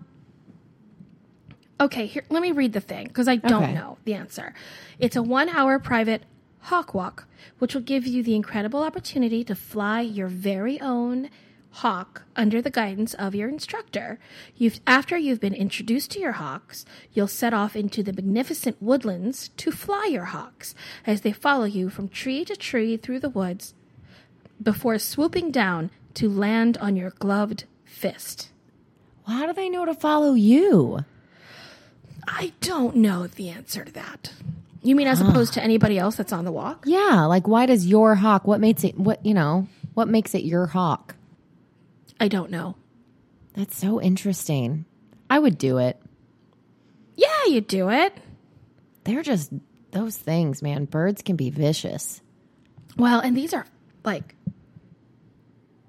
Okay, 1.81 2.05
here. 2.05 2.23
Let 2.29 2.41
me 2.41 2.51
read 2.51 2.71
the 2.73 2.79
thing 2.79 3.07
because 3.07 3.27
I 3.27 3.35
don't 3.35 3.63
Okay. 3.63 3.73
know 3.73 3.97
the 4.05 4.13
answer. 4.13 4.53
It's 4.99 5.15
a 5.17 5.23
one-hour 5.23 5.79
private 5.79 6.23
hawk 6.61 6.93
walk, 6.93 7.27
which 7.59 7.73
will 7.73 7.81
give 7.81 8.07
you 8.07 8.23
the 8.23 8.35
incredible 8.35 8.83
opportunity 8.83 9.43
to 9.43 9.55
fly 9.55 9.99
your 9.99 10.27
very 10.29 10.79
own 10.79 11.29
hawk 11.73 12.21
under 12.35 12.61
the 12.61 12.69
guidance 12.69 13.13
of 13.15 13.33
your 13.33 13.49
instructor. 13.49 14.19
You've 14.55 14.79
after 14.85 15.17
you've 15.17 15.39
been 15.39 15.55
introduced 15.55 16.11
to 16.11 16.19
your 16.19 16.33
hawks, 16.33 16.85
you'll 17.13 17.27
set 17.27 17.53
off 17.53 17.75
into 17.75 18.03
the 18.03 18.13
magnificent 18.13 18.81
woodlands 18.81 19.49
to 19.57 19.71
fly 19.71 20.07
your 20.09 20.25
hawks 20.25 20.75
as 21.05 21.21
they 21.21 21.31
follow 21.31 21.65
you 21.65 21.89
from 21.89 22.09
tree 22.09 22.45
to 22.45 22.55
tree 22.55 22.95
through 22.95 23.19
the 23.19 23.29
woods 23.29 23.73
before 24.61 24.99
swooping 24.99 25.51
down 25.51 25.89
to 26.13 26.29
land 26.29 26.77
on 26.77 26.95
your 26.95 27.09
gloved 27.09 27.65
fist. 27.85 28.49
Well, 29.27 29.37
how 29.37 29.47
do 29.47 29.53
they 29.53 29.69
know 29.69 29.85
to 29.85 29.95
follow 29.95 30.33
you? 30.33 31.03
I 32.27 32.53
don't 32.61 32.97
know 32.97 33.27
the 33.27 33.49
answer 33.49 33.83
to 33.83 33.91
that. 33.93 34.31
You 34.83 34.95
mean 34.95 35.07
as 35.07 35.21
opposed 35.21 35.53
to 35.53 35.63
anybody 35.63 35.97
else 35.97 36.17
that's 36.17 36.33
on 36.33 36.45
the 36.45 36.51
walk? 36.51 36.83
Yeah, 36.85 37.25
like 37.25 37.47
why 37.47 37.65
does 37.65 37.87
your 37.87 38.15
hawk? 38.15 38.45
What 38.45 38.59
makes 38.59 38.83
it? 38.83 38.97
What 38.97 39.25
you 39.25 39.33
know? 39.33 39.67
What 39.93 40.07
makes 40.07 40.35
it 40.35 40.43
your 40.43 40.67
hawk? 40.67 41.15
I 42.19 42.27
don't 42.27 42.51
know. 42.51 42.75
That's 43.53 43.77
so 43.77 44.01
interesting. 44.01 44.85
I 45.29 45.39
would 45.39 45.57
do 45.57 45.77
it. 45.77 45.99
Yeah, 47.15 47.27
you 47.47 47.61
do 47.61 47.89
it. 47.89 48.17
They're 49.03 49.23
just 49.23 49.51
those 49.91 50.17
things, 50.17 50.61
man. 50.61 50.85
Birds 50.85 51.21
can 51.21 51.35
be 51.35 51.49
vicious. 51.49 52.21
Well, 52.97 53.19
and 53.19 53.35
these 53.37 53.53
are 53.53 53.65
like 54.03 54.35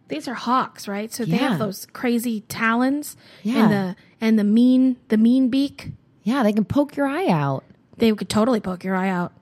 these 0.09 0.29
are 0.29 0.35
hawks, 0.35 0.87
right? 0.87 1.13
So 1.13 1.25
they 1.25 1.33
Yeah. 1.33 1.51
have 1.51 1.59
those 1.59 1.87
crazy 1.93 2.41
talons 2.43 3.17
Yeah. 3.43 3.63
and 3.65 3.73
the 3.73 3.97
and 4.21 4.39
the 4.39 4.45
mean 4.45 4.97
the 5.09 5.17
mean 5.17 5.49
beak. 5.49 5.93
Yeah, 6.23 6.43
they 6.43 6.53
can 6.53 6.65
poke 6.65 6.97
your 6.97 7.07
eye 7.07 7.29
out. 7.29 7.65
They 7.99 8.13
could 8.13 8.29
totally 8.29 8.61
poke 8.61 8.85
your 8.85 8.97
eye 8.97 9.09
out. 9.11 9.33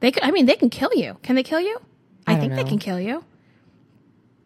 They 0.00 0.10
could, 0.10 0.22
I 0.24 0.30
mean, 0.32 0.46
they 0.46 0.56
can 0.56 0.68
kill 0.68 0.90
you. 0.94 1.16
Can 1.22 1.36
they 1.36 1.42
kill 1.42 1.60
you? 1.60 1.80
I, 2.26 2.34
I 2.34 2.40
think 2.40 2.54
they 2.54 2.64
can 2.64 2.78
kill 2.78 3.00
you. 3.00 3.24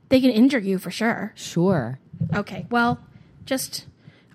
They 0.08 0.20
can 0.20 0.30
injure 0.30 0.58
you 0.58 0.78
for 0.78 0.90
sure. 0.90 1.32
Sure. 1.34 1.98
Okay. 2.34 2.66
Well, 2.70 2.98
just 3.44 3.86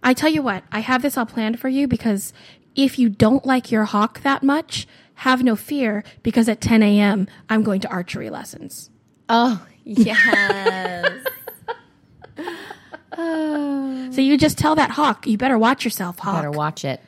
I 0.04 0.14
tell 0.14 0.30
you 0.30 0.42
what, 0.42 0.64
I 0.72 0.80
have 0.80 1.02
this 1.02 1.18
all 1.18 1.26
planned 1.26 1.60
for 1.60 1.70
you 1.70 1.88
because 1.88 2.34
if 2.76 2.98
you 3.00 3.10
don't 3.10 3.46
like 3.46 3.72
your 3.72 3.86
hawk 3.86 4.22
that 4.22 4.44
much, 4.44 4.88
have 5.16 5.44
no 5.44 5.56
fear 5.56 6.04
because 6.24 6.50
at 6.50 6.60
10 6.62 6.82
a.m. 6.84 7.28
I'm 7.50 7.64
going 7.64 7.82
to 7.82 7.88
archery 7.90 8.30
lessons. 8.30 8.90
Oh, 9.30 9.66
yes. 9.84 11.12
So 13.16 14.22
you 14.22 14.38
just 14.38 14.58
tell 14.58 14.76
that 14.76 14.92
hawk, 14.92 15.28
you 15.28 15.38
better 15.38 15.58
watch 15.58 15.84
yourself, 15.84 16.20
hawk, 16.20 16.38
Better 16.38 16.52
watch 16.52 16.84
it. 16.84 17.00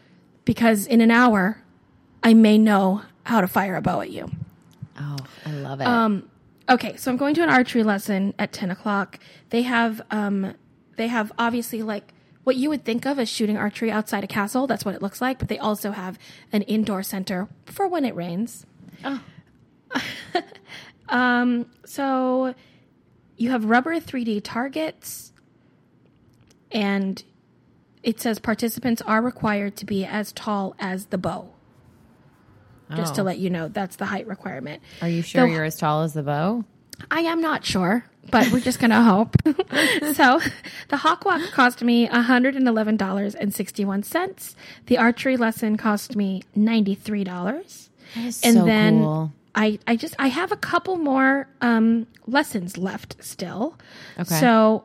because 0.46 0.86
in 0.88 1.02
an 1.02 1.10
hour, 1.12 1.62
I 2.24 2.34
may 2.34 2.58
know 2.58 3.02
how 3.24 3.42
to 3.42 3.48
fire 3.48 3.76
a 3.76 3.82
bow 3.82 4.02
at 4.02 4.12
you. 4.12 4.30
Oh, 5.00 5.18
I 5.46 5.52
love 5.52 5.82
it. 5.82 5.88
Um, 5.88 6.30
okay, 6.70 6.96
so 6.96 7.12
I'm 7.12 7.18
going 7.18 7.36
to 7.36 7.44
an 7.44 7.50
archery 7.50 7.84
lesson 7.84 8.34
at 8.40 8.52
10 8.52 8.72
o'clock. 8.72 9.20
They 9.50 9.64
have, 9.64 10.02
um, 10.12 10.56
they 10.96 11.08
have 11.08 11.32
obviously 11.38 11.82
like 11.82 12.14
what 12.44 12.56
you 12.56 12.70
would 12.70 12.86
think 12.86 13.06
of 13.06 13.20
as 13.20 13.28
shooting 13.30 13.58
archery 13.58 13.92
outside 13.92 14.24
a 14.24 14.28
castle. 14.28 14.68
That's 14.68 14.86
what 14.86 14.96
it 14.96 15.02
looks 15.02 15.22
like. 15.22 15.40
But 15.40 15.48
they 15.48 15.58
also 15.58 15.92
have 15.92 16.18
an 16.52 16.62
indoor 16.64 17.04
center 17.04 17.48
for 17.66 17.88
when 17.88 18.06
it 18.06 18.16
rains. 18.16 18.66
Oh. 19.04 19.22
um, 21.10 21.66
so 21.86 22.54
you 23.38 23.50
have 23.52 23.66
rubber 23.66 24.00
3D 24.00 24.42
targets, 24.44 25.34
and 26.72 27.24
it 28.04 28.20
says 28.20 28.40
participants 28.40 29.02
are 29.02 29.22
required 29.22 29.76
to 29.78 29.86
be 29.86 30.06
as 30.06 30.32
tall 30.32 30.76
as 30.80 31.08
the 31.08 31.18
bow. 31.18 31.55
Just 32.96 33.16
to 33.16 33.22
Oh. 33.22 33.24
let 33.26 33.40
you 33.40 33.50
know, 33.50 33.68
that's 33.68 33.96
the 33.96 34.06
height 34.06 34.28
requirement. 34.28 34.82
Are 35.02 35.10
you 35.10 35.22
sure 35.22 35.48
you're 35.48 35.64
as 35.64 35.76
tall 35.76 36.04
as 36.04 36.14
the 36.14 36.22
bow? 36.24 36.64
I 37.12 37.22
am 37.22 37.42
not 37.42 37.66
sure, 37.66 38.06
but 38.32 38.52
we're 38.52 38.60
just 38.60 38.80
gonna 38.80 39.04
hope. 39.04 39.36
so, 40.14 40.40
the 40.90 40.98
hawk 40.98 41.26
walk 41.26 41.42
cost 41.52 41.82
me 41.84 42.06
hundred 42.06 42.56
and 42.56 42.68
eleven 42.68 42.96
dollars 42.96 43.36
and 43.36 43.54
sixty 43.54 43.84
one 43.84 44.04
cents. 44.04 44.56
The 44.86 44.98
archery 44.98 45.36
lesson 45.36 45.78
cost 45.78 46.16
me 46.16 46.44
ninety 46.56 46.96
three 46.96 47.24
dollars, 47.24 47.90
That 48.16 48.26
is 48.26 48.42
and 48.44 48.54
so 48.58 48.66
then 48.66 49.00
cool. 49.00 49.34
I 49.56 49.80
I 49.88 49.96
just 49.96 50.16
I 50.20 50.28
have 50.28 50.52
a 50.52 50.58
couple 50.58 50.98
more 50.98 51.48
um, 51.62 52.08
lessons 52.28 52.78
left 52.78 53.18
still. 53.20 53.78
Okay. 54.20 54.36
So, 54.40 54.84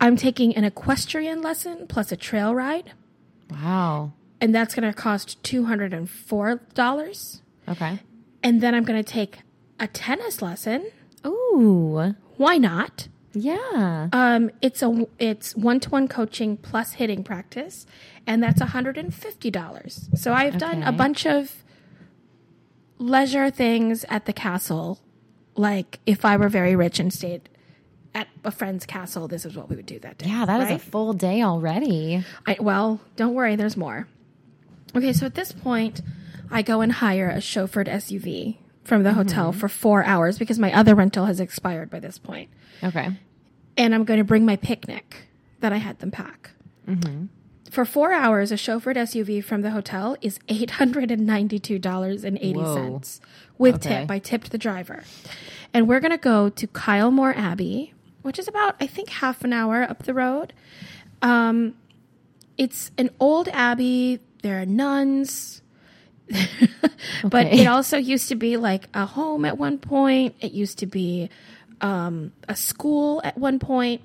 I'm 0.00 0.16
taking 0.16 0.56
an 0.56 0.64
equestrian 0.64 1.40
lesson 1.42 1.86
plus 1.88 2.10
a 2.10 2.16
trail 2.16 2.52
ride, 2.54 2.92
Wow. 3.50 4.12
And 4.42 4.52
that's 4.54 4.74
gonna 4.74 4.92
cost 4.92 5.42
two 5.42 5.64
hundred 5.64 5.94
and 5.94 6.10
four 6.10 6.60
dollars. 6.74 7.40
Okay. 7.68 8.00
And 8.42 8.60
then 8.60 8.74
I'm 8.74 8.82
gonna 8.82 9.04
take 9.04 9.38
a 9.78 9.86
tennis 9.86 10.42
lesson. 10.42 10.90
Ooh. 11.24 12.14
Why 12.36 12.58
not? 12.58 13.08
Yeah. 13.34 14.08
Um, 14.12 14.50
it's 14.60 14.82
a 14.82 15.06
it's 15.18 15.54
one 15.56 15.80
to 15.80 15.90
one 15.90 16.08
coaching 16.08 16.56
plus 16.56 16.94
hitting 16.94 17.22
practice, 17.22 17.86
and 18.26 18.42
that's 18.42 18.60
hundred 18.60 18.98
and 18.98 19.14
fifty 19.14 19.50
dollars. 19.50 20.10
So 20.14 20.32
I've 20.32 20.58
done 20.58 20.82
a 20.82 20.92
bunch 20.92 21.24
of 21.24 21.64
leisure 22.98 23.48
things 23.48 24.04
at 24.08 24.26
the 24.26 24.32
castle. 24.32 24.98
Like 25.54 26.00
if 26.04 26.24
I 26.24 26.36
were 26.36 26.48
very 26.48 26.74
rich 26.74 26.98
and 26.98 27.12
stayed 27.12 27.48
at 28.14 28.26
a 28.44 28.50
friend's 28.50 28.86
castle, 28.86 29.28
this 29.28 29.46
is 29.46 29.56
what 29.56 29.70
we 29.70 29.76
would 29.76 29.86
do 29.86 30.00
that 30.00 30.18
day. 30.18 30.26
yeah, 30.26 30.44
that 30.44 30.60
is 30.62 30.68
right? 30.68 30.76
a 30.76 30.78
full 30.78 31.12
day 31.12 31.42
already. 31.42 32.24
I, 32.46 32.56
well, 32.60 33.00
don't 33.16 33.34
worry, 33.34 33.56
there's 33.56 33.76
more. 33.76 34.08
Okay, 34.94 35.12
so 35.12 35.26
at 35.26 35.34
this 35.34 35.52
point, 35.52 36.00
I 36.50 36.62
go 36.62 36.80
and 36.80 36.92
hire 36.92 37.28
a 37.30 37.38
chauffeured 37.38 37.88
SUV 37.88 38.58
from 38.84 39.02
the 39.04 39.14
hotel 39.14 39.52
for 39.52 39.68
four 39.68 40.04
hours 40.04 40.38
because 40.38 40.58
my 40.58 40.72
other 40.72 40.94
rental 40.94 41.26
has 41.26 41.40
expired 41.40 41.88
by 41.88 42.00
this 42.00 42.18
point 42.18 42.50
Okay. 42.82 43.16
and 43.76 43.94
I'm 43.94 44.04
going 44.04 44.18
to 44.18 44.24
bring 44.24 44.44
my 44.44 44.56
picnic 44.56 45.28
that 45.60 45.72
I 45.72 45.76
had 45.76 46.00
them 46.00 46.10
pack. 46.10 46.50
For 47.70 47.84
four 47.86 48.12
hours, 48.12 48.52
a 48.52 48.56
chauffeured 48.56 48.96
SUV 48.96 49.42
from 49.42 49.62
the 49.62 49.70
hotel 49.70 50.16
is 50.20 50.38
eight 50.48 50.72
hundred 50.72 51.10
and 51.10 51.24
ninety-two 51.26 51.78
dollars 51.78 52.22
and 52.22 52.36
eighty 52.42 52.62
cents 52.64 53.20
with 53.56 53.76
Okay. 53.76 54.00
tip. 54.00 54.10
I 54.10 54.18
tipped 54.18 54.50
the 54.50 54.58
driver, 54.58 55.04
and 55.72 55.88
we're 55.88 56.00
going 56.00 56.10
to 56.10 56.18
go 56.18 56.50
to 56.50 56.66
Kylemore 56.66 57.34
Abbey, 57.34 57.94
which 58.20 58.38
is 58.38 58.46
about 58.46 58.74
I 58.78 58.86
think 58.86 59.08
half 59.08 59.42
an 59.42 59.54
hour 59.54 59.84
up 59.84 60.02
the 60.02 60.12
road. 60.12 60.52
Um, 61.22 61.74
it's 62.58 62.90
an 62.98 63.08
old 63.18 63.48
abbey. 63.48 64.20
There 64.42 64.60
are 64.60 64.66
nuns. 64.66 65.62
but 67.24 67.46
Okay. 67.46 67.62
it 67.62 67.66
also 67.66 67.96
used 67.96 68.28
to 68.28 68.34
be 68.34 68.56
like 68.56 68.88
a 68.94 69.06
home 69.06 69.44
at 69.44 69.58
one 69.58 69.78
point. 69.78 70.34
It 70.40 70.52
used 70.52 70.78
to 70.78 70.86
be 70.86 71.30
um, 71.80 72.32
a 72.48 72.56
school 72.56 73.20
at 73.24 73.36
one 73.38 73.58
point. 73.58 74.02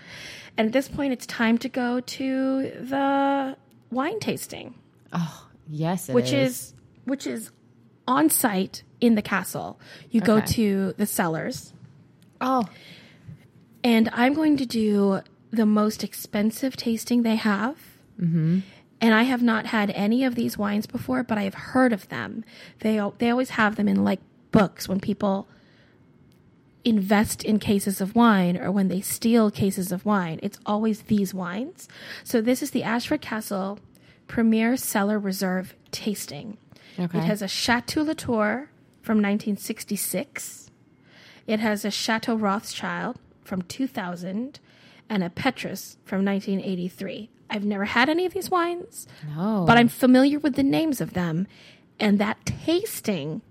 And 0.57 0.67
at 0.67 0.73
this 0.73 0.87
point, 0.87 1.13
it's 1.13 1.25
time 1.25 1.57
to 1.59 1.69
go 1.69 1.99
to 1.99 2.61
the 2.79 3.57
wine 3.89 4.19
tasting, 4.19 4.75
Oh, 5.13 5.47
Yes, 5.69 6.09
it 6.09 6.15
which 6.15 6.33
is 6.33 6.73
which 7.05 7.25
is 7.25 7.51
on 8.07 8.29
site 8.29 8.83
in 8.99 9.15
the 9.15 9.21
castle. 9.21 9.79
You 10.09 10.21
go 10.21 10.41
to 10.41 10.93
the 10.97 11.05
cellars, 11.05 11.73
Oh, 12.39 12.65
and 13.83 14.09
I'm 14.13 14.33
going 14.33 14.57
to 14.57 14.65
do 14.65 15.21
the 15.51 15.65
most 15.65 16.03
expensive 16.03 16.75
tasting 16.75 17.23
they 17.23 17.35
have. 17.35 17.77
Mm-hmm. 18.19 18.59
And 18.99 19.13
I 19.15 19.23
have 19.23 19.41
not 19.41 19.67
had 19.67 19.89
any 19.91 20.23
of 20.23 20.35
these 20.35 20.57
wines 20.57 20.85
before, 20.85 21.23
but 21.23 21.37
I 21.37 21.43
have 21.43 21.55
heard 21.55 21.91
of 21.93 22.07
them. 22.09 22.43
They 22.79 23.01
they 23.17 23.29
always 23.29 23.51
have 23.51 23.75
them 23.75 23.87
in 23.87 24.03
like 24.03 24.19
books 24.51 24.87
when 24.87 24.99
people 24.99 25.47
invest 26.83 27.43
in 27.43 27.59
cases 27.59 28.01
of 28.01 28.15
wine 28.15 28.57
or 28.57 28.71
when 28.71 28.87
they 28.87 29.01
steal 29.01 29.51
cases 29.51 29.91
of 29.91 30.05
wine. 30.05 30.39
It's 30.41 30.59
always 30.65 31.03
these 31.03 31.33
wines. 31.33 31.87
So 32.23 32.41
this 32.41 32.61
is 32.61 32.71
the 32.71 32.83
Ashford 32.83 33.21
Castle 33.21 33.79
Premier 34.27 34.77
Cellar 34.77 35.19
Reserve 35.19 35.75
tasting. 35.91 36.57
Okay. 36.99 37.19
It 37.19 37.23
has 37.23 37.41
a 37.41 37.47
Chateau 37.47 38.03
Latour 38.03 38.69
from 39.01 39.17
1966. 39.17 40.71
It 41.47 41.59
has 41.59 41.85
a 41.85 41.91
Chateau 41.91 42.35
Rothschild 42.35 43.19
from 43.43 43.61
2000 43.63 44.59
and 45.09 45.23
a 45.23 45.29
Petrus 45.29 45.97
from 46.05 46.23
1983. 46.23 47.29
I've 47.49 47.65
never 47.65 47.85
had 47.85 48.07
any 48.07 48.25
of 48.25 48.33
these 48.33 48.49
wines, 48.49 49.07
no. 49.35 49.65
but 49.67 49.77
I'm 49.77 49.89
familiar 49.89 50.39
with 50.39 50.55
the 50.55 50.63
names 50.63 51.01
of 51.01 51.13
them. 51.13 51.47
And 51.99 52.17
that 52.17 52.45
tasting 52.45 53.41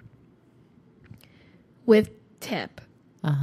with 1.85 2.11
tip 2.41 2.81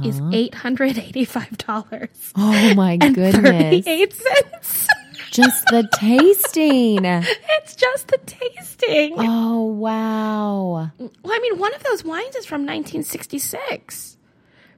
is 0.04 0.20
uh-huh. 0.20 0.30
$885 0.30 2.08
oh 2.36 2.74
my 2.74 2.98
and 3.00 3.14
goodness. 3.14 3.84
38 3.84 4.12
cents. 4.12 4.88
Just 5.30 5.64
the 5.66 5.88
tasting. 5.94 7.04
it's 7.04 7.74
just 7.76 8.08
the 8.08 8.18
tasting. 8.18 9.14
Oh, 9.18 9.64
wow. 9.64 10.90
Well, 10.98 11.32
I 11.32 11.38
mean, 11.40 11.58
one 11.58 11.74
of 11.74 11.82
those 11.84 12.04
wines 12.04 12.34
is 12.34 12.46
from 12.46 12.62
1966. 12.62 14.16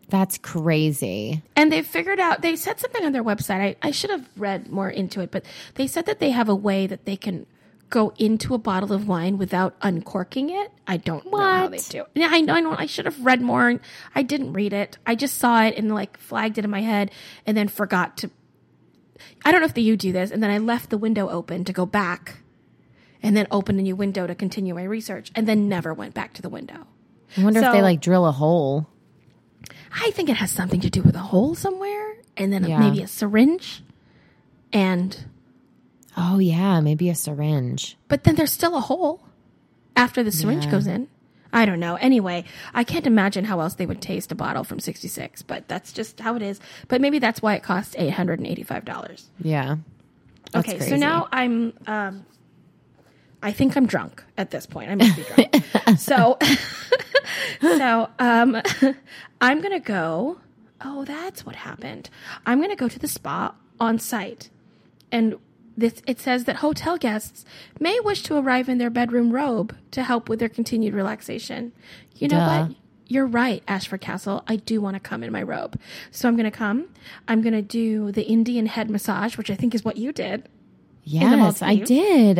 That's 0.09 0.38
crazy. 0.38 1.42
And 1.55 1.70
they 1.72 1.82
figured 1.82 2.18
out, 2.18 2.42
they 2.42 2.57
said 2.57 2.80
something 2.80 3.05
on 3.05 3.12
their 3.12 3.24
website. 3.24 3.61
I, 3.61 3.76
I 3.80 3.90
should 3.92 4.11
have 4.11 4.28
read 4.36 4.68
more 4.68 4.90
into 4.90 5.20
it, 5.20 5.30
but 5.30 5.44
they 5.74 5.86
said 5.86 6.07
that 6.07 6.18
they 6.18 6.30
have 6.30 6.48
a 6.48 6.55
way 6.55 6.86
that 6.88 7.05
they 7.05 7.16
can 7.16 7.46
go 7.91 8.12
into 8.18 8.55
a 8.55 8.59
bottle 8.59 8.93
of 8.93 9.07
wine 9.09 9.36
without 9.36 9.74
uncorking 9.82 10.49
it. 10.51 10.70
I 10.86 10.97
don't 10.97 11.30
know 11.30 11.38
how 11.38 11.68
they 11.68 11.78
do. 11.78 12.05
Yeah, 12.14 12.28
I 12.30 12.41
know, 12.41 12.55
I 12.55 12.61
know. 12.61 12.74
I 12.76 12.86
should 12.86 13.05
have 13.05 13.24
read 13.24 13.43
more. 13.43 13.80
I 14.14 14.22
didn't 14.22 14.53
read 14.53 14.72
it. 14.72 14.97
I 15.07 15.14
just 15.14 15.38
saw 15.38 15.62
it 15.64 15.76
and 15.76 15.93
like 15.93 16.16
flagged 16.18 16.57
it 16.59 16.64
in 16.64 16.70
my 16.70 16.82
head 16.82 17.11
and 17.47 17.57
then 17.57 17.68
forgot 17.68 18.16
to. 18.18 18.30
I 19.45 19.53
don't 19.53 19.61
know 19.61 19.66
if 19.66 19.74
the, 19.74 19.82
you 19.82 19.97
do 19.97 20.12
this. 20.12 20.30
And 20.30 20.43
then 20.43 20.51
I 20.51 20.59
left 20.59 20.91
the 20.91 20.99
window 20.99 21.28
open 21.28 21.64
to 21.64 21.72
go 21.72 21.84
back 21.84 22.38
and 23.22 23.36
then 23.36 23.47
open 23.51 23.78
a 23.78 23.82
new 23.82 23.97
window 23.97 24.26
to 24.26 24.34
continue 24.34 24.74
my 24.74 24.84
research 24.84 25.30
and 25.34 25.47
then 25.47 25.68
never 25.68 25.93
went 25.93 26.14
back 26.14 26.32
to 26.34 26.43
the 26.43 26.49
window. 26.49 26.86
I 27.36 27.45
wonder 27.45 27.61
if 27.61 27.72
they 27.72 27.82
like 27.82 28.01
drill 28.01 28.26
a 28.26 28.32
hole. 28.32 28.88
I 29.93 30.11
think 30.12 30.28
it 30.28 30.36
has 30.36 30.51
something 30.51 30.80
to 30.80 30.91
do 30.91 31.03
with 31.03 31.14
a 31.16 31.20
hole 31.20 31.55
somewhere, 31.55 32.16
and 32.36 32.53
then 32.53 32.64
Yeah. 32.64 32.78
maybe 32.78 33.03
a 33.03 33.09
syringe, 33.09 33.82
and 34.72 35.24
Oh, 36.23 36.39
yeah. 36.39 36.81
Maybe 36.81 37.09
a 37.09 37.14
syringe. 37.14 37.97
but 38.09 38.25
then 38.25 38.35
there's 38.35 38.53
still 38.53 38.77
a 38.77 38.81
hole 38.81 39.23
after 39.97 40.23
the 40.23 40.31
syringe 40.33 40.66
Yeah. 40.66 40.71
goes 40.73 40.87
in. 40.87 41.09
I 41.53 41.64
don't 41.66 41.81
know. 41.81 41.97
Anyway, 41.97 42.45
I 42.75 42.85
can't 42.85 43.07
imagine 43.07 43.45
how 43.47 43.59
else 43.61 43.75
they 43.75 43.87
would 43.87 44.01
taste 44.01 44.31
a 44.31 44.37
bottle 44.37 44.62
from 44.62 44.79
'66, 44.79 45.43
but 45.43 45.66
that's 45.66 45.93
just 45.93 46.21
how 46.21 46.37
it 46.37 46.43
is. 46.43 46.61
But 46.87 47.01
maybe 47.01 47.18
that's 47.18 47.43
why 47.43 47.55
it 47.55 47.62
costs 47.64 47.97
eight 47.99 48.11
hundred 48.12 48.39
and 48.39 48.47
eighty-five 48.47 48.85
dollars. 48.85 49.29
Yeah. 49.43 49.77
That's 50.53 50.68
Okay, 50.68 50.79
so 50.79 50.95
now 50.97 51.27
I'm. 51.33 51.73
Um, 51.89 52.25
I 53.43 53.51
think 53.53 53.77
I'm 53.77 53.87
drunk 53.87 54.23
at 54.39 54.51
this 54.53 54.66
point. 54.66 54.91
I 54.91 54.95
must 54.95 55.16
be 55.16 55.25
drunk. 55.25 55.99
so, 55.99 56.39
so 57.61 58.09
um, 58.21 58.61
I'm 59.41 59.61
gonna 59.61 59.81
go. 59.81 60.39
Oh, 60.83 61.05
that's 61.05 61.45
what 61.45 61.57
happened. 61.57 62.11
I'm 62.47 62.61
gonna 62.61 62.77
go 62.77 62.89
to 62.89 62.99
the 62.99 63.09
spa 63.09 63.55
on 63.81 63.99
site, 63.99 64.51
and 65.11 65.35
this 65.81 66.03
it 66.07 66.20
says 66.20 66.45
that 66.45 66.57
hotel 66.57 66.97
guests 66.97 67.45
may 67.78 67.99
wish 68.01 68.22
to 68.24 68.37
arrive 68.37 68.68
in 68.68 68.78
their 68.78 68.91
bedroom 68.91 69.33
robe 69.33 69.76
to 69.91 70.03
help 70.03 70.28
with 70.28 70.39
their 70.39 70.49
continued 70.49 70.95
relaxation. 70.95 71.72
You 72.16 72.28
know 72.28 72.39
Duh. 72.39 72.66
what? 72.66 72.76
You're 73.09 73.26
right, 73.26 73.64
Ashford 73.66 74.01
Castle. 74.03 74.45
I 74.47 74.55
do 74.55 74.81
want 74.81 74.95
to 74.95 75.01
come 75.01 75.24
in 75.24 75.33
my 75.33 75.43
robe. 75.43 75.81
So 76.12 76.28
I'm 76.28 76.37
going 76.37 76.49
to 76.49 76.57
come. 76.57 76.89
I'm 77.26 77.43
going 77.43 77.55
to 77.55 77.62
do 77.62 78.12
the 78.12 78.22
Indian 78.22 78.66
head 78.66 78.89
massage, 78.89 79.37
which 79.37 79.51
I 79.51 79.57
think 79.57 79.74
is 79.74 79.85
what 79.85 79.97
you 79.97 80.12
did. 80.12 80.49
Yes, 81.03 81.61
I 81.61 81.74
did. 81.74 82.37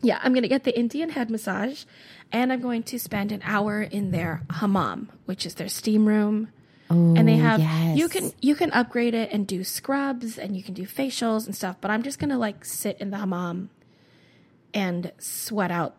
Yeah, 0.00 0.20
I'm 0.22 0.32
going 0.32 0.42
to 0.42 0.48
get 0.48 0.64
the 0.64 0.78
Indian 0.78 1.10
head 1.10 1.30
massage 1.30 1.84
and 2.32 2.52
I'm 2.52 2.60
going 2.60 2.82
to 2.84 2.98
spend 2.98 3.30
an 3.30 3.42
hour 3.44 3.82
in 3.82 4.10
their 4.10 4.42
hammam, 4.50 5.10
which 5.26 5.44
is 5.44 5.54
their 5.54 5.68
steam 5.68 6.06
room. 6.06 6.48
Oh, 6.90 7.14
And 7.16 7.26
they 7.26 7.36
have 7.36 7.60
yes. 7.60 7.96
you 7.96 8.08
can 8.08 8.32
you 8.42 8.54
can 8.54 8.70
upgrade 8.72 9.14
it 9.14 9.30
and 9.32 9.46
do 9.46 9.64
scrubs 9.64 10.38
and 10.38 10.54
you 10.56 10.62
can 10.62 10.74
do 10.74 10.82
facials 10.86 11.46
and 11.46 11.56
stuff, 11.56 11.76
but 11.80 11.90
I'm 11.90 12.02
just 12.02 12.18
going 12.18 12.30
to 12.30 12.36
like 12.38 12.64
sit 12.64 12.98
in 13.00 13.10
the 13.10 13.16
hammam 13.18 13.70
and 14.74 15.10
sweat 15.18 15.70
out 15.70 15.96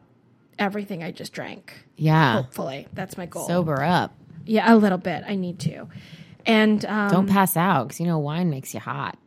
everything 0.60 1.02
I 1.04 1.12
just 1.12 1.34
drank. 1.34 1.86
Yeah. 1.98 2.34
Hopefully, 2.34 2.88
that's 2.94 3.18
my 3.18 3.26
goal. 3.26 3.48
Sober 3.48 3.82
up. 3.84 4.14
Yeah, 4.46 4.72
a 4.72 4.78
little 4.78 5.00
bit. 5.00 5.24
I 5.28 5.36
need 5.36 5.58
to. 5.62 5.88
And 6.46 6.86
um, 6.86 7.10
Don't 7.10 7.28
pass 7.30 7.58
out 7.58 7.88
because 7.88 8.00
you 8.00 8.06
know 8.06 8.20
wine 8.20 8.52
makes 8.52 8.74
you 8.76 8.80
hot. 8.80 9.18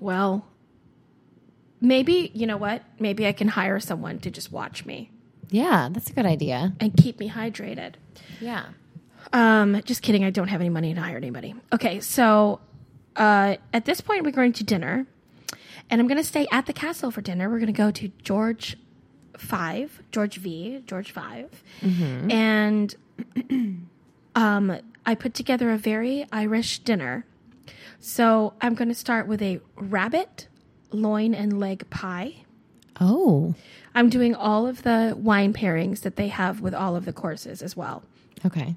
well, 0.00 0.44
maybe 1.80 2.30
you 2.34 2.46
know 2.46 2.56
what? 2.58 2.82
Maybe 2.98 3.26
I 3.26 3.32
can 3.32 3.48
hire 3.48 3.80
someone 3.80 4.18
to 4.20 4.30
just 4.30 4.52
watch 4.52 4.84
me 4.84 5.10
Yeah, 5.50 5.88
that's 5.90 6.10
a 6.10 6.12
good 6.12 6.26
idea. 6.26 6.74
and 6.80 6.94
keep 6.96 7.18
me 7.18 7.30
hydrated. 7.30 7.94
Yeah. 8.40 8.66
Um, 9.32 9.80
just 9.84 10.02
kidding. 10.02 10.24
I 10.24 10.30
don't 10.30 10.48
have 10.48 10.60
any 10.60 10.70
money 10.70 10.94
to 10.94 11.00
hire 11.00 11.16
anybody. 11.16 11.54
Okay, 11.72 12.00
so 12.00 12.60
uh, 13.16 13.56
at 13.72 13.84
this 13.84 14.00
point, 14.00 14.24
we're 14.24 14.30
going 14.30 14.52
to 14.54 14.64
dinner, 14.64 15.06
and 15.90 16.00
I'm 16.00 16.06
going 16.06 16.18
to 16.18 16.24
stay 16.24 16.46
at 16.50 16.66
the 16.66 16.72
castle 16.72 17.10
for 17.10 17.20
dinner. 17.20 17.48
We're 17.50 17.58
going 17.58 17.66
to 17.66 17.72
go 17.72 17.90
to 17.90 18.08
George 18.22 18.76
Five, 19.36 20.02
George 20.10 20.38
V, 20.38 20.82
George 20.86 21.12
5 21.12 21.62
and 22.30 22.94
um, 24.34 24.78
I 25.06 25.14
put 25.14 25.32
together 25.34 25.70
a 25.70 25.78
very 25.78 26.26
Irish 26.32 26.80
dinner. 26.80 27.24
So 28.00 28.54
I'm 28.60 28.74
going 28.74 28.88
to 28.88 28.94
start 28.94 29.26
with 29.28 29.40
a 29.42 29.60
rabbit 29.76 30.48
loin 30.90 31.34
and 31.34 31.60
leg 31.60 31.88
pie. 31.90 32.44
Oh, 33.00 33.54
I'm 33.94 34.08
doing 34.08 34.34
all 34.34 34.66
of 34.66 34.82
the 34.82 35.14
wine 35.16 35.52
pairings 35.52 36.00
that 36.00 36.16
they 36.16 36.28
have 36.28 36.60
with 36.60 36.74
all 36.74 36.96
of 36.96 37.04
the 37.04 37.12
courses 37.12 37.62
as 37.62 37.76
well. 37.76 38.02
okay. 38.44 38.74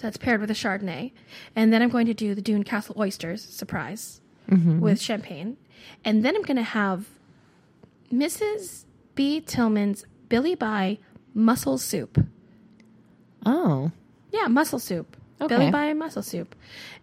So 0.00 0.06
that's 0.06 0.16
paired 0.16 0.40
with 0.40 0.50
a 0.50 0.54
Chardonnay. 0.54 1.12
And 1.54 1.74
then 1.74 1.82
I'm 1.82 1.90
going 1.90 2.06
to 2.06 2.14
do 2.14 2.34
the 2.34 2.40
Dooncastle 2.40 2.96
oysters, 2.96 3.44
surprise, 3.44 4.22
with 4.80 4.98
champagne. 4.98 5.58
And 6.06 6.24
then 6.24 6.34
I'm 6.34 6.42
going 6.42 6.56
to 6.56 6.62
have 6.62 7.04
Mrs. 8.10 8.86
B. 9.14 9.42
Tillman's 9.42 10.06
Billy 10.30 10.54
By 10.54 10.96
mussel 11.34 11.76
soup. 11.76 12.24
Oh, 13.44 13.92
Yeah, 14.32 14.48
mussel 14.48 14.78
soup. 14.78 15.18
Okay. 15.38 15.54
Billy 15.54 15.70
By 15.70 15.92
mussel 15.92 16.22
soup. 16.22 16.54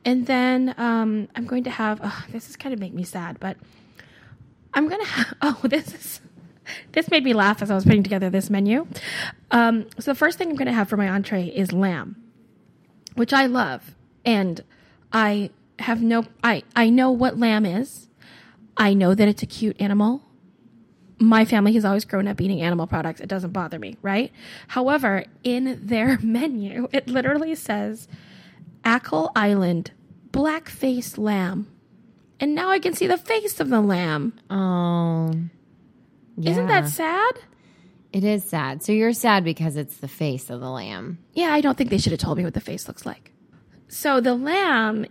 And 0.03 0.25
then 0.25 0.73
um, 0.79 1.27
I'm 1.35 1.45
going 1.45 1.65
to 1.65 1.69
have, 1.69 1.99
oh, 2.03 2.25
this 2.31 2.49
is 2.49 2.55
kind 2.55 2.73
of 2.73 2.79
make 2.79 2.93
me 2.95 3.03
sad, 3.03 3.39
but 3.39 3.57
I'm 4.73 4.87
going 4.89 5.01
to 5.05 5.07
have, 5.07 5.33
oh, 5.43 5.59
this 5.65 5.93
is. 5.93 6.21
This 6.91 7.09
made 7.09 7.23
me 7.23 7.31
laugh 7.33 7.61
as 7.61 7.71
I 7.71 7.75
was 7.75 7.85
putting 7.85 8.03
together 8.03 8.29
this 8.29 8.49
menu. 8.49 8.87
Um, 9.51 9.85
so 9.99 10.11
the 10.11 10.15
first 10.15 10.37
thing 10.37 10.49
I'm 10.49 10.55
going 10.57 10.67
to 10.67 10.73
have 10.73 10.89
for 10.89 10.97
my 10.97 11.07
entree 11.07 11.45
is 11.47 11.71
lamb, 11.71 12.21
which 13.18 13.34
I 13.34 13.45
love, 13.45 13.95
and 14.24 14.63
I 15.11 15.49
have 15.80 16.01
no 16.01 16.26
I 16.43 16.63
I 16.76 16.89
know 16.89 17.11
what 17.11 17.38
lamb 17.38 17.65
is. 17.65 18.07
I 18.78 18.93
know 18.93 19.13
that 19.15 19.28
it's 19.28 19.43
a 19.43 19.47
cute 19.47 19.80
animal. 19.80 20.22
My 21.20 21.45
family 21.45 21.74
has 21.74 21.84
always 21.84 22.05
grown 22.05 22.28
up 22.28 22.39
eating 22.39 22.61
animal 22.61 22.86
products. 22.86 23.20
It 23.22 23.28
doesn't 23.28 23.51
bother 23.51 23.80
me, 23.80 23.97
right? 24.03 24.32
However, 24.68 25.26
in 25.43 25.80
their 25.84 26.20
menu, 26.24 26.88
it 26.91 27.07
literally 27.07 27.55
says 27.55 28.07
Achill 28.86 29.32
Island 29.36 29.91
black 30.32 30.70
faced 30.70 31.18
lamb. 31.18 31.68
And 32.39 32.53
now 32.53 32.70
I 32.70 32.78
can 32.78 32.93
see 32.93 33.07
the 33.07 33.18
face 33.18 33.59
of 33.59 33.70
the 33.70 33.82
lamb. 33.82 34.34
oh. 34.51 35.34
Isn't 36.39 36.68
that 36.68 36.88
sad? 36.88 37.39
It 38.18 38.24
is 38.24 38.43
sad. 38.43 38.82
So 38.82 38.93
you're 38.93 39.13
sad 39.13 39.43
because 39.43 39.76
it's 39.78 39.97
the 39.97 40.07
face 40.07 40.49
of 40.49 40.59
the 40.59 40.70
lamb. 40.72 41.20
Yeah, 41.34 41.53
I 41.53 41.61
don't 41.61 41.78
think 41.78 41.91
they 41.91 41.99
should 41.99 42.13
have 42.13 42.20
told 42.20 42.39
me 42.39 42.43
what 42.43 42.55
the 42.55 42.59
face 42.61 42.88
looks 42.88 43.05
like. 43.05 43.32
So 43.89 44.20
the 44.20 44.34
lamb 44.34 45.05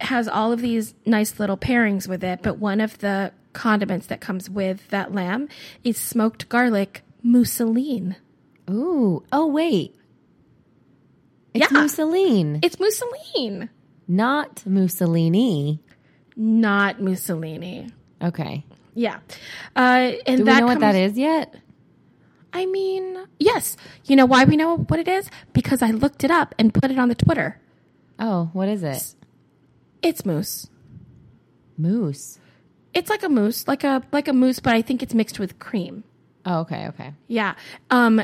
has 0.00 0.28
all 0.28 0.52
of 0.52 0.60
these 0.60 0.94
nice 1.04 1.40
little 1.40 1.56
pairings 1.56 2.06
with 2.06 2.22
it, 2.22 2.40
but 2.40 2.58
one 2.58 2.80
of 2.80 2.98
the 2.98 3.32
condiments 3.52 4.06
that 4.06 4.20
comes 4.20 4.48
with 4.48 4.86
that 4.90 5.12
lamb 5.12 5.48
is 5.82 5.96
smoked 5.96 6.48
garlic 6.48 7.02
mousseline. 7.24 8.14
Ooh. 8.70 9.24
Oh 9.32 9.48
wait. 9.48 9.96
It's 11.54 11.70
Yeah. 11.70 11.78
Mussolini, 11.80 12.60
It's 12.62 12.76
mousseline. 12.76 13.70
not 14.06 14.62
Mussolini. 14.64 15.80
not 16.36 17.00
Mussolini. 17.02 17.88
Okay. 18.22 18.64
Yeah. 18.94 19.18
Uh, 19.74 20.12
and 20.26 20.36
Do 20.38 20.44
we 20.44 20.50
that 20.50 20.60
know 20.60 20.66
what 20.66 20.80
that 20.80 20.92
comes- 20.94 21.12
is 21.12 21.18
yet? 21.18 21.54
I 22.52 22.66
mean, 22.66 23.16
yes. 23.38 23.76
You 24.04 24.16
know 24.16 24.26
why 24.26 24.44
we 24.44 24.56
know 24.56 24.76
what 24.76 25.00
it 25.00 25.08
is? 25.08 25.30
Because 25.52 25.82
I 25.82 25.90
looked 25.90 26.24
it 26.24 26.30
up 26.30 26.54
and 26.58 26.72
put 26.74 26.90
it 26.90 26.98
on 26.98 27.08
the 27.08 27.14
Twitter. 27.14 27.60
Oh, 28.18 28.50
what 28.52 28.68
is 28.68 28.82
it? 28.82 29.14
It's 30.02 30.26
moose. 30.26 30.68
Moose. 31.78 32.38
It's 32.94 33.08
like 33.08 33.22
a 33.22 33.28
moose, 33.28 33.66
like 33.66 33.84
a 33.84 34.02
like 34.12 34.28
a 34.28 34.32
mousse, 34.32 34.60
but 34.60 34.74
I 34.74 34.82
think 34.82 35.02
it's 35.02 35.14
mixed 35.14 35.38
with 35.38 35.58
cream. 35.58 36.04
Oh, 36.44 36.60
okay, 36.60 36.88
okay. 36.88 37.14
Yeah. 37.26 37.54
Um 37.90 38.22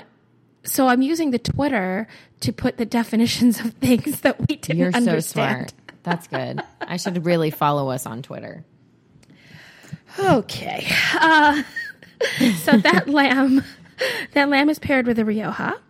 so 0.65 0.89
I'm 0.89 1.01
using 1.01 1.31
the 1.31 1.39
Twitter 1.39 2.07
to 2.41 2.53
put 2.53 2.77
the 2.77 2.85
definitions 2.85 3.61
of 3.61 3.73
things 3.75 4.21
that 4.21 4.39
we 4.41 4.57
didn't 4.57 4.79
You're 4.79 4.93
so 4.93 4.99
understand. 4.99 5.71
smart. 5.71 5.73
That's 6.03 6.27
good. 6.29 6.63
I 6.81 6.97
should 6.99 7.25
really 7.25 7.51
follow 7.51 7.91
us 7.91 8.05
on 8.07 8.23
Twitter. 8.23 8.65
Okay. 10.19 10.87
Uh, 11.15 11.63
so 12.63 12.77
that 12.79 13.09
lamb, 13.09 13.63
that 14.35 14.49
lamb 14.49 14.69
is 14.71 14.79
paired 14.79 15.07
with 15.07 15.19
a 15.19 15.25
Rioja. 15.25 15.81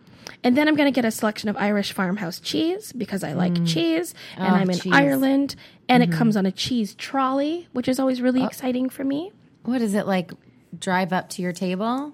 And 0.43 0.55
then 0.55 0.67
I'm 0.69 0.75
going 0.75 0.87
to 0.87 0.95
get 0.95 1.03
a 1.03 1.11
selection 1.11 1.49
of 1.49 1.57
Irish 1.57 1.91
farmhouse 1.91 2.39
cheese 2.39 2.93
because 2.93 3.23
I 3.25 3.33
like 3.33 3.53
mm. 3.53 3.67
cheese 3.67 4.13
and 4.37 4.47
Oh, 4.47 4.55
I'm 4.55 4.69
in 4.69 4.79
cheese. 4.79 4.93
Ireland 4.93 5.55
and 5.89 6.01
it 6.01 6.09
mm-hmm. 6.09 6.17
comes 6.17 6.37
on 6.37 6.45
a 6.45 6.51
cheese 6.51 6.95
trolley, 6.95 7.67
which 7.73 7.89
is 7.89 7.99
always 7.99 8.21
really 8.21 8.41
uh, 8.41 8.47
exciting 8.47 8.89
for 8.89 9.03
me. 9.03 9.31
What 9.63 9.81
is 9.81 9.93
it 9.93 10.07
like? 10.07 10.31
Drive 10.77 11.11
up 11.11 11.29
to 11.29 11.41
your 11.41 11.51
table? 11.51 12.13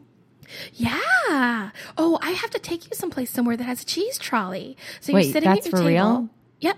Yeah. 0.74 1.72
Oh, 1.98 2.18
I 2.22 2.32
have 2.32 2.50
to 2.52 2.60
take 2.60 2.86
you 2.86 2.91
someplace 2.93 3.30
somewhere 3.30 3.58
that 3.58 3.64
has 3.64 3.82
a 3.82 3.86
cheese 3.86 4.18
trolley. 4.18 4.78
So 5.02 5.12
you're 5.12 5.24
sitting 5.24 5.50
at 5.50 5.66
your 5.66 5.72
for 5.72 5.78
table. 5.78 5.88
real? 5.88 6.30
Yep. 6.62 6.78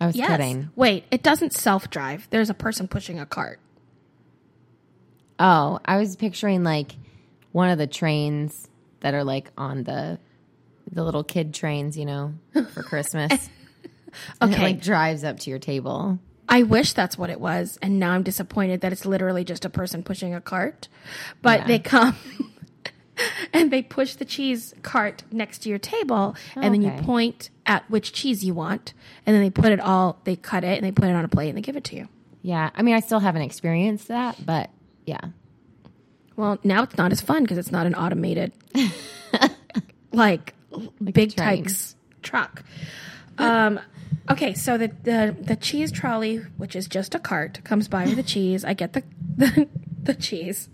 I 0.00 0.06
was 0.06 0.16
Yes. 0.16 0.30
kidding. 0.30 0.70
Wait, 0.74 1.04
it 1.10 1.22
doesn't 1.22 1.52
self 1.52 1.90
drive. 1.90 2.26
There's 2.30 2.50
a 2.50 2.54
person 2.54 2.88
pushing 2.88 3.20
a 3.20 3.26
cart. 3.26 3.60
Oh, 5.38 5.80
I 5.84 5.98
was 5.98 6.16
picturing 6.16 6.62
like 6.64 6.96
one 7.52 7.70
of 7.70 7.78
the 7.78 7.86
trains 7.86 8.68
that 9.00 9.14
are 9.14 9.24
like 9.24 9.50
on 9.56 9.84
the 9.84 10.18
the 10.90 11.04
little 11.04 11.24
kid 11.24 11.54
trains, 11.54 11.96
you 11.96 12.04
know, 12.04 12.34
for 12.74 12.82
Christmas. 12.82 13.48
And 14.42 14.50
it 14.52 14.56
Okay. 14.56 14.62
like 14.62 14.82
drives 14.82 15.24
up 15.24 15.38
to 15.40 15.48
your 15.50 15.58
table. 15.58 16.18
I 16.46 16.64
wish 16.64 16.92
that's 16.92 17.16
what 17.16 17.30
it 17.30 17.40
was, 17.40 17.78
and 17.80 17.98
now 17.98 18.10
I'm 18.12 18.22
disappointed 18.22 18.82
that 18.82 18.92
it's 18.92 19.06
literally 19.06 19.42
just 19.42 19.64
a 19.64 19.70
person 19.70 20.02
pushing 20.02 20.34
a 20.34 20.40
cart. 20.42 20.88
But 21.40 21.60
Yeah. 21.60 21.66
they 21.66 21.78
come 21.78 22.14
and 23.54 23.70
they 23.70 23.80
push 23.82 24.16
the 24.16 24.26
cheese 24.26 24.74
cart 24.82 25.22
next 25.32 25.60
to 25.62 25.70
your 25.70 25.78
table, 25.78 26.36
and 26.56 26.74
then 26.74 26.82
you 26.82 26.90
point 27.02 27.48
at 27.64 27.88
which 27.90 28.12
cheese 28.12 28.44
you 28.44 28.52
want, 28.52 28.92
and 29.24 29.34
then 29.34 29.42
they 29.42 29.48
put 29.48 29.72
it 29.72 29.80
all, 29.80 30.18
they 30.24 30.36
cut 30.36 30.62
it, 30.62 30.76
and 30.76 30.84
they 30.84 30.92
put 30.92 31.06
it 31.06 31.12
on 31.14 31.24
a 31.24 31.28
plate, 31.28 31.48
and 31.48 31.56
they 31.56 31.62
give 31.62 31.76
it 31.76 31.84
to 31.84 31.96
you. 31.96 32.06
Yeah. 32.42 32.68
I 32.74 32.82
mean, 32.82 32.94
I 32.94 33.00
still 33.00 33.20
haven't 33.20 33.42
experienced 33.42 34.08
that, 34.08 34.44
but 34.44 34.68
yeah. 35.06 35.20
Well, 36.36 36.58
now 36.64 36.82
it's 36.82 36.96
not 36.96 37.12
as 37.12 37.20
fun 37.20 37.42
because 37.42 37.58
it's 37.58 37.72
not 37.72 37.86
an 37.86 37.94
automated, 37.94 38.52
like, 40.12 40.54
big. 41.02 41.34
Tikes 41.36 41.96
truck. 42.22 42.62
Um, 43.38 43.80
okay, 44.30 44.54
so 44.54 44.78
the, 44.78 44.92
the 45.02 45.36
the 45.40 45.56
cheese 45.56 45.92
trolley, 45.92 46.38
which 46.56 46.76
is 46.76 46.86
just 46.86 47.14
a 47.14 47.18
cart, 47.18 47.62
comes 47.64 47.88
by 47.88 48.04
with 48.04 48.16
the 48.16 48.22
cheese. 48.22 48.64
I 48.64 48.74
get 48.74 48.92
the, 48.92 49.02
the 49.36 49.68
the 50.02 50.14
cheese, 50.14 50.68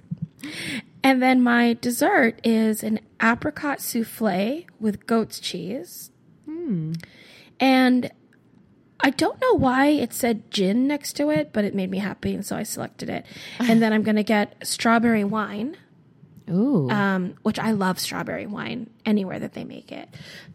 and 1.02 1.22
then 1.22 1.42
my 1.42 1.76
dessert 1.80 2.40
is 2.44 2.82
an 2.82 3.00
apricot 3.22 3.80
souffle 3.80 4.64
with 4.78 5.06
goat's 5.06 5.40
cheese, 5.40 6.10
and 7.58 8.10
I 9.00 9.10
don't 9.10 9.40
know 9.40 9.54
why 9.54 9.86
it 9.88 10.12
said 10.12 10.50
gin 10.50 10.86
next 10.88 11.12
to 11.14 11.30
it, 11.30 11.52
but 11.52 11.64
it 11.64 11.74
made 11.74 11.90
me 11.90 11.98
happy, 11.98 12.34
and 12.34 12.44
so 12.44 12.56
I 12.56 12.64
selected 12.64 13.08
it. 13.08 13.24
And 13.60 13.80
then 13.80 13.92
I'm 13.92 14.02
going 14.02 14.16
to 14.16 14.24
get 14.24 14.56
strawberry 14.66 15.22
wine, 15.24 15.76
Ooh. 16.50 16.90
um, 16.90 17.34
which 17.42 17.58
I 17.58 17.70
love 17.72 17.98
strawberry 18.00 18.46
wine 18.46 18.90
anywhere 19.06 19.38
that 19.38 19.52
they 19.52 19.64
make 19.64 19.92
it. 19.92 20.08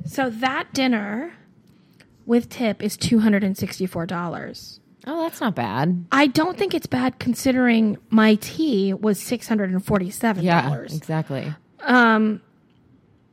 So 0.05 0.29
that 0.29 0.73
dinner 0.73 1.33
with 2.25 2.49
tip 2.49 2.83
is 2.83 2.97
two 2.97 3.19
hundred 3.19 3.43
and 3.43 3.57
sixty-four 3.57 4.05
dollars. 4.07 4.79
oh, 5.07 5.21
that's 5.23 5.39
not 5.41 5.55
bad. 5.55 6.05
I 6.11 6.27
don't 6.27 6.57
think 6.57 6.73
it's 6.73 6.87
bad 6.87 7.19
considering 7.19 7.97
my 8.09 8.35
tea 8.35 8.93
was 8.93 9.19
$647. 9.19 10.41
Yeah, 10.43 10.61
dollars. 10.69 10.95
exactly. 10.95 11.53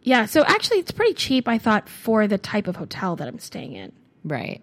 Yeah, 0.02 0.24
so 0.26 0.42
actually 0.46 0.78
it's 0.78 0.90
pretty 0.90 1.14
cheap. 1.14 1.46
I 1.46 1.58
thought 1.58 1.88
for 1.88 2.26
the 2.26 2.38
type 2.38 2.66
of 2.66 2.76
hotel 2.76 3.16
that 3.16 3.28
I'm 3.28 3.38
staying 3.38 3.74
in. 3.74 3.92
Right. 4.24 4.62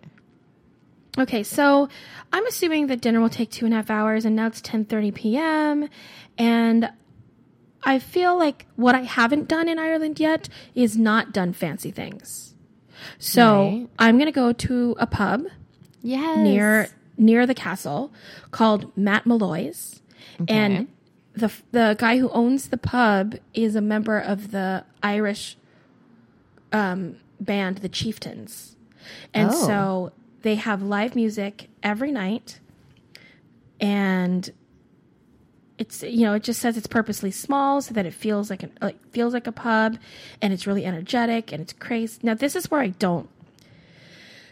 Okay, 1.17 1.43
so 1.43 1.89
I'm 2.31 2.45
assuming 2.45 2.87
that 2.87 3.01
dinner 3.01 3.19
will 3.19 3.29
take 3.29 3.49
two 3.49 3.65
and 3.65 3.73
a 3.73 3.77
half 3.77 3.89
hours, 3.89 4.25
and 4.25 4.35
now 4.35 4.47
it's 4.47 4.61
10:30 4.61 5.13
p.m. 5.15 5.89
And 6.37 6.89
I 7.83 7.99
feel 7.99 8.37
like 8.37 8.65
what 8.75 8.95
I 8.95 9.01
haven't 9.01 9.47
done 9.47 9.67
in 9.69 9.79
Ireland 9.79 10.19
yet 10.19 10.49
is 10.75 10.97
not 10.97 11.31
done 11.33 11.53
fancy 11.53 11.89
things. 11.91 12.53
So 13.17 13.69
Right. 13.69 13.87
I'm 13.99 14.17
gonna 14.17 14.31
go 14.31 14.51
to 14.53 14.95
a 14.99 15.07
pub 15.07 15.45
Yes. 16.03 16.37
near 16.37 16.89
near 17.17 17.47
the 17.47 17.55
castle 17.55 18.11
called 18.51 18.95
Matt 18.95 19.25
Molloy's, 19.25 20.01
and 20.47 20.87
the 21.33 21.51
the 21.71 21.95
guy 21.97 22.17
who 22.19 22.29
owns 22.29 22.69
the 22.69 22.77
pub 22.77 23.35
is 23.55 23.75
a 23.75 23.81
member 23.81 24.19
of 24.19 24.51
the 24.51 24.83
Irish 25.01 25.57
um, 26.71 27.15
band 27.39 27.77
the 27.79 27.89
Chieftains, 27.89 28.75
and 29.33 29.49
Oh. 29.51 29.65
so 29.67 30.11
they 30.47 30.55
have 30.55 30.81
live 30.81 31.13
music 31.13 31.69
every 31.83 32.11
night, 32.11 32.59
and 33.81 34.49
it's 35.77 36.03
you 36.03 36.21
know 36.21 36.33
it 36.33 36.43
just 36.43 36.61
says 36.61 36.77
it's 36.77 36.87
purposely 36.87 37.31
small 37.31 37.81
so 37.81 37.93
that 37.93 38.05
it 38.05 38.13
feels 38.13 38.49
like 38.49 38.63
an 38.63 38.71
like 38.81 38.97
feels 39.11 39.33
like 39.33 39.47
a 39.47 39.51
pub, 39.51 39.97
and 40.41 40.53
it's 40.53 40.65
really 40.65 40.85
energetic 40.85 41.51
and 41.51 41.61
it's 41.61 41.73
crazy. 41.73 42.19
Now 42.23 42.33
this 42.33 42.55
is 42.55 42.71
where 42.71 42.81
I 42.81 42.87
don't 42.87 43.29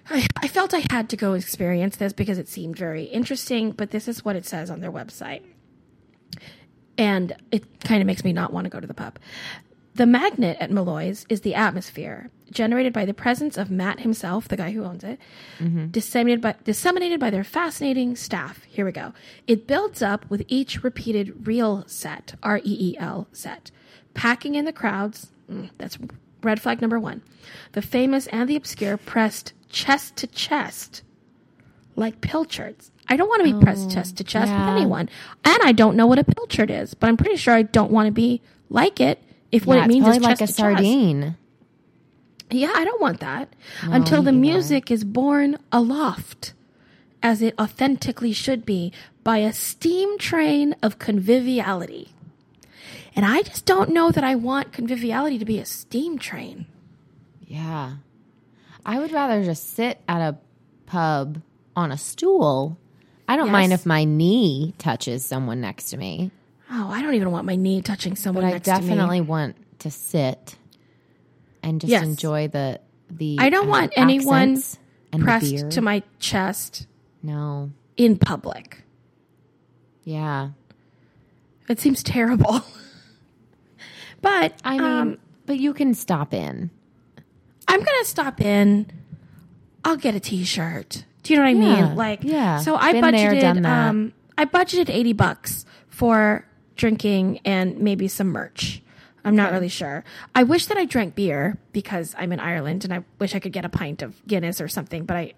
I, 0.09 0.27
I 0.43 0.47
felt 0.47 0.73
I 0.73 0.83
had 0.91 1.09
to 1.09 1.17
go 1.17 1.33
experience 1.33 1.95
this 1.95 2.13
because 2.13 2.37
it 2.37 2.47
seemed 2.47 2.77
very 2.77 3.05
interesting, 3.05 3.71
but 3.71 3.91
this 3.91 4.07
is 4.07 4.23
what 4.23 4.35
it 4.35 4.45
says 4.45 4.69
on 4.69 4.81
their 4.81 4.91
website. 4.91 5.41
And 6.97 7.35
it 7.51 7.83
kind 7.83 8.01
of 8.01 8.07
makes 8.07 8.23
me 8.23 8.31
not 8.31 8.53
want 8.53 8.65
to 8.65 8.69
go 8.69 8.79
to 8.79 8.87
the 8.87 8.93
pub. 8.93 9.17
The 9.95 10.05
magnet 10.05 10.57
at 10.59 10.71
Molloy's 10.71 11.25
is 11.29 11.41
the 11.41 11.55
atmosphere, 11.55 12.29
generated 12.51 12.91
by 12.91 13.05
the 13.05 13.13
presence 13.13 13.57
of 13.57 13.71
Matt 13.71 14.01
himself, 14.01 14.47
the 14.49 14.57
guy 14.57 14.71
who 14.71 14.83
owns 14.83 15.05
it, 15.05 15.19
disseminated 15.91 16.41
by 16.41 16.55
disseminated 16.65 17.17
by 17.17 17.29
their 17.29 17.45
fascinating 17.45 18.17
staff. 18.17 18.63
Here 18.65 18.83
we 18.83 18.91
go. 18.91 19.13
It 19.47 19.67
builds 19.67 20.01
up 20.01 20.29
with 20.29 20.43
each 20.49 20.83
repeated 20.83 21.47
reel 21.47 21.85
set, 21.87 22.35
R 22.43 22.57
E 22.57 22.61
E 22.91 22.97
L 22.99 23.27
set, 23.31 23.71
packing 24.13 24.55
in 24.55 24.65
the 24.65 24.73
crowds. 24.73 25.31
mm, 25.49 25.69
that's 25.77 25.97
red 26.43 26.61
flag 26.61 26.81
number 26.81 26.99
one. 26.99 27.21
The 27.71 27.81
famous 27.81 28.27
and 28.27 28.49
the 28.49 28.57
obscure 28.57 28.97
pressed 28.97 29.53
chest 29.69 30.17
to 30.17 30.27
chest, 30.27 31.03
like 31.95 32.19
pilchards. 32.19 32.91
I 33.07 33.15
don't 33.15 33.29
want 33.29 33.45
to 33.45 33.53
be 33.53 33.63
pressed 33.63 33.91
chest 33.91 34.17
to 34.17 34.25
chest 34.25 34.49
yeah. 34.49 34.59
with 34.59 34.75
anyone, 34.75 35.09
and 35.45 35.59
I 35.63 35.71
don't 35.71 35.95
know 35.95 36.05
what 36.05 36.19
a 36.19 36.25
pilchard 36.25 36.69
is, 36.69 36.93
but 36.93 37.07
I'm 37.07 37.15
pretty 37.15 37.37
sure 37.37 37.53
I 37.53 37.61
don't 37.61 37.91
want 37.91 38.07
to 38.07 38.11
be 38.11 38.41
like 38.69 38.99
it. 38.99 39.21
If 39.55 39.65
what 39.65 39.77
Yeah, 39.77 39.85
it 39.85 39.87
means 39.87 40.07
is 40.07 40.19
like 40.19 40.35
a 40.35 40.37
to 40.39 40.47
chest. 40.47 40.55
sardine. 40.57 41.37
Yeah, 42.51 42.71
I 42.75 42.83
don't 42.85 43.01
want 43.01 43.21
that. 43.21 43.53
Until 43.81 44.21
the 44.21 44.31
music 44.31 44.91
is 44.91 45.03
borne 45.03 45.57
aloft, 45.71 46.53
as 47.23 47.41
it 47.41 47.55
authentically 47.59 48.33
should 48.33 48.65
be, 48.65 48.91
by 49.23 49.37
a 49.39 49.51
steam 49.51 50.17
train 50.19 50.75
of 50.83 50.99
conviviality. 50.99 52.09
And 53.15 53.25
I 53.25 53.41
just 53.41 53.65
don't 53.65 53.91
know 53.91 54.11
that 54.11 54.23
I 54.23 54.35
want 54.35 54.73
conviviality 54.73 55.39
to 55.39 55.45
be 55.45 55.57
a 55.57 55.65
steam 55.65 56.19
train. 56.19 56.67
Yeah. 57.47 57.93
I 58.85 58.99
would 58.99 59.11
rather 59.11 59.43
just 59.43 59.73
sit 59.73 60.01
at 60.07 60.21
a 60.21 60.37
pub 60.85 61.41
on 61.75 61.91
a 61.91 61.97
stool. 61.97 62.77
I 63.27 63.37
don't 63.37 63.51
mind 63.51 63.73
if 63.73 63.85
my 63.87 64.03
knee 64.03 64.75
touches 64.77 65.25
someone 65.25 65.61
next 65.61 65.89
to 65.89 65.97
me, 65.97 66.29
Oh, 66.77 66.89
I 66.89 67.01
don't 67.01 67.13
even 67.13 67.31
want 67.31 67.45
my 67.45 67.55
knee 67.55 67.81
touching 67.81 68.15
someone 68.17 68.43
but 68.43 68.47
I 68.49 68.51
next 68.53 68.65
to 68.65 68.73
me. 68.73 68.79
definitely 68.81 69.21
want 69.21 69.55
to 69.79 69.89
sit 69.91 70.57
and 71.63 71.79
just 71.79 71.89
Yes. 71.91 72.03
enjoy 72.03 72.47
the 72.49 72.79
the. 73.09 73.37
I 73.39 73.49
don't 73.49 73.67
uh, 73.67 73.71
want 73.71 73.93
anyone 73.95 74.53
accents 74.53 74.79
and 75.13 75.21
the 75.21 75.25
beer. 75.25 75.39
pressed 75.39 75.71
to 75.71 75.81
my 75.81 76.03
chest 76.19 76.87
No. 77.23 77.71
in 77.95 78.17
public. 78.17 78.83
Yeah. 80.03 80.49
It 81.69 81.79
seems 81.79 82.03
terrible. 82.03 82.61
but 84.21 84.53
I 84.63 84.71
mean, 84.77 84.81
um, 84.81 85.17
but 85.45 85.57
you 85.59 85.73
can 85.73 85.93
stop 85.93 86.33
in. 86.33 86.69
I'm 87.67 87.79
gonna 87.79 88.05
stop 88.05 88.41
in. 88.41 88.87
I'll 89.83 89.97
get 89.97 90.15
a 90.15 90.19
T-shirt. 90.19 91.05
Do 91.23 91.33
you 91.33 91.39
know 91.39 91.45
what 91.45 91.49
I 91.49 91.53
Yeah, 91.77 91.85
mean? 91.87 91.95
Like, 91.95 92.19
yeah. 92.23 92.59
So 92.59 92.75
I 92.75 92.91
Been 92.91 93.03
budgeted. 93.03 93.61
there. 93.63 93.71
Um, 93.89 94.13
I 94.37 94.45
budgeted 94.45 94.89
eighty 94.89 95.13
bucks 95.13 95.65
for 95.87 96.45
drinking 96.75 97.39
and 97.45 97.79
maybe 97.79 98.07
some 98.07 98.27
merch. 98.27 98.81
I'm 99.23 99.35
not 99.35 99.51
really 99.51 99.69
sure. 99.69 100.03
I 100.35 100.43
wish 100.43 100.67
that 100.67 100.77
I 100.77 100.85
drank 100.85 101.15
beer 101.15 101.57
because 101.73 102.13
I'm 102.15 102.31
in 102.31 102.39
Ireland 102.39 102.83
and 102.83 102.93
I 102.93 103.03
wish 103.17 103.33
I 103.33 103.39
could 103.39 103.53
get 103.53 103.65
a 103.65 103.69
pint 103.69 104.03
of 104.03 104.23
Guinness 104.27 104.61
or 104.61 104.67
something, 104.67 105.03
but 105.03 105.17
I 105.17 105.33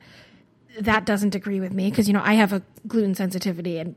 that 0.81 1.05
doesn't 1.05 1.33
agree 1.33 1.59
with 1.59 1.73
me 1.73 1.89
because 1.89 2.07
you 2.07 2.13
know 2.13 2.21
I 2.23 2.33
have 2.33 2.53
a 2.53 2.61
gluten 2.85 3.15
sensitivity 3.15 3.79
and 3.79 3.95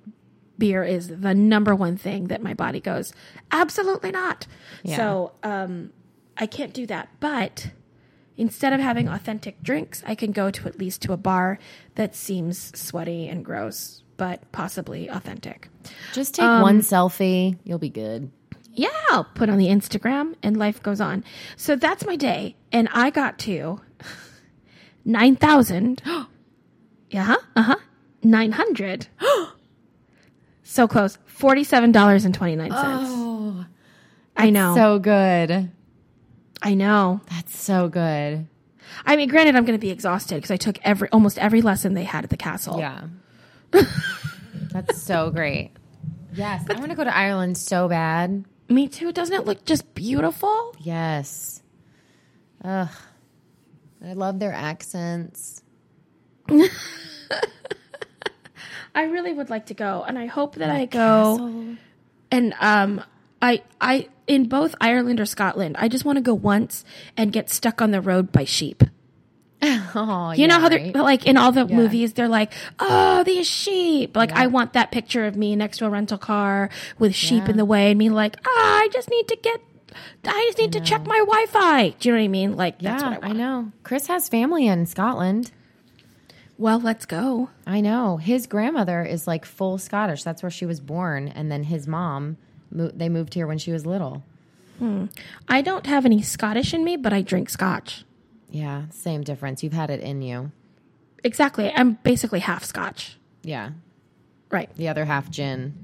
beer 0.59 0.85
is 0.85 1.09
the 1.09 1.35
number 1.35 1.75
one 1.75 1.97
thing 1.97 2.29
that 2.29 2.41
my 2.41 2.55
body 2.55 2.81
goes 2.81 3.13
absolutely 3.51 4.13
not. 4.13 4.47
Yeah. 4.85 4.97
So 4.97 5.33
um, 5.43 5.93
I 6.37 6.47
can't 6.47 6.73
do 6.73 6.87
that. 6.87 7.09
But 7.19 7.71
instead 8.37 8.73
of 8.73 8.81
having 8.81 9.09
authentic 9.09 9.63
drinks, 9.63 10.05
I 10.07 10.15
can 10.15 10.31
go 10.33 10.51
to 10.51 10.69
at 10.69 10.79
least 10.79 11.03
to 11.03 11.13
a 11.13 11.17
bar 11.17 11.59
that 11.97 12.15
seems 12.15 12.79
sweaty 12.79 13.29
and 13.29 13.45
gross, 13.45 14.03
but 14.21 14.53
possibly 14.53 15.09
authentic. 15.09 15.71
Just 16.13 16.35
take 16.35 16.45
Um, 16.45 16.61
one 16.61 16.81
selfie. 16.83 17.57
You'll 17.65 17.79
be 17.79 17.89
good. 17.89 18.31
Yeah, 18.75 18.89
I'll 19.11 19.25
put 19.25 19.49
on 19.49 19.57
the 19.57 19.69
Instagram 19.69 20.35
and 20.43 20.59
life 20.59 20.83
goes 20.83 21.01
on. 21.01 21.25
So 21.57 21.75
that's 21.75 22.05
my 22.05 22.17
day. 22.17 22.55
And 22.71 22.91
I 22.93 23.09
got 23.09 23.39
to 23.41 23.81
9,000. 25.07 26.03
yeah. 27.11 27.37
Uh 27.57 27.63
huh. 27.63 27.77
900. 28.23 29.07
so 30.63 30.87
close. 30.87 31.17
$47.29. 31.39 32.69
Oh, 32.71 33.65
I 34.37 34.51
know. 34.51 34.75
so 34.75 34.99
good. 34.99 35.71
I 36.61 36.75
know. 36.75 37.23
That's 37.31 37.57
so 37.59 37.89
good. 37.89 38.47
I 39.07 39.17
mean, 39.17 39.31
granted, 39.31 39.57
I'm 39.57 39.65
going 39.65 39.79
to 39.79 39.81
be 39.81 39.91
exhausted 39.91 40.35
because 40.35 40.51
I 40.51 40.57
took 40.59 40.79
every 40.83 41.09
almost 41.09 41.39
every 41.39 41.63
lesson 41.63 41.95
they 41.95 42.05
had 42.05 42.25
at 42.25 42.29
the 42.31 42.37
castle. 42.37 42.79
Yeah. 42.79 43.05
That's 44.73 45.03
so 45.03 45.31
great. 45.31 45.73
Yes, 46.35 46.65
I 46.71 46.75
want 46.79 46.91
to 46.91 46.97
go 46.97 47.05
to 47.05 47.15
Ireland 47.17 47.59
so 47.59 47.89
bad. 47.89 48.45
Me 48.69 48.87
too. 48.89 49.13
Doesn't 49.13 49.35
it 49.35 49.45
look 49.47 49.65
just 49.65 49.95
beautiful? 49.95 50.75
Yes. 50.79 51.63
Ugh. 52.65 52.89
I 54.05 54.13
love 54.13 54.39
their 54.39 54.53
accents. 54.53 55.63
I 58.95 59.05
really 59.05 59.33
would 59.33 59.51
like 59.51 59.67
to 59.67 59.75
go, 59.75 60.05
and 60.07 60.19
I 60.19 60.27
hope 60.27 60.57
that 60.57 60.71
I 60.71 60.87
go. 60.87 61.77
and 62.31 62.55
um 62.61 63.03
I 63.43 63.63
I 63.81 64.09
in 64.27 64.49
both 64.49 64.75
Ireland 64.81 65.21
or 65.21 65.27
Scotland, 65.27 65.77
I 65.79 65.89
just 65.89 66.05
want 66.05 66.17
to 66.17 66.23
go 66.23 66.35
once 66.35 66.85
and 67.17 67.33
get 67.33 67.51
stuck 67.51 67.83
on 67.83 67.91
the 67.91 68.01
road 68.01 68.33
by 68.33 68.45
sheep. 68.45 68.83
Oh, 69.95 70.33
You 70.33 70.47
know 70.47 70.59
how 70.61 70.69
they're 70.69 70.79
right? 70.79 70.95
like 70.95 71.27
in 71.27 71.37
all 71.37 71.53
the 71.53 71.67
movies, 71.67 72.13
they're 72.15 72.29
like, 72.29 72.53
"Oh, 72.79 73.23
these 73.25 73.47
sheep!" 73.49 74.17
Like 74.17 74.33
I 74.33 74.47
want 74.47 74.73
that 74.75 74.91
picture 74.91 75.27
of 75.27 75.37
me 75.37 75.57
next 75.57 75.79
to 75.79 75.87
a 75.87 75.91
rental 75.91 76.17
car 76.19 76.71
with 76.99 77.15
sheep 77.15 77.45
Yeah. 77.45 77.51
in 77.51 77.57
the 77.57 77.65
way, 77.65 77.91
and 77.91 77.99
me 77.99 78.09
like, 78.09 78.37
"Ah, 78.47 78.79
I 78.81 78.89
just 78.93 79.11
need 79.11 79.27
to 79.29 79.37
get, 79.37 79.61
I 80.25 80.45
just 80.47 80.59
need 80.59 80.73
to 80.73 80.81
check 80.81 81.05
my 81.07 81.19
Wi-Fi." 81.19 81.91
Do 81.99 82.09
you 82.09 82.15
know 82.15 82.21
what 82.21 82.25
I 82.25 82.29
mean? 82.29 82.57
Like 82.57 82.79
that's 82.81 83.03
yeah, 83.03 83.11
what 83.11 83.25
I 83.25 83.29
I, 83.29 83.33
know. 83.33 83.73
Chris 83.83 84.07
has 84.07 84.29
family 84.29 84.67
in 84.67 84.87
Scotland. 84.87 85.51
Well, 86.57 86.79
let's 86.79 87.07
go. 87.07 87.49
I 87.67 87.81
know. 87.81 88.19
His 88.19 88.47
grandmother 88.47 89.03
is 89.03 89.27
like 89.27 89.45
full 89.45 89.79
Scottish. 89.79 90.23
That's 90.23 90.43
where 90.43 90.51
she 90.51 90.67
was 90.67 90.79
born, 90.81 91.29
and 91.29 91.51
then 91.51 91.65
his 91.65 91.87
mom, 91.87 92.37
mo- 92.71 92.93
they 92.95 93.09
moved 93.09 93.35
here 93.35 93.47
when 93.47 93.59
she 93.59 93.73
was 93.73 93.85
little. 93.87 94.23
I 95.49 95.61
don't 95.61 95.85
have 95.87 96.07
any 96.07 96.23
Scottish 96.23 96.73
in 96.73 96.85
me, 96.85 96.97
but 96.97 97.13
I 97.13 97.21
drink 97.21 97.51
Scotch. 97.51 98.05
Yeah, 98.51 98.85
same 98.91 99.23
difference. 99.23 99.63
You've 99.63 99.73
had 99.73 99.91
it 99.91 100.01
in 100.01 100.23
you. 100.23 100.51
Exactly. 101.23 101.71
I'm 101.75 101.95
basically 102.03 102.41
half 102.41 102.65
Scotch. 102.65 103.17
Yeah, 103.43 103.71
Right. 104.51 104.75
the 104.77 104.89
other 104.89 105.05
half 105.05 105.31
gin. 105.31 105.75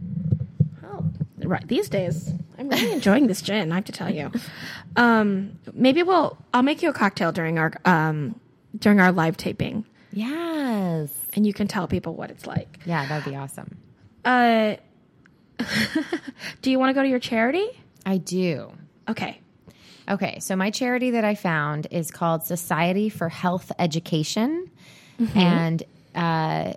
Oh, 0.84 1.04
right. 1.38 1.66
These 1.68 1.88
days, 1.88 2.30
I'm 2.58 2.68
really 2.68 2.92
enjoying 2.92 3.26
this 3.28 3.40
gin. 3.42 3.70
I 3.72 3.76
have 3.76 3.84
to 3.84 3.92
tell 3.92 4.12
you. 4.12 4.30
Um, 4.96 5.58
maybe 5.72 6.02
we'll. 6.02 6.36
I'll 6.52 6.62
make 6.62 6.82
you 6.82 6.88
a 6.90 6.92
cocktail 6.92 7.32
during 7.32 7.58
our 7.58 7.72
um, 7.84 8.40
during 8.78 8.98
our 9.00 9.12
live 9.12 9.36
taping, 9.36 9.84
Yes. 10.12 11.10
and 11.34 11.46
you 11.46 11.52
can 11.52 11.68
tell 11.68 11.86
people 11.86 12.14
what 12.14 12.30
it's 12.30 12.46
like. 12.46 12.78
Yeah, 12.86 13.06
that'd 13.06 13.30
be 13.30 13.36
awesome. 13.36 13.76
Uh, 14.24 14.76
do 16.62 16.70
you 16.70 16.78
want 16.78 16.90
to 16.90 16.94
go 16.94 17.02
to 17.02 17.08
your 17.08 17.18
charity? 17.20 17.68
I 18.04 18.18
do. 18.18 18.72
Okay. 19.08 19.40
Okay, 20.08 20.38
so 20.38 20.54
my 20.54 20.70
charity 20.70 21.12
that 21.12 21.24
I 21.24 21.34
found 21.34 21.88
is 21.90 22.10
called 22.10 22.44
Society 22.44 23.08
for 23.08 23.28
Health 23.28 23.72
Education, 23.78 24.70
and 25.34 25.82
uh, 26.14 26.74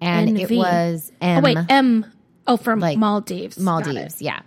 and 0.00 0.38
it 0.38 0.50
was 0.50 1.12
M. 1.20 1.38
Oh 1.38 1.40
wait, 1.42 1.58
M. 1.68 2.06
Oh, 2.46 2.56
from 2.56 2.80
Like 2.80 2.98
Maldives. 2.98 3.58
Maldives, 3.58 4.22
yeah. 4.22 4.40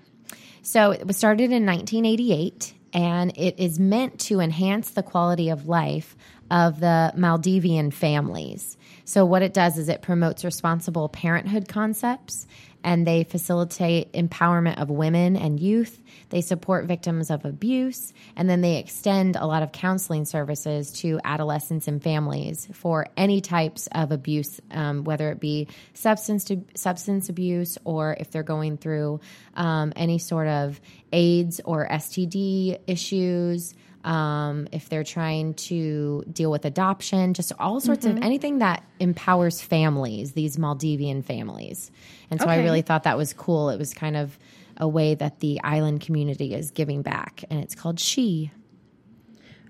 So 0.64 0.92
it 0.92 1.08
was 1.08 1.18
started 1.18 1.52
in 1.52 1.66
1988, 1.66 2.74
and 2.94 3.36
it 3.38 3.60
is 3.60 3.80
meant 3.80 4.20
to 4.22 4.40
enhance 4.40 4.92
the 4.92 5.04
quality 5.04 5.50
of 5.50 5.68
life 5.68 6.16
of 6.52 6.82
the 6.82 7.14
Maldivian 7.16 7.93
families. 7.93 8.78
So 9.06 9.26
what 9.26 9.41
it 9.41 9.54
does 9.54 9.78
is 9.78 9.89
it 9.89 10.02
promotes 10.02 10.43
responsible 10.43 11.08
parenthood 11.08 11.68
concepts, 11.68 12.45
and 12.84 13.08
they 13.08 13.24
facilitate 13.24 14.12
empowerment 14.14 14.82
of 14.82 14.89
women 14.89 15.38
and 15.38 15.60
youth. 15.60 16.02
They 16.30 16.41
support 16.41 16.86
victims 16.86 17.30
of 17.30 17.45
abuse, 17.45 18.14
and 18.36 18.49
then 18.49 18.62
they 18.62 18.78
extend 18.78 19.38
a 19.38 19.45
lot 19.45 19.64
of 19.64 19.72
counseling 19.72 20.26
services 20.26 20.91
to 21.02 21.20
adolescents 21.24 21.88
and 21.88 22.04
families 22.04 22.68
for 22.74 23.08
any 23.16 23.39
types 23.39 23.88
of 23.91 24.12
abuse, 24.12 24.60
um, 24.72 25.04
whether 25.04 25.30
it 25.30 25.39
be 25.39 25.68
substance 25.93 26.45
to, 26.45 26.64
substance 26.76 27.30
abuse 27.30 27.78
or 27.86 28.18
if 28.20 28.30
they're 28.32 28.43
going 28.43 28.78
through 28.78 29.22
um, 29.56 29.93
any 29.95 30.18
sort 30.18 30.47
of 30.47 30.82
AIDS 31.14 31.62
or 31.64 31.88
STD 31.88 32.80
issues. 32.88 33.74
Um, 34.04 34.68
if 34.72 34.89
they're 34.89 35.04
trying 35.04 35.54
to 35.54 36.24
deal 36.32 36.49
with 36.49 36.66
adoption, 36.66 37.36
just 37.36 37.52
all 37.60 37.80
sorts 37.80 38.06
of 38.06 38.18
anything 38.18 38.58
that 38.60 38.84
empowers 38.99 39.62
families, 39.62 40.32
these 40.32 40.58
Maldivian 40.58 41.24
families. 41.24 41.91
And 42.32 42.41
so 42.41 42.47
I 42.47 42.58
really 42.64 42.82
thought 42.82 43.04
that 43.04 43.18
was 43.18 43.34
cool. 43.34 43.70
It 43.70 43.78
was 43.78 43.93
kind 43.93 44.18
of 44.18 44.38
a 44.78 44.88
way 44.88 45.14
that 45.14 45.39
the 45.39 45.62
island 45.64 46.02
community 46.02 46.56
is 46.56 46.72
giving 46.72 47.04
back, 47.04 47.43
and 47.52 47.60
it's 47.60 47.76
called 47.76 47.99
She. 47.99 48.52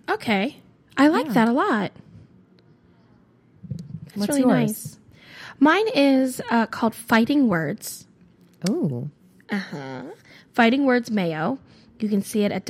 Okay. 0.09 0.55
I 0.97 1.07
like 1.09 1.27
that 1.33 1.47
a 1.49 1.53
lot. 1.53 1.91
That's 4.05 4.15
What's 4.15 4.29
really 4.29 4.41
yours? 4.41 4.49
nice. 4.49 4.99
Mine 5.59 5.87
is 5.93 6.41
uh, 6.49 6.65
called 6.67 6.95
Fighting 6.95 7.47
Words. 7.47 8.07
Ooh, 8.69 9.09
Fighting 10.53 10.85
Words 10.85 11.11
Mayo. 11.11 11.59
You 11.99 12.09
can 12.09 12.21
see 12.21 12.43
it 12.43 12.51
at 12.51 12.65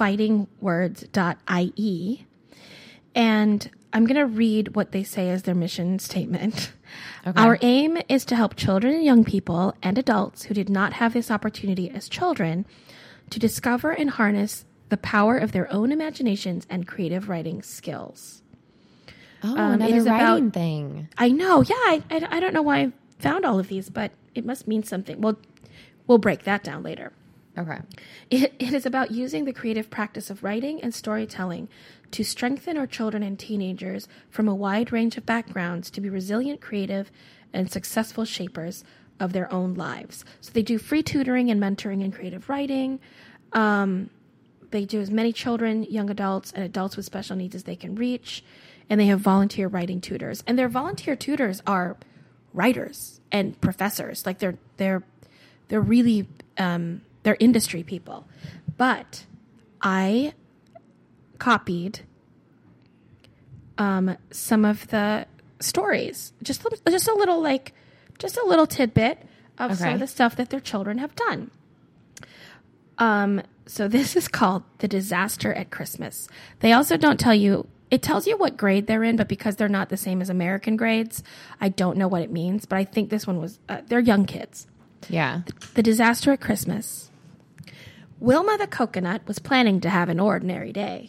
www.fightingwords.ie. 0.00 2.26
And 3.14 3.70
I'm 3.92 4.06
going 4.06 4.16
to 4.16 4.26
read 4.26 4.74
what 4.76 4.92
they 4.92 5.02
say 5.02 5.28
as 5.30 5.42
their 5.42 5.54
mission 5.54 5.98
statement. 5.98 6.72
Our 7.36 7.58
aim 7.60 7.98
is 8.08 8.24
to 8.26 8.36
help 8.36 8.56
children 8.56 8.94
and 8.94 9.04
young 9.04 9.24
people 9.24 9.74
and 9.82 9.98
adults 9.98 10.44
who 10.44 10.54
did 10.54 10.68
not 10.70 10.94
have 10.94 11.12
this 11.12 11.30
opportunity 11.30 11.90
as 11.90 12.08
children 12.08 12.66
to 13.30 13.38
discover 13.38 13.90
and 13.90 14.10
harness 14.10 14.64
the 14.88 14.96
power 14.96 15.36
of 15.38 15.52
their 15.52 15.70
own 15.72 15.92
imaginations 15.92 16.66
and 16.70 16.86
creative 16.86 17.28
writing 17.28 17.62
skills. 17.62 18.42
oh, 19.44 19.56
Um, 19.56 19.72
it 19.72 19.74
another 19.86 19.96
is 19.96 20.06
about- 20.06 20.22
writing 20.32 20.50
thing. 20.50 21.08
I 21.18 21.28
know. 21.28 21.62
Yeah, 21.62 21.74
I, 21.76 22.02
I, 22.10 22.26
I 22.30 22.40
don't 22.40 22.54
know 22.54 22.62
why 22.62 22.78
I 22.80 22.92
found 23.18 23.44
all 23.44 23.58
of 23.60 23.68
these, 23.68 23.88
but 23.90 24.12
it 24.34 24.44
must 24.44 24.66
mean 24.66 24.82
something. 24.82 25.20
Well, 25.20 25.38
we'll 26.06 26.18
break 26.18 26.44
that 26.44 26.64
down 26.64 26.82
later. 26.82 27.12
Okay. 27.58 27.78
It, 28.30 28.54
it 28.58 28.72
is 28.72 28.86
about 28.86 29.10
using 29.10 29.44
the 29.44 29.52
creative 29.52 29.90
practice 29.90 30.30
of 30.30 30.44
writing 30.44 30.80
and 30.82 30.94
storytelling 30.94 31.68
to 32.12 32.24
strengthen 32.24 32.76
our 32.76 32.86
children 32.86 33.22
and 33.22 33.38
teenagers 33.38 34.08
from 34.30 34.48
a 34.48 34.54
wide 34.54 34.92
range 34.92 35.16
of 35.16 35.26
backgrounds 35.26 35.90
to 35.90 36.00
be 36.00 36.08
resilient, 36.08 36.60
creative, 36.60 37.10
and 37.52 37.70
successful 37.70 38.24
shapers 38.24 38.84
of 39.18 39.32
their 39.32 39.52
own 39.52 39.74
lives. 39.74 40.24
So 40.40 40.52
they 40.52 40.62
do 40.62 40.78
free 40.78 41.02
tutoring 41.02 41.50
and 41.50 41.60
mentoring 41.60 42.02
in 42.02 42.12
creative 42.12 42.48
writing. 42.48 43.00
Um, 43.52 44.10
they 44.70 44.84
do 44.84 45.00
as 45.00 45.10
many 45.10 45.32
children, 45.32 45.82
young 45.82 46.10
adults, 46.10 46.52
and 46.52 46.64
adults 46.64 46.96
with 46.96 47.04
special 47.04 47.36
needs 47.36 47.54
as 47.54 47.64
they 47.64 47.76
can 47.76 47.96
reach. 47.96 48.44
And 48.88 49.00
they 49.00 49.06
have 49.06 49.20
volunteer 49.20 49.68
writing 49.68 50.00
tutors. 50.00 50.42
And 50.46 50.58
their 50.58 50.68
volunteer 50.68 51.16
tutors 51.16 51.62
are 51.66 51.96
writers 52.52 53.20
and 53.30 53.60
professors. 53.60 54.26
Like 54.26 54.38
they're 54.38 54.58
they're 54.76 55.02
they're 55.68 55.80
really 55.80 56.28
um, 56.58 57.02
they're 57.22 57.36
industry 57.40 57.82
people. 57.82 58.26
But 58.76 59.24
I 59.82 60.32
copied 61.38 62.00
um, 63.78 64.16
some 64.30 64.64
of 64.64 64.88
the 64.88 65.26
stories, 65.60 66.32
just 66.42 66.64
a- 66.64 66.90
just 66.90 67.08
a 67.08 67.14
little 67.14 67.40
like 67.40 67.72
just 68.18 68.36
a 68.36 68.44
little 68.46 68.66
tidbit 68.66 69.18
of 69.58 69.70
some 69.76 69.88
of 69.94 70.00
the 70.00 70.06
stuff 70.06 70.36
that 70.36 70.50
their 70.50 70.60
children 70.60 70.98
have 70.98 71.14
done. 71.16 71.50
Um, 72.98 73.42
so 73.66 73.88
this 73.88 74.16
is 74.20 74.28
called 74.28 74.62
The 74.78 74.88
Disaster 74.88 75.52
at 75.54 75.70
Christmas. 75.70 76.28
They 76.60 76.72
also 76.72 76.96
don't 76.96 77.18
tell 77.18 77.34
you, 77.34 77.66
it 77.90 78.02
tells 78.02 78.26
you 78.26 78.36
what 78.36 78.56
grade 78.56 78.86
they're 78.86 79.04
in, 79.04 79.16
but 79.16 79.28
because 79.28 79.56
they're 79.56 79.68
not 79.68 79.88
the 79.88 79.96
same 79.96 80.20
as 80.20 80.28
American 80.30 80.76
grades, 80.76 81.22
I 81.60 81.70
don't 81.70 81.96
know 81.96 82.08
what 82.08 82.22
it 82.22 82.30
means. 82.30 82.66
But 82.66 82.76
I 82.76 82.84
think 82.84 83.08
this 83.10 83.26
one 83.26 83.40
was, 83.40 83.58
uh, 83.68 83.80
they're 83.86 84.00
young 84.00 84.26
kids. 84.26 84.66
Yeah. 85.08 85.42
The 85.74 85.82
Disaster 85.82 86.32
at 86.32 86.40
Christmas. 86.40 87.09
Wilma 88.20 88.58
the 88.58 88.66
coconut 88.66 89.22
was 89.26 89.38
planning 89.38 89.80
to 89.80 89.90
have 89.90 90.08
an 90.08 90.20
ordinary 90.20 90.72
day. 90.72 91.08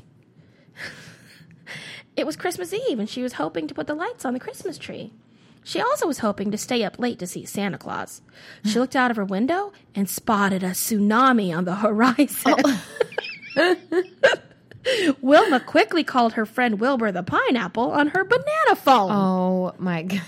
it 2.16 2.26
was 2.26 2.36
Christmas 2.36 2.74
Eve, 2.74 2.99
and 2.99 3.09
she 3.09 3.22
was 3.22 3.34
hoping 3.34 3.68
to 3.68 3.74
put 3.74 3.88
the 3.88 3.93
lights 3.93 4.26
on 4.26 4.34
the 4.34 4.39
Christmas 4.39 4.78
tree. 4.78 5.14
She 5.64 5.80
also 5.80 6.07
was 6.07 6.20
hoping 6.20 6.49
to 6.51 6.57
stay 6.57 6.84
up 6.84 6.97
late 6.97 7.20
to 7.20 7.28
see 7.28 7.45
Santa 7.45 7.78
Claus. 7.78 8.22
She 8.66 8.80
looked 8.80 8.95
out 8.95 9.12
of 9.12 9.18
her 9.18 9.26
window 9.26 9.74
and 9.93 10.09
spotted 10.09 10.64
a 10.64 10.72
tsunami 10.72 11.55
on 11.55 11.66
the 11.66 11.76
horizon. 11.86 12.55
Oh. 13.55 13.76
Wilma 15.22 15.59
quickly 15.59 16.03
called 16.03 16.34
her 16.34 16.45
friend 16.45 16.80
Wilbur 16.80 17.12
the 17.12 17.22
pineapple 17.22 17.91
on 17.91 18.07
her 18.07 18.24
banana 18.24 18.76
phone. 18.76 19.12
Oh 19.12 19.74
my 19.78 20.03
god. 20.03 20.22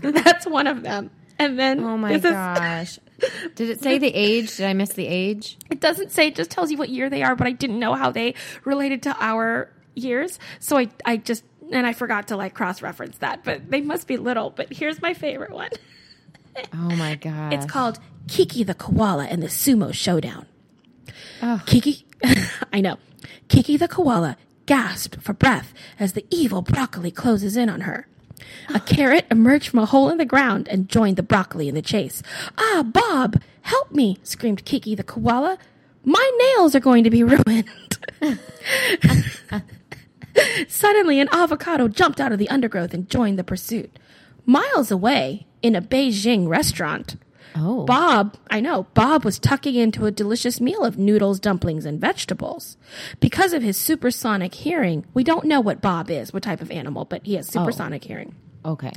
That's 0.00 0.46
one 0.46 0.68
of 0.68 0.82
them. 0.82 1.10
And 1.42 1.58
then 1.58 1.80
Oh 1.82 1.96
my 1.96 2.16
gosh. 2.18 2.98
Did 3.54 3.70
it 3.70 3.82
say 3.82 3.98
the 3.98 4.12
age? 4.14 4.56
Did 4.56 4.66
I 4.66 4.72
miss 4.74 4.92
the 4.92 5.06
age? 5.06 5.58
It 5.70 5.80
doesn't 5.80 6.12
say, 6.12 6.28
it 6.28 6.34
just 6.36 6.50
tells 6.50 6.70
you 6.70 6.76
what 6.76 6.88
year 6.88 7.08
they 7.10 7.22
are, 7.22 7.34
but 7.36 7.46
I 7.46 7.52
didn't 7.52 7.78
know 7.78 7.94
how 7.94 8.10
they 8.10 8.34
related 8.64 9.02
to 9.04 9.16
our 9.20 9.70
years. 9.94 10.38
So 10.60 10.76
I, 10.78 10.88
I 11.04 11.16
just, 11.18 11.44
and 11.72 11.86
I 11.86 11.92
forgot 11.92 12.28
to 12.28 12.36
like 12.36 12.54
cross 12.54 12.82
reference 12.82 13.18
that, 13.18 13.44
but 13.44 13.70
they 13.70 13.80
must 13.80 14.06
be 14.06 14.16
little. 14.16 14.50
But 14.50 14.72
here's 14.72 15.00
my 15.02 15.14
favorite 15.14 15.50
one 15.52 15.70
Oh 16.74 16.96
my 16.96 17.14
god. 17.16 17.52
it's 17.52 17.66
called 17.66 17.98
Kiki 18.28 18.62
the 18.64 18.74
Koala 18.74 19.24
and 19.26 19.42
the 19.42 19.48
Sumo 19.48 19.92
Showdown. 19.92 20.46
Oh. 21.42 21.60
Kiki, 21.66 22.06
I 22.72 22.80
know. 22.80 22.98
Kiki 23.48 23.76
the 23.76 23.88
Koala 23.88 24.36
gasped 24.66 25.20
for 25.20 25.32
breath 25.32 25.72
as 25.98 26.12
the 26.12 26.24
evil 26.30 26.62
broccoli 26.62 27.10
closes 27.10 27.56
in 27.56 27.68
on 27.68 27.82
her. 27.82 28.06
A 28.74 28.80
carrot 28.80 29.26
emerged 29.30 29.68
from 29.68 29.80
a 29.80 29.86
hole 29.86 30.08
in 30.08 30.18
the 30.18 30.24
ground 30.24 30.68
and 30.68 30.88
joined 30.88 31.16
the 31.16 31.22
broccoli 31.22 31.68
in 31.68 31.74
the 31.74 31.82
chase. 31.82 32.22
Ah, 32.58 32.82
Bob, 32.84 33.40
help 33.62 33.92
me, 33.92 34.18
screamed 34.22 34.64
Kiki 34.64 34.94
the 34.94 35.04
koala. 35.04 35.58
My 36.04 36.30
nails 36.56 36.74
are 36.74 36.80
going 36.80 37.04
to 37.04 37.10
be 37.10 37.22
ruined. 37.24 37.68
Suddenly, 40.68 41.20
an 41.20 41.28
avocado 41.32 41.88
jumped 41.88 42.20
out 42.20 42.32
of 42.32 42.38
the 42.38 42.48
undergrowth 42.48 42.94
and 42.94 43.08
joined 43.08 43.38
the 43.38 43.44
pursuit. 43.44 43.98
Miles 44.46 44.90
away, 44.90 45.46
in 45.60 45.76
a 45.76 45.82
Beijing 45.82 46.48
restaurant, 46.48 47.16
Oh. 47.54 47.84
Bob, 47.84 48.36
I 48.50 48.60
know, 48.60 48.86
Bob 48.94 49.24
was 49.24 49.38
tucking 49.38 49.74
into 49.74 50.06
a 50.06 50.10
delicious 50.10 50.60
meal 50.60 50.84
of 50.84 50.98
noodles, 50.98 51.38
dumplings, 51.38 51.84
and 51.84 52.00
vegetables. 52.00 52.76
Because 53.20 53.52
of 53.52 53.62
his 53.62 53.76
supersonic 53.76 54.54
hearing, 54.54 55.04
we 55.14 55.24
don't 55.24 55.44
know 55.44 55.60
what 55.60 55.82
Bob 55.82 56.10
is, 56.10 56.32
what 56.32 56.42
type 56.42 56.60
of 56.60 56.70
animal, 56.70 57.04
but 57.04 57.24
he 57.26 57.34
has 57.34 57.48
oh. 57.50 57.60
supersonic 57.60 58.04
hearing. 58.04 58.34
Okay. 58.64 58.92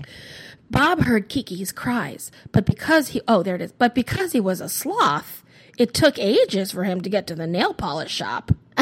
Bob 0.70 1.02
heard 1.02 1.30
Kiki's 1.30 1.72
cries, 1.72 2.32
but 2.52 2.66
because 2.66 3.10
he, 3.10 3.22
oh, 3.28 3.44
there 3.44 3.56
it 3.56 3.62
is, 3.62 3.72
but 3.72 3.94
because 3.94 4.32
he 4.32 4.40
was 4.40 4.62
a 4.62 4.70
sloth, 4.70 5.44
it 5.78 5.94
took 5.94 6.18
ages 6.18 6.72
for 6.72 6.84
him 6.84 7.02
to 7.02 7.10
get 7.10 7.28
to 7.28 7.36
the 7.36 7.48
nail 7.48 7.74
polish 7.74 8.12
shop. 8.12 8.52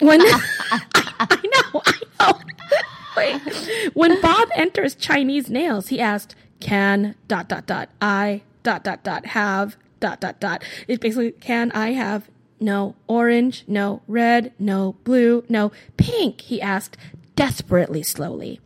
when, 0.00 0.20
I 0.22 1.38
know, 1.44 1.82
I 1.84 2.00
know. 2.20 2.40
Wait. 3.16 3.40
When 3.94 4.20
Bob 4.22 4.48
enters 4.54 4.94
Chinese 4.94 5.50
nails, 5.50 5.88
he 5.88 6.00
asked, 6.00 6.34
can 6.60 7.14
dot 7.28 7.48
dot 7.48 7.66
dot 7.66 7.90
I 8.00 8.42
dot 8.62 8.84
dot 8.84 9.02
dot 9.02 9.26
have 9.26 9.76
dot 10.00 10.20
dot 10.20 10.40
dot. 10.40 10.64
It's 10.88 11.00
basically, 11.00 11.32
can 11.32 11.72
I 11.72 11.92
have 11.92 12.30
no 12.60 12.94
orange, 13.06 13.64
no 13.66 14.02
red, 14.06 14.52
no 14.58 14.96
blue, 15.04 15.44
no 15.48 15.72
pink? 15.96 16.42
He 16.42 16.60
asked 16.60 16.96
desperately 17.34 18.02
slowly. 18.02 18.60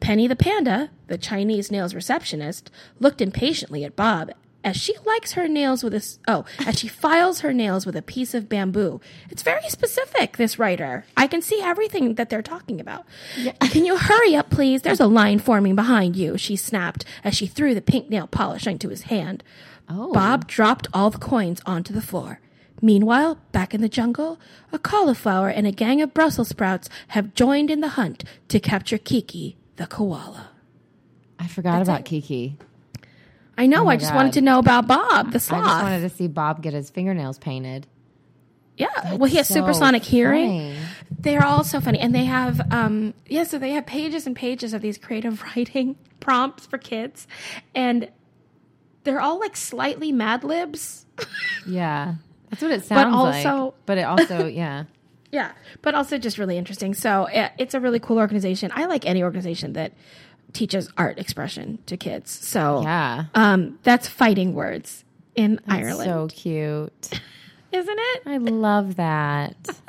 Penny 0.00 0.26
the 0.26 0.36
panda, 0.36 0.90
the 1.06 1.18
Chinese 1.18 1.70
nails 1.70 1.94
receptionist, 1.94 2.70
looked 2.98 3.20
impatiently 3.20 3.84
at 3.84 3.96
Bob 3.96 4.32
as 4.62 4.76
she 4.76 4.94
likes 5.06 5.32
her 5.32 5.48
nails 5.48 5.82
with 5.82 5.94
a 5.94 6.02
oh, 6.28 6.44
as 6.66 6.78
she 6.78 6.88
files 6.88 7.40
her 7.40 7.52
nails 7.52 7.86
with 7.86 7.96
a 7.96 8.02
piece 8.02 8.34
of 8.34 8.48
bamboo. 8.48 9.00
It's 9.30 9.42
very 9.42 9.68
specific, 9.68 10.36
this 10.36 10.58
writer. 10.58 11.04
I 11.16 11.26
can 11.26 11.42
see 11.42 11.60
everything 11.62 12.14
that 12.14 12.30
they're 12.30 12.42
talking 12.42 12.80
about. 12.80 13.06
Can 13.70 13.84
you 13.84 13.96
hurry 13.96 14.34
up, 14.34 14.50
please? 14.50 14.82
There's 14.82 15.00
a 15.00 15.06
line 15.06 15.38
forming 15.38 15.74
behind 15.74 16.16
you, 16.16 16.36
she 16.36 16.56
snapped 16.56 17.04
as 17.24 17.34
she 17.34 17.46
threw 17.46 17.74
the 17.74 17.80
pink 17.80 18.10
nail 18.10 18.26
polish 18.26 18.66
into 18.66 18.88
his 18.88 19.02
hand. 19.02 19.42
Oh. 19.88 20.12
Bob 20.12 20.46
dropped 20.46 20.86
all 20.92 21.10
the 21.10 21.18
coins 21.18 21.60
onto 21.66 21.92
the 21.92 22.02
floor. 22.02 22.40
Meanwhile, 22.82 23.38
back 23.52 23.74
in 23.74 23.82
the 23.82 23.88
jungle, 23.88 24.38
a 24.72 24.78
cauliflower 24.78 25.48
and 25.48 25.66
a 25.66 25.72
gang 25.72 26.00
of 26.00 26.14
Brussels 26.14 26.48
sprouts 26.48 26.88
have 27.08 27.34
joined 27.34 27.70
in 27.70 27.80
the 27.80 27.88
hunt 27.88 28.24
to 28.48 28.58
capture 28.60 28.96
Kiki, 28.98 29.56
the 29.76 29.86
koala. 29.86 30.50
I 31.38 31.46
forgot 31.46 31.82
about 31.82 32.04
Kiki. 32.04 32.56
I 33.60 33.66
know, 33.66 33.84
Oh 33.84 33.88
I 33.88 33.96
just 33.96 34.10
God. 34.12 34.16
wanted 34.16 34.32
to 34.34 34.40
know 34.40 34.58
about 34.58 34.86
Bob, 34.86 35.32
the 35.32 35.38
sloth. 35.38 35.64
I 35.64 35.68
just 35.68 35.82
wanted 35.82 36.00
to 36.00 36.08
see 36.16 36.26
Bob 36.28 36.62
get 36.62 36.72
his 36.72 36.88
fingernails 36.90 37.38
painted. 37.38 37.86
yeah, 38.76 39.14
well, 39.16 39.28
he 39.30 39.36
has 39.36 39.46
so 39.48 39.54
supersonic 39.54 40.02
hearing. 40.02 40.74
They're 41.18 41.44
all 41.44 41.62
so 41.64 41.80
funny. 41.80 41.98
And 41.98 42.14
they 42.14 42.24
have, 42.24 42.60
um, 42.72 43.12
yeah, 43.26 43.44
so 43.44 43.58
they 43.58 43.72
have 43.72 43.84
pages 43.84 44.26
and 44.26 44.34
pages 44.34 44.72
of 44.72 44.80
these 44.80 44.96
creative 44.96 45.42
writing 45.56 45.96
prompts 46.20 46.64
for 46.66 46.78
kids. 46.78 47.26
And 47.74 48.08
they're 49.04 49.20
all 49.20 49.38
like 49.38 49.56
slightly 49.56 50.10
Mad 50.12 50.42
Libs. 50.44 51.04
Yeah. 51.66 52.14
That's 52.48 52.62
what 52.62 52.70
it 52.72 52.84
sounds 52.84 53.04
but 53.04 53.16
also- 53.16 53.64
like. 53.66 53.74
But 53.86 53.98
it 53.98 54.02
also, 54.02 54.46
yeah. 54.62 54.84
Yeah, 55.30 55.52
but 55.82 55.94
also 55.94 56.18
just 56.18 56.38
really 56.38 56.56
interesting. 56.58 56.94
So 56.94 57.28
uh, 57.28 57.50
it's 57.58 57.74
a 57.74 57.80
really 57.80 58.00
cool 58.00 58.18
organization. 58.18 58.72
I 58.74 58.86
like 58.86 59.06
any 59.06 59.22
organization 59.22 59.74
that 59.74 59.92
teaches 60.52 60.90
art 60.96 61.18
expression 61.18 61.78
to 61.86 61.96
kids. 61.96 62.30
So 62.30 62.82
Yeah. 62.82 63.24
um, 63.34 63.78
that's 63.82 64.08
fighting 64.08 64.54
words 64.54 65.04
in 65.34 65.60
Ireland, 65.68 66.08
So 66.10 66.28
cute. 66.28 67.10
isn't 67.72 67.98
it? 67.98 68.22
I 68.26 68.36
love 68.38 68.96
that. 68.96 69.56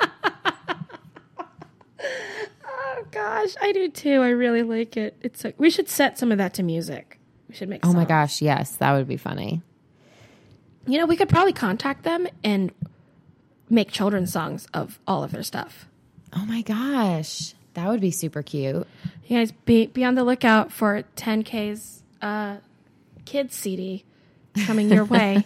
Oh 2.64 3.04
gosh, 3.10 3.54
I 3.60 3.72
do 3.72 3.88
too. 3.88 4.20
I 4.22 4.30
really 4.30 4.62
like 4.62 4.96
it. 4.96 5.16
It's 5.22 5.44
like 5.44 5.54
we 5.58 5.70
should 5.70 5.88
set 5.88 6.18
some 6.18 6.32
of 6.32 6.38
that 6.38 6.54
to 6.54 6.62
music. 6.62 7.18
We 7.48 7.54
should 7.54 7.68
make. 7.68 7.84
Oh 7.86 7.92
my 7.92 8.04
gosh, 8.04 8.42
yes, 8.42 8.76
that 8.76 8.92
would 8.92 9.06
be 9.08 9.16
funny. 9.16 9.62
You 10.86 10.98
know, 10.98 11.06
we 11.06 11.16
could 11.16 11.28
probably 11.28 11.52
contact 11.52 12.02
them 12.02 12.26
and 12.42 12.72
make 13.70 13.90
children's 13.92 14.32
songs 14.32 14.66
of 14.74 14.98
all 15.06 15.22
of 15.22 15.30
their 15.32 15.42
stuff. 15.42 15.86
Oh 16.34 16.44
my 16.44 16.62
gosh. 16.62 17.54
That 17.74 17.88
would 17.88 18.00
be 18.00 18.10
super 18.10 18.42
cute. 18.42 18.86
You 19.26 19.38
guys 19.38 19.52
be 19.64 19.86
be 19.86 20.04
on 20.04 20.14
the 20.14 20.24
lookout 20.24 20.72
for 20.72 21.04
10K's 21.16 22.02
uh, 22.20 22.56
kids 23.24 23.54
CD 23.54 24.04
coming 24.66 24.90
your 24.90 25.04
way. 25.04 25.44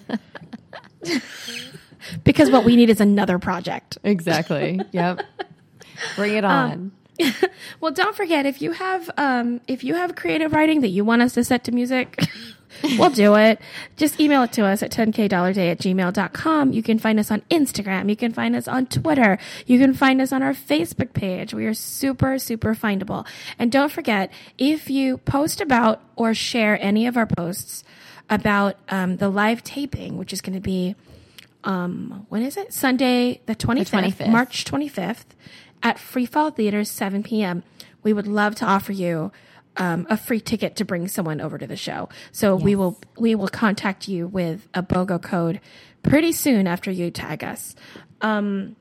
because 2.25 2.51
what 2.51 2.65
we 2.65 2.77
need 2.77 2.91
is 2.91 3.01
another 3.01 3.39
project. 3.39 3.99
Exactly. 4.03 4.81
yep. 4.93 5.23
Bring 6.17 6.35
it 6.35 6.45
on. 6.45 6.93
Well, 7.81 7.93
don't 7.93 8.17
forget 8.17 8.47
if 8.47 8.63
you 8.63 8.73
have 8.73 9.11
um, 9.17 9.61
if 9.69 9.85
you 9.85 9.95
have 9.95 10.17
creative 10.17 10.53
writing 10.53 10.81
that 10.81 10.89
you 10.89 11.05
want 11.05 11.23
us 11.23 11.35
to 11.35 11.45
set 11.45 11.65
to 11.65 11.73
music, 11.73 12.19
we'll 12.99 13.11
do 13.11 13.35
it. 13.35 13.61
Just 13.97 14.19
email 14.21 14.43
it 14.43 14.53
to 14.53 14.65
us 14.65 14.83
at 14.83 14.91
10kdollarday 14.91 15.71
at 15.71 15.79
gmail.com. 15.79 16.73
You 16.73 16.83
can 16.83 16.99
find 16.99 17.19
us 17.19 17.31
on 17.31 17.43
Instagram. 17.51 18.09
You 18.09 18.17
can 18.17 18.33
find 18.33 18.57
us 18.57 18.67
on 18.67 18.87
Twitter. 18.87 19.39
You 19.67 19.79
can 19.79 19.95
find 19.95 20.21
us 20.21 20.33
on 20.33 20.43
our 20.43 20.55
Facebook 20.55 21.13
page. 21.13 21.53
We 21.53 21.67
are 21.67 21.75
super, 21.75 22.39
super 22.39 22.75
findable. 22.75 23.27
And 23.59 23.71
don't 23.71 23.93
forget, 23.93 24.33
if 24.59 24.89
you 24.91 25.19
post 25.19 25.61
about 25.61 26.03
or 26.17 26.35
share 26.35 26.81
any 26.83 27.07
of 27.07 27.17
our 27.17 27.27
posts 27.27 27.85
about 28.29 28.77
um, 28.89 29.19
the 29.19 29.29
live 29.29 29.63
taping, 29.63 30.17
which 30.17 30.33
is 30.33 30.41
going 30.41 30.55
to 30.55 30.61
be 30.61 30.97
um, 31.65 32.27
when 32.29 32.43
is 32.43 32.57
it? 32.57 32.73
Sunday, 32.73 33.41
the 33.47 33.57
25th, 33.57 34.13
25th. 34.13 34.31
March 34.31 34.65
25th 34.65 35.25
at 35.87 36.01
Free 36.01 36.27
Fall 36.27 36.51
Theater, 36.51 36.83
7 36.83 37.23
p.m. 37.23 37.63
We 38.03 38.13
would 38.13 38.27
love 38.27 38.57
to 38.57 38.65
offer 38.65 38.91
you 38.91 39.31
um, 39.77 40.05
a 40.11 40.17
free 40.17 40.41
ticket 40.41 40.75
to 40.77 40.85
bring 40.85 41.07
someone 41.07 41.41
over 41.41 41.59
to 41.59 41.67
the 41.67 41.77
show. 41.77 42.09
So 42.33 42.57
we 42.57 42.75
will 42.75 42.99
we 43.17 43.37
will 43.37 43.47
contact 43.47 44.09
you 44.09 44.27
with 44.27 44.67
a 44.75 44.83
BOGO 44.83 45.23
code 45.23 45.61
pretty 46.03 46.33
soon 46.33 46.67
after 46.67 46.91
you 46.91 47.13
tag 47.13 47.45
us. 47.45 47.77
Um, 48.21 48.75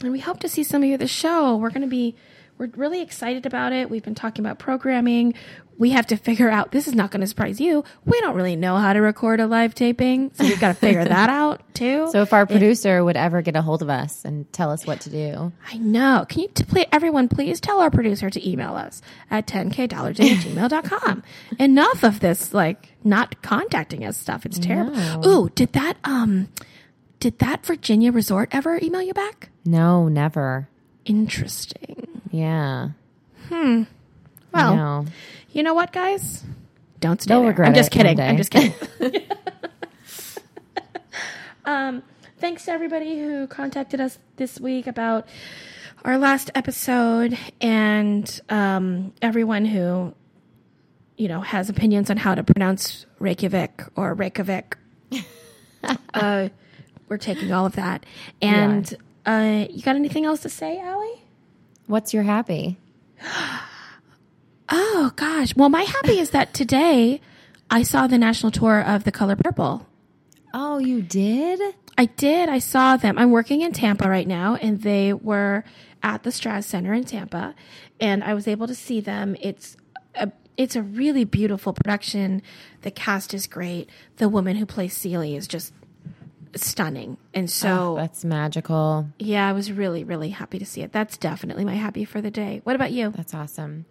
and 0.00 0.10
we 0.10 0.20
hope 0.20 0.40
to 0.40 0.48
see 0.48 0.64
some 0.64 0.82
of 0.82 0.88
you 0.88 0.94
at 0.94 1.00
the 1.00 1.06
show. 1.06 1.56
We're 1.56 1.68
going 1.68 1.82
to 1.82 1.86
be 1.86 2.16
we're 2.56 2.70
really 2.76 3.02
excited 3.02 3.44
about 3.44 3.74
it. 3.74 3.90
We've 3.90 4.02
been 4.02 4.14
talking 4.14 4.42
about 4.42 4.58
programming. 4.58 5.34
We 5.78 5.90
have 5.90 6.06
to 6.08 6.16
figure 6.16 6.48
out 6.50 6.70
this 6.70 6.86
is 6.86 6.94
not 6.94 7.10
going 7.10 7.22
to 7.22 7.26
surprise 7.26 7.60
you. 7.60 7.84
We 8.04 8.20
don't 8.20 8.34
really 8.36 8.56
know 8.56 8.76
how 8.76 8.92
to 8.92 9.00
record 9.00 9.40
a 9.40 9.46
live 9.46 9.74
taping, 9.74 10.30
so 10.34 10.44
we've 10.44 10.60
got 10.60 10.68
to 10.68 10.74
figure 10.74 11.04
that 11.04 11.28
out 11.30 11.62
too. 11.74 12.08
So 12.12 12.22
if 12.22 12.32
our 12.32 12.46
producer 12.46 13.02
would 13.02 13.16
ever 13.16 13.42
get 13.42 13.56
a 13.56 13.62
hold 13.62 13.82
of 13.82 13.90
us 13.90 14.24
and 14.24 14.50
tell 14.52 14.70
us 14.70 14.86
what 14.86 15.00
to 15.02 15.10
do. 15.10 15.52
I 15.70 15.78
know. 15.78 16.24
Can 16.28 16.42
you 16.42 16.48
to 16.48 16.64
play 16.66 16.86
everyone 16.92 17.28
please 17.28 17.60
tell 17.60 17.80
our 17.80 17.90
producer 17.90 18.30
to 18.30 18.48
email 18.48 18.74
us 18.74 19.02
at 19.30 19.46
10kdollars 19.46 20.16
gmail.com. 20.16 21.22
Enough 21.58 22.04
of 22.04 22.20
this 22.20 22.54
like 22.54 22.92
not 23.04 23.42
contacting 23.42 24.04
us 24.04 24.16
stuff. 24.16 24.46
It's 24.46 24.58
terrible. 24.58 24.92
know. 24.92 25.22
Ooh, 25.26 25.48
did 25.54 25.72
that 25.72 25.96
um 26.04 26.48
did 27.18 27.38
that 27.38 27.64
Virginia 27.64 28.12
resort 28.12 28.48
ever 28.52 28.78
email 28.82 29.02
you 29.02 29.14
back? 29.14 29.48
No, 29.64 30.08
never. 30.08 30.68
Interesting. 31.04 32.06
Yeah. 32.30 32.90
Hmm. 33.48 33.84
Well, 34.52 34.76
no. 34.76 35.06
You 35.52 35.62
know 35.62 35.74
what, 35.74 35.92
guys? 35.92 36.42
Don't 37.00 37.20
stay 37.20 37.28
They'll 37.28 37.40
there. 37.40 37.48
regret 37.48 37.68
I'm 37.68 37.74
just 37.74 37.90
kidding. 37.90 38.18
I'm 38.20 38.36
just 38.36 38.50
kidding. 38.50 38.72
um, 41.64 42.02
thanks 42.38 42.64
to 42.66 42.72
everybody 42.72 43.18
who 43.18 43.46
contacted 43.48 44.00
us 44.00 44.18
this 44.36 44.58
week 44.60 44.86
about 44.86 45.28
our 46.04 46.16
last 46.16 46.50
episode 46.54 47.36
and 47.60 48.40
um, 48.48 49.12
everyone 49.20 49.64
who, 49.64 50.14
you 51.16 51.28
know, 51.28 51.40
has 51.40 51.68
opinions 51.68 52.08
on 52.08 52.16
how 52.16 52.34
to 52.34 52.42
pronounce 52.42 53.06
Reykjavik 53.18 53.82
or 53.94 54.14
Reykjavik. 54.14 54.78
uh, 56.14 56.48
we're 57.08 57.18
taking 57.18 57.52
all 57.52 57.66
of 57.66 57.74
that. 57.74 58.06
And 58.40 58.92
uh, 59.26 59.66
you 59.68 59.82
got 59.82 59.96
anything 59.96 60.24
else 60.24 60.40
to 60.42 60.48
say, 60.48 60.80
Allie? 60.80 61.22
What's 61.86 62.14
your 62.14 62.22
happy? 62.22 62.78
Oh 64.74 65.12
gosh. 65.16 65.54
Well, 65.54 65.68
my 65.68 65.82
happy 65.82 66.18
is 66.18 66.30
that 66.30 66.54
today 66.54 67.20
I 67.70 67.82
saw 67.82 68.06
the 68.06 68.16
national 68.16 68.52
tour 68.52 68.80
of 68.80 69.04
The 69.04 69.12
Color 69.12 69.36
Purple. 69.36 69.86
Oh, 70.54 70.78
you 70.78 71.02
did? 71.02 71.60
I 71.98 72.06
did. 72.06 72.48
I 72.48 72.58
saw 72.58 72.96
them. 72.96 73.18
I'm 73.18 73.30
working 73.30 73.60
in 73.60 73.72
Tampa 73.72 74.08
right 74.08 74.26
now, 74.26 74.54
and 74.54 74.80
they 74.80 75.12
were 75.12 75.62
at 76.02 76.22
the 76.22 76.30
Straz 76.30 76.64
Center 76.64 76.94
in 76.94 77.04
Tampa, 77.04 77.54
and 78.00 78.24
I 78.24 78.32
was 78.32 78.48
able 78.48 78.66
to 78.66 78.74
see 78.74 79.00
them. 79.00 79.36
It's 79.40 79.76
a 80.14 80.32
it's 80.56 80.74
a 80.74 80.82
really 80.82 81.24
beautiful 81.24 81.74
production. 81.74 82.40
The 82.80 82.90
cast 82.90 83.34
is 83.34 83.46
great. 83.46 83.90
The 84.16 84.28
woman 84.30 84.56
who 84.56 84.64
plays 84.64 84.94
Celie 84.94 85.36
is 85.36 85.46
just 85.46 85.74
stunning, 86.56 87.18
and 87.34 87.50
so 87.50 87.92
oh, 87.92 87.96
That's 87.96 88.24
magical. 88.24 89.08
yeah, 89.18 89.46
I 89.46 89.52
was 89.52 89.70
really 89.70 90.02
really 90.02 90.30
happy 90.30 90.58
to 90.58 90.66
see 90.66 90.80
it. 90.80 90.92
That's 90.92 91.18
definitely 91.18 91.66
my 91.66 91.74
happy 91.74 92.06
for 92.06 92.22
the 92.22 92.30
day. 92.30 92.62
What 92.64 92.74
about 92.74 92.92
you? 92.92 93.10
That's 93.10 93.34
awesome. 93.34 93.84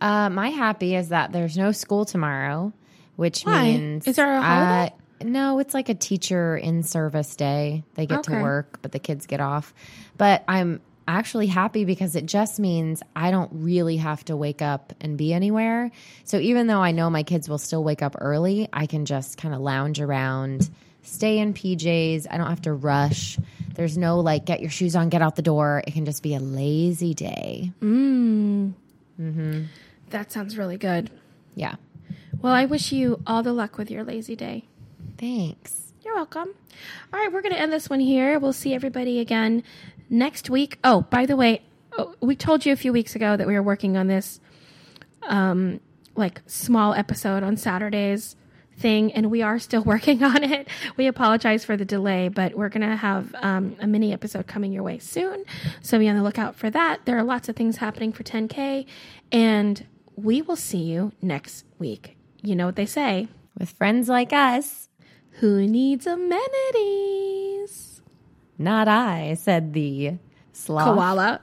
Uh, 0.00 0.28
my 0.30 0.50
happy 0.50 0.94
is 0.94 1.08
that 1.08 1.32
there's 1.32 1.56
no 1.56 1.72
school 1.72 2.04
tomorrow, 2.04 2.72
which 3.16 3.42
Why? 3.42 3.62
means 3.72 4.06
Is 4.06 4.16
there 4.16 4.36
a 4.36 4.42
holiday? 4.42 4.92
Uh, 5.20 5.24
no, 5.24 5.58
it's 5.58 5.72
like 5.72 5.88
a 5.88 5.94
teacher 5.94 6.56
in 6.56 6.82
service 6.82 7.34
day. 7.36 7.82
They 7.94 8.04
get 8.06 8.18
Okay. 8.20 8.34
to 8.36 8.42
work, 8.42 8.80
but 8.82 8.92
the 8.92 8.98
kids 8.98 9.26
get 9.26 9.40
off. 9.40 9.72
But 10.18 10.44
I'm 10.46 10.80
actually 11.08 11.46
happy 11.46 11.84
because 11.86 12.16
it 12.16 12.26
just 12.26 12.58
means 12.60 13.02
I 13.14 13.30
don't 13.30 13.50
really 13.52 13.96
have 13.96 14.24
to 14.26 14.36
wake 14.36 14.60
up 14.60 14.92
and 15.00 15.16
be 15.16 15.32
anywhere. 15.32 15.90
So 16.24 16.38
even 16.38 16.66
though 16.66 16.82
I 16.82 16.90
know 16.90 17.08
my 17.08 17.22
kids 17.22 17.48
will 17.48 17.58
still 17.58 17.82
wake 17.82 18.02
up 18.02 18.16
early, 18.18 18.68
I 18.72 18.86
can 18.86 19.06
just 19.06 19.38
kind 19.38 19.54
of 19.54 19.60
lounge 19.60 20.00
around, 20.00 20.68
stay 21.02 21.38
in 21.38 21.54
PJs. 21.54 22.26
I 22.30 22.36
don't 22.36 22.48
have 22.48 22.62
to 22.62 22.72
rush. 22.74 23.38
There's 23.74 23.96
no 23.96 24.20
like 24.20 24.44
get 24.44 24.60
your 24.60 24.70
shoes 24.70 24.94
on, 24.96 25.08
get 25.08 25.22
out 25.22 25.36
the 25.36 25.42
door. 25.42 25.82
It 25.86 25.94
can 25.94 26.04
just 26.04 26.22
be 26.22 26.34
a 26.34 26.40
lazy 26.40 27.14
day. 27.14 27.72
That 30.10 30.30
sounds 30.32 30.56
really 30.56 30.76
good. 30.76 31.10
Yeah. 31.54 31.76
Well, 32.40 32.52
I 32.52 32.64
wish 32.64 32.92
you 32.92 33.20
all 33.26 33.42
the 33.42 33.52
luck 33.52 33.78
with 33.78 33.90
your 33.90 34.04
lazy 34.04 34.36
day. 34.36 34.64
Thanks. 35.18 35.92
You're 36.04 36.14
welcome. 36.14 36.54
All 37.12 37.20
right, 37.20 37.32
we're 37.32 37.42
going 37.42 37.54
to 37.54 37.60
end 37.60 37.72
this 37.72 37.90
one 37.90 38.00
here. 38.00 38.38
We'll 38.38 38.52
see 38.52 38.74
everybody 38.74 39.18
again 39.18 39.62
next 40.08 40.50
week. 40.50 40.78
Oh, 40.84 41.02
by 41.02 41.26
the 41.26 41.36
way, 41.36 41.62
oh, 41.98 42.14
we 42.20 42.36
told 42.36 42.64
you 42.64 42.72
a 42.72 42.76
few 42.76 42.92
weeks 42.92 43.16
ago 43.16 43.36
that 43.36 43.46
we 43.46 43.54
were 43.54 43.62
working 43.62 43.96
on 43.96 44.06
this 44.06 44.40
um 45.22 45.80
like 46.14 46.40
small 46.46 46.94
episode 46.94 47.42
on 47.42 47.56
Saturdays 47.56 48.36
thing 48.78 49.12
and 49.12 49.30
we 49.30 49.42
are 49.42 49.58
still 49.58 49.82
working 49.84 50.22
on 50.22 50.42
it. 50.44 50.68
We 50.96 51.06
apologize 51.06 51.64
for 51.64 51.76
the 51.76 51.84
delay, 51.84 52.28
but 52.28 52.54
we're 52.54 52.68
going 52.68 52.88
to 52.88 52.96
have 52.96 53.34
um, 53.42 53.76
a 53.80 53.86
mini 53.86 54.12
episode 54.12 54.46
coming 54.46 54.72
your 54.72 54.82
way 54.82 54.98
soon. 54.98 55.44
So 55.82 55.98
be 55.98 56.08
on 56.08 56.16
the 56.16 56.22
lookout 56.22 56.54
for 56.56 56.70
that. 56.70 57.04
There 57.04 57.16
are 57.16 57.24
lots 57.24 57.48
of 57.48 57.56
things 57.56 57.78
happening 57.78 58.12
for 58.12 58.22
10K 58.22 58.86
and 59.32 59.86
we 60.16 60.42
will 60.42 60.56
see 60.56 60.82
you 60.82 61.12
next 61.22 61.64
week. 61.78 62.16
You 62.42 62.56
know 62.56 62.66
what 62.66 62.76
they 62.76 62.86
say. 62.86 63.28
With 63.58 63.70
friends 63.70 64.08
like 64.08 64.32
us. 64.32 64.88
Who 65.40 65.66
needs 65.66 66.06
amenities? 66.06 68.00
Not 68.58 68.88
I, 68.88 69.34
said 69.34 69.74
the 69.74 70.14
sloth. 70.52 70.94
Koala. 70.94 71.42